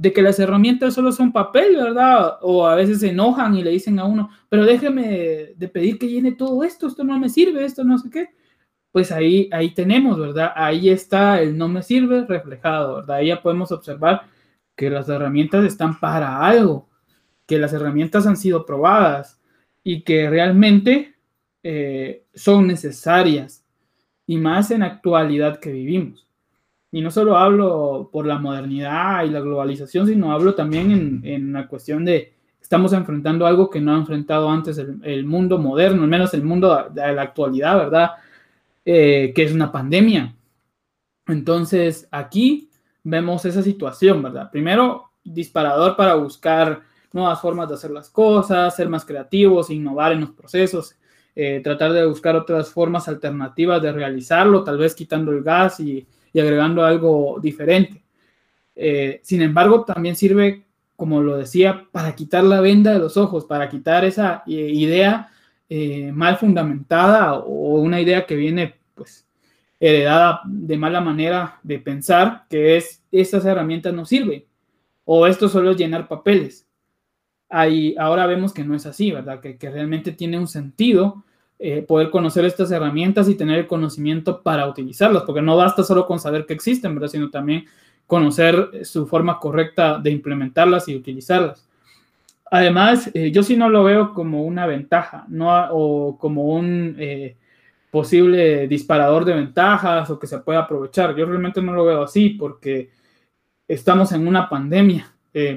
de 0.00 0.14
que 0.14 0.22
las 0.22 0.38
herramientas 0.38 0.94
solo 0.94 1.12
son 1.12 1.30
papel, 1.30 1.76
¿verdad? 1.76 2.38
O 2.40 2.66
a 2.66 2.74
veces 2.74 3.00
se 3.00 3.10
enojan 3.10 3.54
y 3.54 3.62
le 3.62 3.70
dicen 3.70 3.98
a 3.98 4.06
uno, 4.06 4.30
pero 4.48 4.64
déjeme 4.64 5.52
de 5.54 5.68
pedir 5.68 5.98
que 5.98 6.08
llene 6.08 6.32
todo 6.32 6.64
esto, 6.64 6.86
esto 6.86 7.04
no 7.04 7.18
me 7.18 7.28
sirve, 7.28 7.66
esto 7.66 7.84
no 7.84 7.98
sé 7.98 8.08
qué. 8.08 8.30
Pues 8.92 9.12
ahí, 9.12 9.50
ahí 9.52 9.74
tenemos, 9.74 10.18
¿verdad? 10.18 10.52
Ahí 10.56 10.88
está 10.88 11.42
el 11.42 11.58
no 11.58 11.68
me 11.68 11.82
sirve 11.82 12.24
reflejado, 12.24 12.94
¿verdad? 12.96 13.16
Ahí 13.16 13.26
ya 13.26 13.42
podemos 13.42 13.72
observar 13.72 14.22
que 14.74 14.88
las 14.88 15.06
herramientas 15.10 15.66
están 15.66 16.00
para 16.00 16.46
algo, 16.46 16.88
que 17.46 17.58
las 17.58 17.74
herramientas 17.74 18.26
han 18.26 18.38
sido 18.38 18.64
probadas 18.64 19.38
y 19.84 20.00
que 20.00 20.30
realmente 20.30 21.14
eh, 21.62 22.24
son 22.34 22.66
necesarias 22.66 23.66
y 24.26 24.38
más 24.38 24.70
en 24.70 24.80
la 24.80 24.86
actualidad 24.86 25.60
que 25.60 25.72
vivimos. 25.72 26.29
Y 26.92 27.00
no 27.00 27.10
solo 27.10 27.36
hablo 27.36 28.10
por 28.12 28.26
la 28.26 28.38
modernidad 28.38 29.24
y 29.24 29.30
la 29.30 29.40
globalización, 29.40 30.06
sino 30.06 30.32
hablo 30.32 30.54
también 30.54 30.90
en, 30.90 31.20
en 31.24 31.52
la 31.52 31.68
cuestión 31.68 32.04
de 32.04 32.32
estamos 32.70 32.92
enfrentando 32.92 33.46
algo 33.46 33.68
que 33.68 33.80
no 33.80 33.92
ha 33.92 33.98
enfrentado 33.98 34.48
antes 34.48 34.78
el, 34.78 35.24
mundo 35.24 35.58
moderno, 35.58 36.04
al 36.04 36.08
menos 36.08 36.32
el 36.34 36.44
mundo 36.44 36.88
de 36.92 37.12
la 37.12 37.22
actualidad, 37.22 37.76
¿verdad? 37.76 38.10
Eh, 38.84 39.32
que 39.34 39.42
es 39.42 39.52
una 39.52 39.72
pandemia. 39.72 40.36
Entonces, 41.26 42.06
aquí 42.12 42.70
vemos 43.02 43.44
esa 43.44 43.62
situación, 43.62 44.22
¿verdad? 44.22 44.52
Primero, 44.52 45.10
disparador 45.24 45.96
para 45.96 46.14
buscar 46.14 46.82
nuevas 47.12 47.40
formas 47.40 47.68
de 47.68 47.74
hacer 47.74 47.90
las 47.90 48.08
cosas, 48.08 48.76
ser 48.76 48.88
más 48.88 49.04
creativos, 49.04 49.70
innovar 49.70 50.12
en 50.12 50.20
los 50.20 50.30
procesos, 50.30 50.94
eh, 51.34 51.60
tratar 51.64 51.92
de 51.92 52.06
buscar 52.06 52.36
otras 52.36 52.70
formas 52.70 53.08
alternativas 53.08 53.82
de 53.82 53.90
realizarlo, 53.90 54.62
tal 54.62 54.78
vez 54.78 54.94
quitando 54.94 55.32
el 55.32 55.42
gas 55.42 55.80
y, 55.80 56.06
y 56.32 56.40
agregando 56.40 56.84
algo 56.84 57.38
diferente. 57.40 58.02
Eh, 58.74 59.20
sin 59.22 59.42
embargo, 59.42 59.84
también 59.84 60.16
sirve, 60.16 60.64
como 60.96 61.22
lo 61.22 61.36
decía, 61.36 61.86
para 61.92 62.14
quitar 62.14 62.44
la 62.44 62.60
venda 62.60 62.92
de 62.92 62.98
los 62.98 63.16
ojos, 63.16 63.44
para 63.44 63.68
quitar 63.68 64.04
esa 64.04 64.42
eh, 64.46 64.52
idea 64.52 65.30
eh, 65.68 66.10
mal 66.12 66.36
fundamentada 66.36 67.34
o 67.34 67.80
una 67.80 68.00
idea 68.00 68.26
que 68.26 68.36
viene 68.36 68.74
pues 68.94 69.26
heredada 69.78 70.40
de 70.46 70.76
mala 70.76 71.00
manera 71.00 71.58
de 71.62 71.78
pensar, 71.78 72.44
que 72.50 72.76
es 72.76 73.02
estas 73.12 73.44
herramientas 73.44 73.94
no 73.94 74.04
sirven 74.04 74.44
o 75.04 75.26
esto 75.26 75.48
solo 75.48 75.72
es 75.72 75.76
llenar 75.76 76.06
papeles. 76.06 76.68
Ahí, 77.48 77.96
ahora 77.98 78.26
vemos 78.26 78.52
que 78.52 78.62
no 78.62 78.76
es 78.76 78.86
así, 78.86 79.10
¿verdad? 79.10 79.40
Que, 79.40 79.58
que 79.58 79.70
realmente 79.70 80.12
tiene 80.12 80.38
un 80.38 80.46
sentido 80.46 81.24
eh, 81.62 81.82
poder 81.82 82.08
conocer 82.08 82.46
estas 82.46 82.70
herramientas 82.70 83.28
y 83.28 83.34
tener 83.34 83.58
el 83.58 83.66
conocimiento 83.66 84.40
para 84.40 84.66
utilizarlas, 84.66 85.24
porque 85.24 85.42
no 85.42 85.58
basta 85.58 85.82
solo 85.82 86.06
con 86.06 86.18
saber 86.18 86.46
que 86.46 86.54
existen, 86.54 86.94
¿verdad? 86.94 87.08
sino 87.08 87.28
también 87.28 87.66
conocer 88.06 88.82
su 88.82 89.06
forma 89.06 89.38
correcta 89.38 89.98
de 89.98 90.10
implementarlas 90.10 90.88
y 90.88 90.96
utilizarlas. 90.96 91.68
Además, 92.50 93.10
eh, 93.12 93.30
yo 93.30 93.42
sí 93.42 93.58
no 93.58 93.68
lo 93.68 93.84
veo 93.84 94.14
como 94.14 94.44
una 94.44 94.64
ventaja, 94.66 95.26
no 95.28 95.50
o 95.72 96.16
como 96.16 96.44
un 96.44 96.96
eh, 96.98 97.36
posible 97.90 98.66
disparador 98.66 99.26
de 99.26 99.34
ventajas 99.34 100.08
o 100.08 100.18
que 100.18 100.26
se 100.26 100.38
pueda 100.38 100.60
aprovechar. 100.60 101.14
Yo 101.14 101.26
realmente 101.26 101.60
no 101.60 101.74
lo 101.74 101.84
veo 101.84 102.04
así 102.04 102.30
porque 102.30 102.88
estamos 103.68 104.12
en 104.12 104.26
una 104.26 104.48
pandemia. 104.48 105.12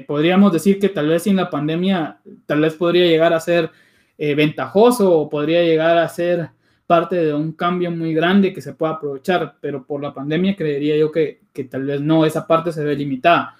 podríamos 0.06 0.52
decir 0.52 0.78
que 0.78 0.90
tal 0.90 1.08
vez 1.08 1.22
sin 1.22 1.36
la 1.36 1.48
pandemia, 1.48 2.20
tal 2.44 2.60
vez 2.60 2.74
podría 2.74 3.06
llegar 3.06 3.32
a 3.32 3.40
ser 3.40 3.70
eh, 4.18 4.34
ventajoso 4.34 5.12
o 5.12 5.28
podría 5.28 5.62
llegar 5.62 5.98
a 5.98 6.08
ser 6.08 6.50
parte 6.86 7.16
de 7.16 7.34
un 7.34 7.52
cambio 7.52 7.90
muy 7.90 8.14
grande 8.14 8.52
que 8.52 8.60
se 8.60 8.74
pueda 8.74 8.92
aprovechar, 8.92 9.56
pero 9.60 9.86
por 9.86 10.02
la 10.02 10.12
pandemia 10.12 10.54
creería 10.54 10.96
yo 10.96 11.10
que, 11.10 11.40
que 11.52 11.64
tal 11.64 11.84
vez 11.84 12.00
no, 12.00 12.26
esa 12.26 12.46
parte 12.46 12.72
se 12.72 12.84
ve 12.84 12.94
limitada. 12.94 13.56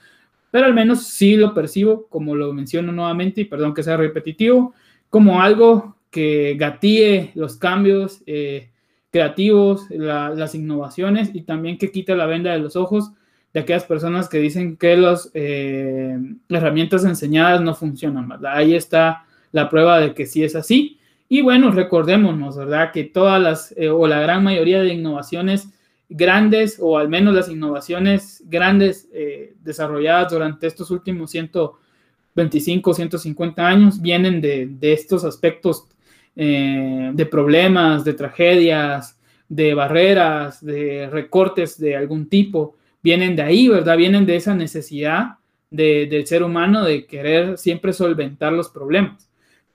Pero 0.50 0.66
al 0.66 0.74
menos 0.74 1.06
sí 1.06 1.36
lo 1.36 1.54
percibo, 1.54 2.06
como 2.08 2.34
lo 2.36 2.52
menciono 2.52 2.92
nuevamente, 2.92 3.40
y 3.40 3.44
perdón 3.46 3.74
que 3.74 3.82
sea 3.82 3.96
repetitivo, 3.96 4.74
como 5.10 5.40
algo 5.40 5.96
que 6.10 6.54
gatille 6.56 7.32
los 7.34 7.56
cambios 7.56 8.22
eh, 8.26 8.70
creativos, 9.10 9.88
las 9.90 10.54
innovaciones 10.54 11.30
y 11.34 11.42
también 11.42 11.78
que 11.78 11.90
quite 11.90 12.14
la 12.14 12.26
venda 12.26 12.52
de 12.52 12.58
los 12.58 12.76
ojos 12.76 13.12
de 13.52 13.60
aquellas 13.60 13.84
personas 13.84 14.28
que 14.28 14.38
dicen 14.38 14.76
que 14.76 14.96
las 14.96 15.30
eh, 15.34 16.18
herramientas 16.48 17.04
enseñadas 17.04 17.60
no 17.60 17.74
funcionan, 17.74 18.28
¿verdad? 18.28 18.56
Ahí 18.56 18.74
está 18.74 19.24
la 19.54 19.70
prueba 19.70 20.00
de 20.00 20.14
que 20.14 20.26
sí 20.26 20.42
es 20.42 20.56
así. 20.56 20.98
Y 21.28 21.40
bueno, 21.40 21.70
recordémonos, 21.70 22.56
¿verdad? 22.56 22.90
Que 22.92 23.04
todas 23.04 23.40
las 23.40 23.74
eh, 23.78 23.88
o 23.88 24.04
la 24.08 24.18
gran 24.18 24.42
mayoría 24.42 24.82
de 24.82 24.92
innovaciones 24.92 25.68
grandes 26.08 26.78
o 26.80 26.98
al 26.98 27.08
menos 27.08 27.34
las 27.34 27.48
innovaciones 27.48 28.42
grandes 28.46 29.08
eh, 29.12 29.54
desarrolladas 29.62 30.32
durante 30.32 30.66
estos 30.66 30.90
últimos 30.90 31.30
125, 31.30 32.94
150 32.94 33.66
años 33.66 34.02
vienen 34.02 34.40
de, 34.40 34.76
estos 34.92 35.24
aspectos 35.24 35.86
eh, 36.34 37.12
de 37.14 37.26
problemas, 37.26 38.04
de 38.04 38.14
tragedias, 38.14 39.20
de 39.48 39.72
barreras, 39.72 40.64
de 40.66 41.08
recortes 41.10 41.78
de 41.78 41.94
algún 41.94 42.28
tipo. 42.28 42.74
Vienen 43.04 43.36
de 43.36 43.42
ahí, 43.42 43.68
¿verdad? 43.68 43.96
Vienen 43.96 44.26
de 44.26 44.34
esa 44.34 44.56
necesidad 44.56 45.36
del 45.70 46.26
ser 46.26 46.42
humano 46.42 46.84
de 46.84 47.06
querer 47.06 47.56
siempre 47.56 47.92
solventar 47.92 48.52
los 48.52 48.68
problemas. 48.68 49.28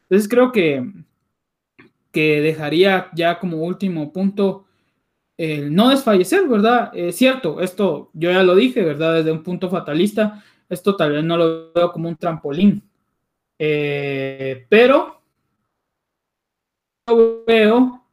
Entonces 0.09 0.27
creo 0.27 0.51
que, 0.51 0.83
que 2.11 2.41
dejaría 2.41 3.09
ya 3.15 3.39
como 3.39 3.57
último 3.57 4.11
punto 4.11 4.65
el 5.37 5.73
no 5.73 5.89
desfallecer, 5.89 6.47
¿verdad? 6.47 6.91
Es 6.93 7.15
cierto, 7.15 7.61
esto 7.61 8.09
yo 8.13 8.31
ya 8.31 8.43
lo 8.43 8.55
dije, 8.55 8.83
¿verdad? 8.83 9.15
Desde 9.15 9.31
un 9.31 9.43
punto 9.43 9.69
fatalista, 9.69 10.43
esto 10.67 10.95
tal 10.97 11.13
vez 11.13 11.23
no 11.23 11.37
lo 11.37 11.71
veo 11.73 11.91
como 11.93 12.09
un 12.09 12.17
trampolín, 12.17 12.83
eh, 13.57 14.65
pero 14.69 15.21
lo 17.07 17.43
veo 17.45 18.03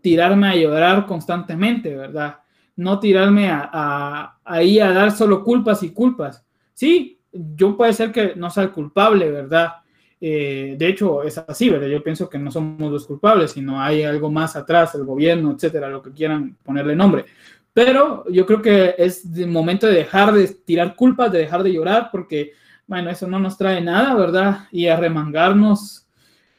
tirarme 0.00 0.48
a 0.48 0.56
llorar 0.56 1.06
constantemente, 1.06 1.94
¿verdad? 1.94 2.40
No 2.76 2.98
tirarme 2.98 3.50
a, 3.50 4.38
ahí 4.44 4.80
a 4.80 4.92
dar 4.92 5.12
solo 5.12 5.44
culpas 5.44 5.82
y 5.82 5.92
culpas. 5.92 6.44
Sí, 6.74 7.20
yo 7.32 7.76
puede 7.76 7.92
ser 7.92 8.10
que 8.10 8.34
no 8.34 8.50
sea 8.50 8.64
el 8.64 8.72
culpable, 8.72 9.30
¿verdad? 9.30 9.74
Eh, 10.20 10.74
de 10.78 10.88
hecho, 10.88 11.22
es 11.22 11.38
así, 11.38 11.70
¿verdad? 11.70 11.88
Yo 11.88 12.02
pienso 12.02 12.28
que 12.28 12.38
no 12.38 12.50
somos 12.50 12.92
los 12.92 13.06
culpables, 13.06 13.52
sino 13.52 13.80
hay 13.80 14.02
algo 14.02 14.30
más 14.30 14.54
atrás, 14.54 14.94
el 14.94 15.04
gobierno, 15.04 15.52
etcétera, 15.52 15.88
lo 15.88 16.02
que 16.02 16.12
quieran 16.12 16.56
ponerle 16.62 16.94
nombre. 16.94 17.24
Pero 17.72 18.24
yo 18.28 18.44
creo 18.46 18.60
que 18.60 18.94
es 18.98 19.24
el 19.24 19.48
momento 19.48 19.86
de 19.86 19.94
dejar 19.94 20.32
de 20.32 20.48
tirar 20.48 20.94
culpas, 20.94 21.32
de 21.32 21.38
dejar 21.38 21.62
de 21.62 21.72
llorar, 21.72 22.10
porque, 22.12 22.52
bueno, 22.86 23.10
eso 23.10 23.26
no 23.26 23.38
nos 23.38 23.56
trae 23.56 23.80
nada, 23.80 24.14
¿verdad? 24.14 24.68
Y 24.72 24.88
a 24.88 24.96
remangarnos 24.96 26.06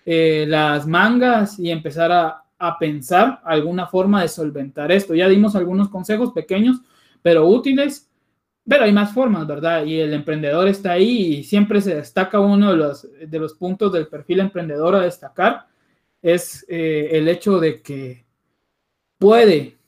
eh, 0.05 0.45
las 0.47 0.88
mangas 0.88 1.59
y 1.59 1.70
empezar 1.70 2.12
a, 2.12 2.38
pensar 2.80 3.41
alguna 3.43 3.88
forma 3.88 4.22
de 4.22 4.28
solventar 4.28 4.91
esto. 4.91 5.16
Ya 5.16 5.28
dimos 5.28 5.55
algunos 5.55 5.89
consejos 5.89 6.32
pequeños, 6.32 6.80
pero 7.24 7.47
útiles, 7.47 8.11
pero 8.68 8.84
hay 8.84 8.93
más 8.93 9.14
formas, 9.14 9.47
¿verdad? 9.47 9.86
Y 9.86 9.99
el 9.99 10.14
emprendedor 10.14 10.68
está 10.68 10.93
ahí 10.93 11.36
y 11.36 11.43
siempre 11.43 11.82
se 11.82 11.95
destaca 11.95 12.39
uno 12.39 12.72
de 12.72 12.78
los, 12.78 13.07
de 13.28 13.39
los 13.39 13.53
puntos 13.53 13.91
del 13.91 14.07
perfil 14.07 14.39
emprendedor 14.39 14.95
a 14.95 15.01
destacar, 15.01 15.68
es 16.22 16.66
eh, 16.70 17.09
el 17.12 17.28
hecho 17.28 17.59
de 17.59 17.82
que 17.82 18.26
puede 19.18 19.82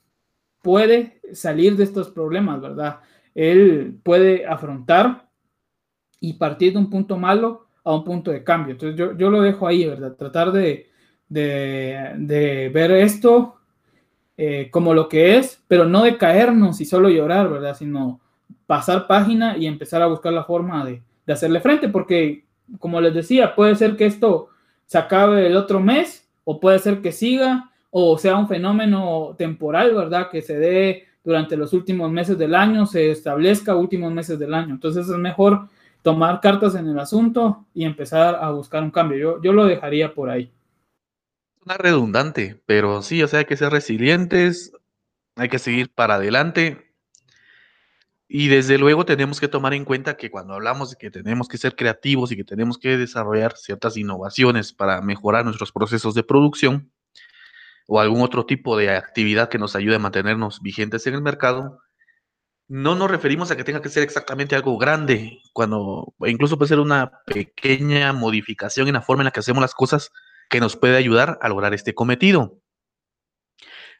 puede 0.64 1.20
salir 1.34 1.76
de 1.76 1.84
estos 1.84 2.08
problemas, 2.08 2.58
¿verdad? 2.58 3.00
Él 3.34 4.00
puede 4.02 4.46
afrontar 4.46 5.28
y 6.20 6.32
partir 6.32 6.72
de 6.72 6.78
un 6.78 6.88
punto 6.88 7.18
malo 7.18 7.66
a 7.84 7.94
un 7.94 8.02
punto 8.02 8.30
de 8.30 8.42
cambio. 8.42 8.72
Entonces 8.72 8.98
yo, 8.98 9.14
yo 9.14 9.28
lo 9.28 9.42
dejo 9.42 9.66
ahí, 9.66 9.84
¿verdad? 9.84 10.16
Tratar 10.16 10.52
de, 10.52 10.88
de, 11.28 12.70
ver 12.72 12.92
esto 12.92 13.56
eh, 14.38 14.70
como 14.70 14.94
lo 14.94 15.06
que 15.06 15.36
es, 15.36 15.62
pero 15.68 15.84
no 15.84 16.04
de 16.04 16.16
caernos 16.16 16.80
y 16.80 16.86
solo 16.86 17.10
llorar, 17.10 17.50
¿verdad? 17.50 17.76
Sino 17.76 18.22
pasar 18.66 19.06
página 19.06 19.56
y 19.56 19.66
empezar 19.66 20.02
a 20.02 20.06
buscar 20.06 20.32
la 20.32 20.44
forma 20.44 20.84
de, 20.84 21.02
de 21.26 21.32
hacerle 21.32 21.60
frente, 21.60 21.88
porque 21.88 22.44
como 22.78 23.00
les 23.00 23.14
decía, 23.14 23.54
puede 23.54 23.74
ser 23.74 23.96
que 23.96 24.06
esto 24.06 24.48
se 24.86 24.98
acabe 24.98 25.46
el 25.46 25.56
otro 25.56 25.80
mes 25.80 26.28
o 26.44 26.60
puede 26.60 26.78
ser 26.78 27.00
que 27.00 27.12
siga 27.12 27.70
o 27.90 28.18
sea 28.18 28.36
un 28.36 28.48
fenómeno 28.48 29.34
temporal, 29.38 29.94
¿verdad? 29.94 30.28
Que 30.30 30.42
se 30.42 30.58
dé 30.58 31.04
durante 31.22 31.56
los 31.56 31.72
últimos 31.72 32.10
meses 32.10 32.36
del 32.36 32.54
año, 32.54 32.86
se 32.86 33.10
establezca 33.10 33.76
últimos 33.76 34.12
meses 34.12 34.38
del 34.38 34.52
año. 34.52 34.74
Entonces 34.74 35.08
es 35.08 35.16
mejor 35.16 35.68
tomar 36.02 36.40
cartas 36.40 36.74
en 36.74 36.88
el 36.88 36.98
asunto 36.98 37.64
y 37.72 37.84
empezar 37.84 38.34
a 38.34 38.50
buscar 38.50 38.82
un 38.82 38.90
cambio. 38.90 39.16
Yo, 39.16 39.42
yo 39.42 39.52
lo 39.52 39.64
dejaría 39.64 40.12
por 40.12 40.28
ahí. 40.28 40.52
Una 41.64 41.78
redundante, 41.78 42.60
pero 42.66 43.00
sí, 43.00 43.22
o 43.22 43.28
sea, 43.28 43.38
hay 43.38 43.44
que 43.46 43.56
ser 43.56 43.70
resilientes, 43.70 44.72
hay 45.36 45.48
que 45.48 45.58
seguir 45.58 45.90
para 45.90 46.16
adelante. 46.16 46.83
Y 48.26 48.48
desde 48.48 48.78
luego 48.78 49.04
tenemos 49.04 49.38
que 49.38 49.48
tomar 49.48 49.74
en 49.74 49.84
cuenta 49.84 50.16
que 50.16 50.30
cuando 50.30 50.54
hablamos 50.54 50.90
de 50.90 50.96
que 50.96 51.10
tenemos 51.10 51.46
que 51.46 51.58
ser 51.58 51.76
creativos 51.76 52.32
y 52.32 52.36
que 52.36 52.44
tenemos 52.44 52.78
que 52.78 52.96
desarrollar 52.96 53.56
ciertas 53.56 53.96
innovaciones 53.96 54.72
para 54.72 55.02
mejorar 55.02 55.44
nuestros 55.44 55.72
procesos 55.72 56.14
de 56.14 56.22
producción, 56.22 56.90
o 57.86 58.00
algún 58.00 58.22
otro 58.22 58.46
tipo 58.46 58.76
de 58.76 58.90
actividad 58.90 59.48
que 59.48 59.58
nos 59.58 59.76
ayude 59.76 59.96
a 59.96 59.98
mantenernos 59.98 60.60
vigentes 60.62 61.06
en 61.06 61.14
el 61.14 61.22
mercado, 61.22 61.80
no 62.66 62.94
nos 62.94 63.10
referimos 63.10 63.50
a 63.50 63.56
que 63.56 63.64
tenga 63.64 63.82
que 63.82 63.90
ser 63.90 64.02
exactamente 64.02 64.56
algo 64.56 64.78
grande, 64.78 65.40
cuando 65.52 66.14
incluso 66.20 66.56
puede 66.56 66.70
ser 66.70 66.80
una 66.80 67.20
pequeña 67.26 68.12
modificación 68.12 68.88
en 68.88 68.94
la 68.94 69.02
forma 69.02 69.22
en 69.22 69.26
la 69.26 69.30
que 69.32 69.40
hacemos 69.40 69.60
las 69.60 69.74
cosas 69.74 70.12
que 70.48 70.60
nos 70.60 70.76
puede 70.76 70.96
ayudar 70.96 71.38
a 71.42 71.48
lograr 71.48 71.74
este 71.74 71.94
cometido. 71.94 72.58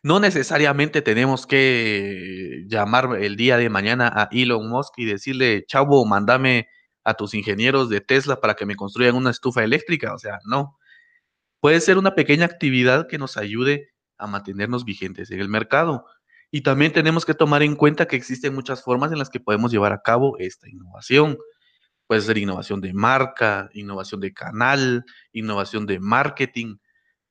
No 0.04 0.20
necesariamente 0.20 1.00
tenemos 1.00 1.46
que 1.46 2.66
llamar 2.68 3.16
el 3.22 3.36
día 3.36 3.56
de 3.56 3.70
mañana 3.70 4.12
a 4.14 4.28
Elon 4.32 4.68
Musk 4.68 4.92
y 4.98 5.06
decirle, 5.06 5.64
chavo, 5.66 6.04
mándame 6.04 6.68
a 7.04 7.14
tus 7.14 7.32
ingenieros 7.32 7.88
de 7.88 8.02
Tesla 8.02 8.38
para 8.38 8.52
que 8.52 8.66
me 8.66 8.76
construyan 8.76 9.14
una 9.16 9.30
estufa 9.30 9.64
eléctrica. 9.64 10.12
O 10.12 10.18
sea, 10.18 10.40
no 10.44 10.76
puede 11.58 11.80
ser 11.80 11.96
una 11.96 12.14
pequeña 12.14 12.44
actividad 12.44 13.08
que 13.08 13.16
nos 13.16 13.38
ayude 13.38 13.94
a 14.18 14.26
mantenernos 14.26 14.84
vigentes 14.84 15.30
en 15.30 15.40
el 15.40 15.48
mercado. 15.48 16.04
Y 16.50 16.60
también 16.60 16.92
tenemos 16.92 17.24
que 17.24 17.32
tomar 17.32 17.62
en 17.62 17.74
cuenta 17.74 18.06
que 18.06 18.16
existen 18.16 18.54
muchas 18.54 18.82
formas 18.82 19.10
en 19.10 19.18
las 19.18 19.30
que 19.30 19.40
podemos 19.40 19.72
llevar 19.72 19.94
a 19.94 20.02
cabo 20.02 20.36
esta 20.38 20.68
innovación. 20.68 21.38
Puede 22.06 22.20
ser 22.20 22.36
innovación 22.36 22.82
de 22.82 22.92
marca, 22.92 23.70
innovación 23.72 24.20
de 24.20 24.34
canal, 24.34 25.06
innovación 25.32 25.86
de 25.86 25.98
marketing, 25.98 26.76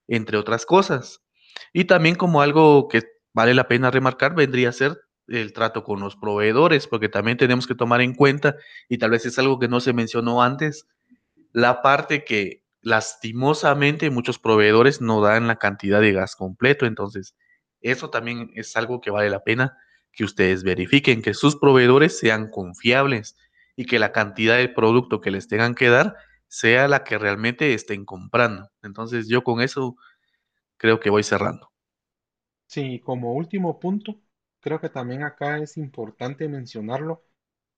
entre 0.08 0.38
otras 0.38 0.66
cosas. 0.66 1.23
Y 1.72 1.86
también 1.86 2.16
como 2.16 2.42
algo 2.42 2.88
que 2.88 3.04
vale 3.34 3.54
la 3.54 3.68
pena 3.68 3.92
remarcar, 3.92 4.36
vendría 4.36 4.70
a 4.70 4.74
ser 4.74 5.00
el 5.28 5.54
trato 5.54 5.84
con 5.84 6.00
los 6.00 6.16
proveedores, 6.16 6.88
porque 6.88 7.10
también 7.10 7.38
tenemos 7.38 7.68
que 7.68 7.76
tomar 7.76 8.02
en 8.02 8.14
cuenta, 8.14 8.56
y 8.90 8.98
tal 8.98 9.12
vez 9.12 9.26
es 9.26 9.40
algo 9.40 9.60
que 9.60 9.68
no 9.68 9.80
se 9.80 9.94
mencionó 9.94 10.44
antes, 10.44 10.88
la 11.54 11.82
parte 11.82 12.26
que 12.26 12.64
lastimosamente 12.82 14.10
muchos 14.10 14.40
proveedores 14.40 15.00
no 15.00 15.22
dan 15.22 15.48
la 15.48 15.56
cantidad 15.56 16.02
de 16.02 16.12
gas 16.12 16.36
completo, 16.36 16.86
entonces 16.86 17.36
eso 17.82 18.10
también 18.10 18.52
es 18.56 18.76
algo 18.76 19.00
que 19.00 19.12
vale 19.12 19.30
la 19.30 19.44
pena 19.44 19.78
que 20.12 20.24
ustedes 20.24 20.64
verifiquen, 20.64 21.22
que 21.22 21.34
sus 21.34 21.56
proveedores 21.56 22.18
sean 22.18 22.50
confiables 22.50 23.36
y 23.76 23.86
que 23.86 24.00
la 24.00 24.12
cantidad 24.12 24.58
de 24.58 24.70
producto 24.70 25.22
que 25.22 25.32
les 25.32 25.48
tengan 25.48 25.76
que 25.76 25.90
dar 25.90 26.16
sea 26.48 26.88
la 26.88 27.04
que 27.04 27.18
realmente 27.18 27.74
estén 27.74 28.06
comprando. 28.06 28.70
Entonces 28.84 29.28
yo 29.28 29.44
con 29.44 29.62
eso 29.62 29.96
creo 30.84 31.00
que 31.00 31.10
voy 31.10 31.24
cerrando. 31.24 31.72
Sí, 32.68 33.00
como 33.02 33.34
último 33.34 33.80
punto, 33.80 34.20
creo 34.60 34.80
que 34.82 34.90
también 34.90 35.24
acá 35.24 35.60
es 35.60 35.78
importante 35.78 36.48
mencionarlo, 36.50 37.24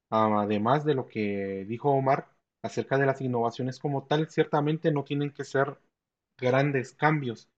además 0.10 0.86
de 0.86 0.96
lo 0.96 1.08
que 1.08 1.66
dijo 1.68 1.92
Omar, 1.92 2.30
acerca 2.64 2.98
de 2.98 3.06
las 3.08 3.22
innovaciones 3.22 3.80
como 3.80 4.06
tal, 4.08 4.30
ciertamente 4.30 4.92
no 4.92 5.04
tienen 5.06 5.32
que 5.34 5.46
ser 5.46 5.80
grandes 6.38 6.94
cambios. 6.94 7.50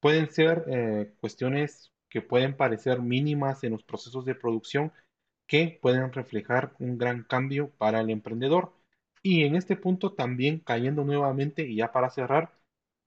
Pueden 0.00 0.30
ser 0.30 0.64
eh, 0.68 1.14
cuestiones 1.20 1.92
que 2.10 2.22
pueden 2.22 2.56
parecer 2.56 3.00
mínimas 3.02 3.64
en 3.64 3.72
los 3.72 3.84
procesos 3.84 4.24
de 4.26 4.34
producción 4.36 4.92
que 5.46 5.78
pueden 5.82 6.12
reflejar 6.12 6.74
un 6.80 6.98
gran 6.98 7.24
cambio 7.24 7.70
para 7.78 8.00
el 8.00 8.10
emprendedor. 8.10 8.74
Y 9.22 9.44
en 9.44 9.56
este 9.56 9.76
punto 9.76 10.14
también 10.14 10.60
cayendo 10.60 11.04
nuevamente, 11.04 11.64
y 11.66 11.76
ya 11.76 11.92
para 11.92 12.10
cerrar, 12.10 12.52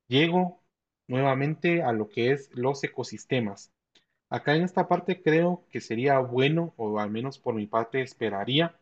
llego 0.07 0.62
nuevamente 1.07 1.83
a 1.83 1.91
lo 1.93 2.09
que 2.09 2.31
es 2.31 2.49
los 2.53 2.83
ecosistemas. 2.83 3.71
Acá 4.29 4.55
en 4.55 4.63
esta 4.63 4.87
parte 4.87 5.21
creo 5.23 5.65
que 5.71 5.81
sería 5.81 6.19
bueno, 6.19 6.73
o 6.77 6.99
al 6.99 7.11
menos 7.11 7.39
por 7.39 7.55
mi 7.55 7.67
parte 7.67 8.01
esperaría, 8.01 8.79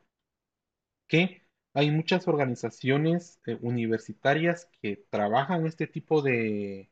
que 1.07 1.43
hay 1.73 1.91
muchas 1.91 2.27
organizaciones 2.27 3.39
eh, 3.45 3.57
universitarias 3.61 4.69
que 4.81 4.97
trabajan 5.09 5.65
este 5.65 5.87
tipo 5.87 6.21
de, 6.21 6.89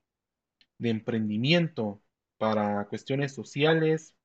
de 0.80 0.90
emprendimiento 0.90 2.02
para 2.38 2.86
cuestiones 2.88 3.34
sociales, 3.34 4.16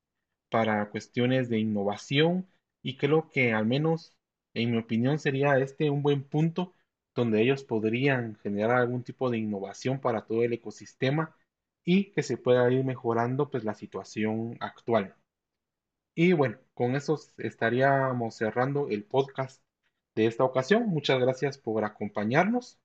para 0.50 0.90
cuestiones 0.90 1.48
de 1.48 1.58
innovación 1.60 2.48
y 2.82 2.96
creo 2.98 3.30
que 3.30 3.52
al 3.52 3.66
menos 3.66 4.16
en 4.54 4.72
mi 4.72 4.78
opinión 4.78 5.18
sería 5.18 5.58
este 5.58 5.90
un 5.90 6.02
buen 6.02 6.24
punto 6.24 6.74
donde 7.14 7.42
ellos 7.42 7.64
podrían 7.64 8.36
generar 8.36 8.78
algún 8.78 9.02
tipo 9.04 9.30
de 9.30 9.38
innovación 9.38 10.00
para 10.00 10.26
todo 10.26 10.42
el 10.42 10.52
ecosistema 10.52 11.36
y 11.84 12.10
que 12.12 12.22
se 12.22 12.36
pueda 12.36 12.70
ir 12.72 12.84
mejorando 12.84 13.50
pues 13.50 13.64
la 13.64 13.74
situación 13.74 14.56
actual. 14.60 15.14
Y 16.16 16.32
bueno, 16.32 16.58
con 16.74 16.96
eso 16.96 17.18
estaríamos 17.38 18.36
cerrando 18.36 18.88
el 18.88 19.04
podcast 19.04 19.62
de 20.14 20.26
esta 20.26 20.44
ocasión. 20.44 20.86
Muchas 20.86 21.20
gracias 21.20 21.58
por 21.58 21.84
acompañarnos. 21.84 22.78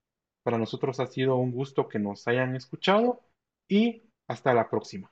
Para 0.43 0.57
nosotros 0.57 0.99
ha 0.99 1.07
sido 1.07 1.35
un 1.35 1.51
gusto 1.51 1.87
que 1.87 1.99
nos 1.99 2.27
hayan 2.27 2.55
escuchado 2.55 3.21
y 3.67 4.03
hasta 4.27 4.53
la 4.53 4.69
próxima. 4.69 5.11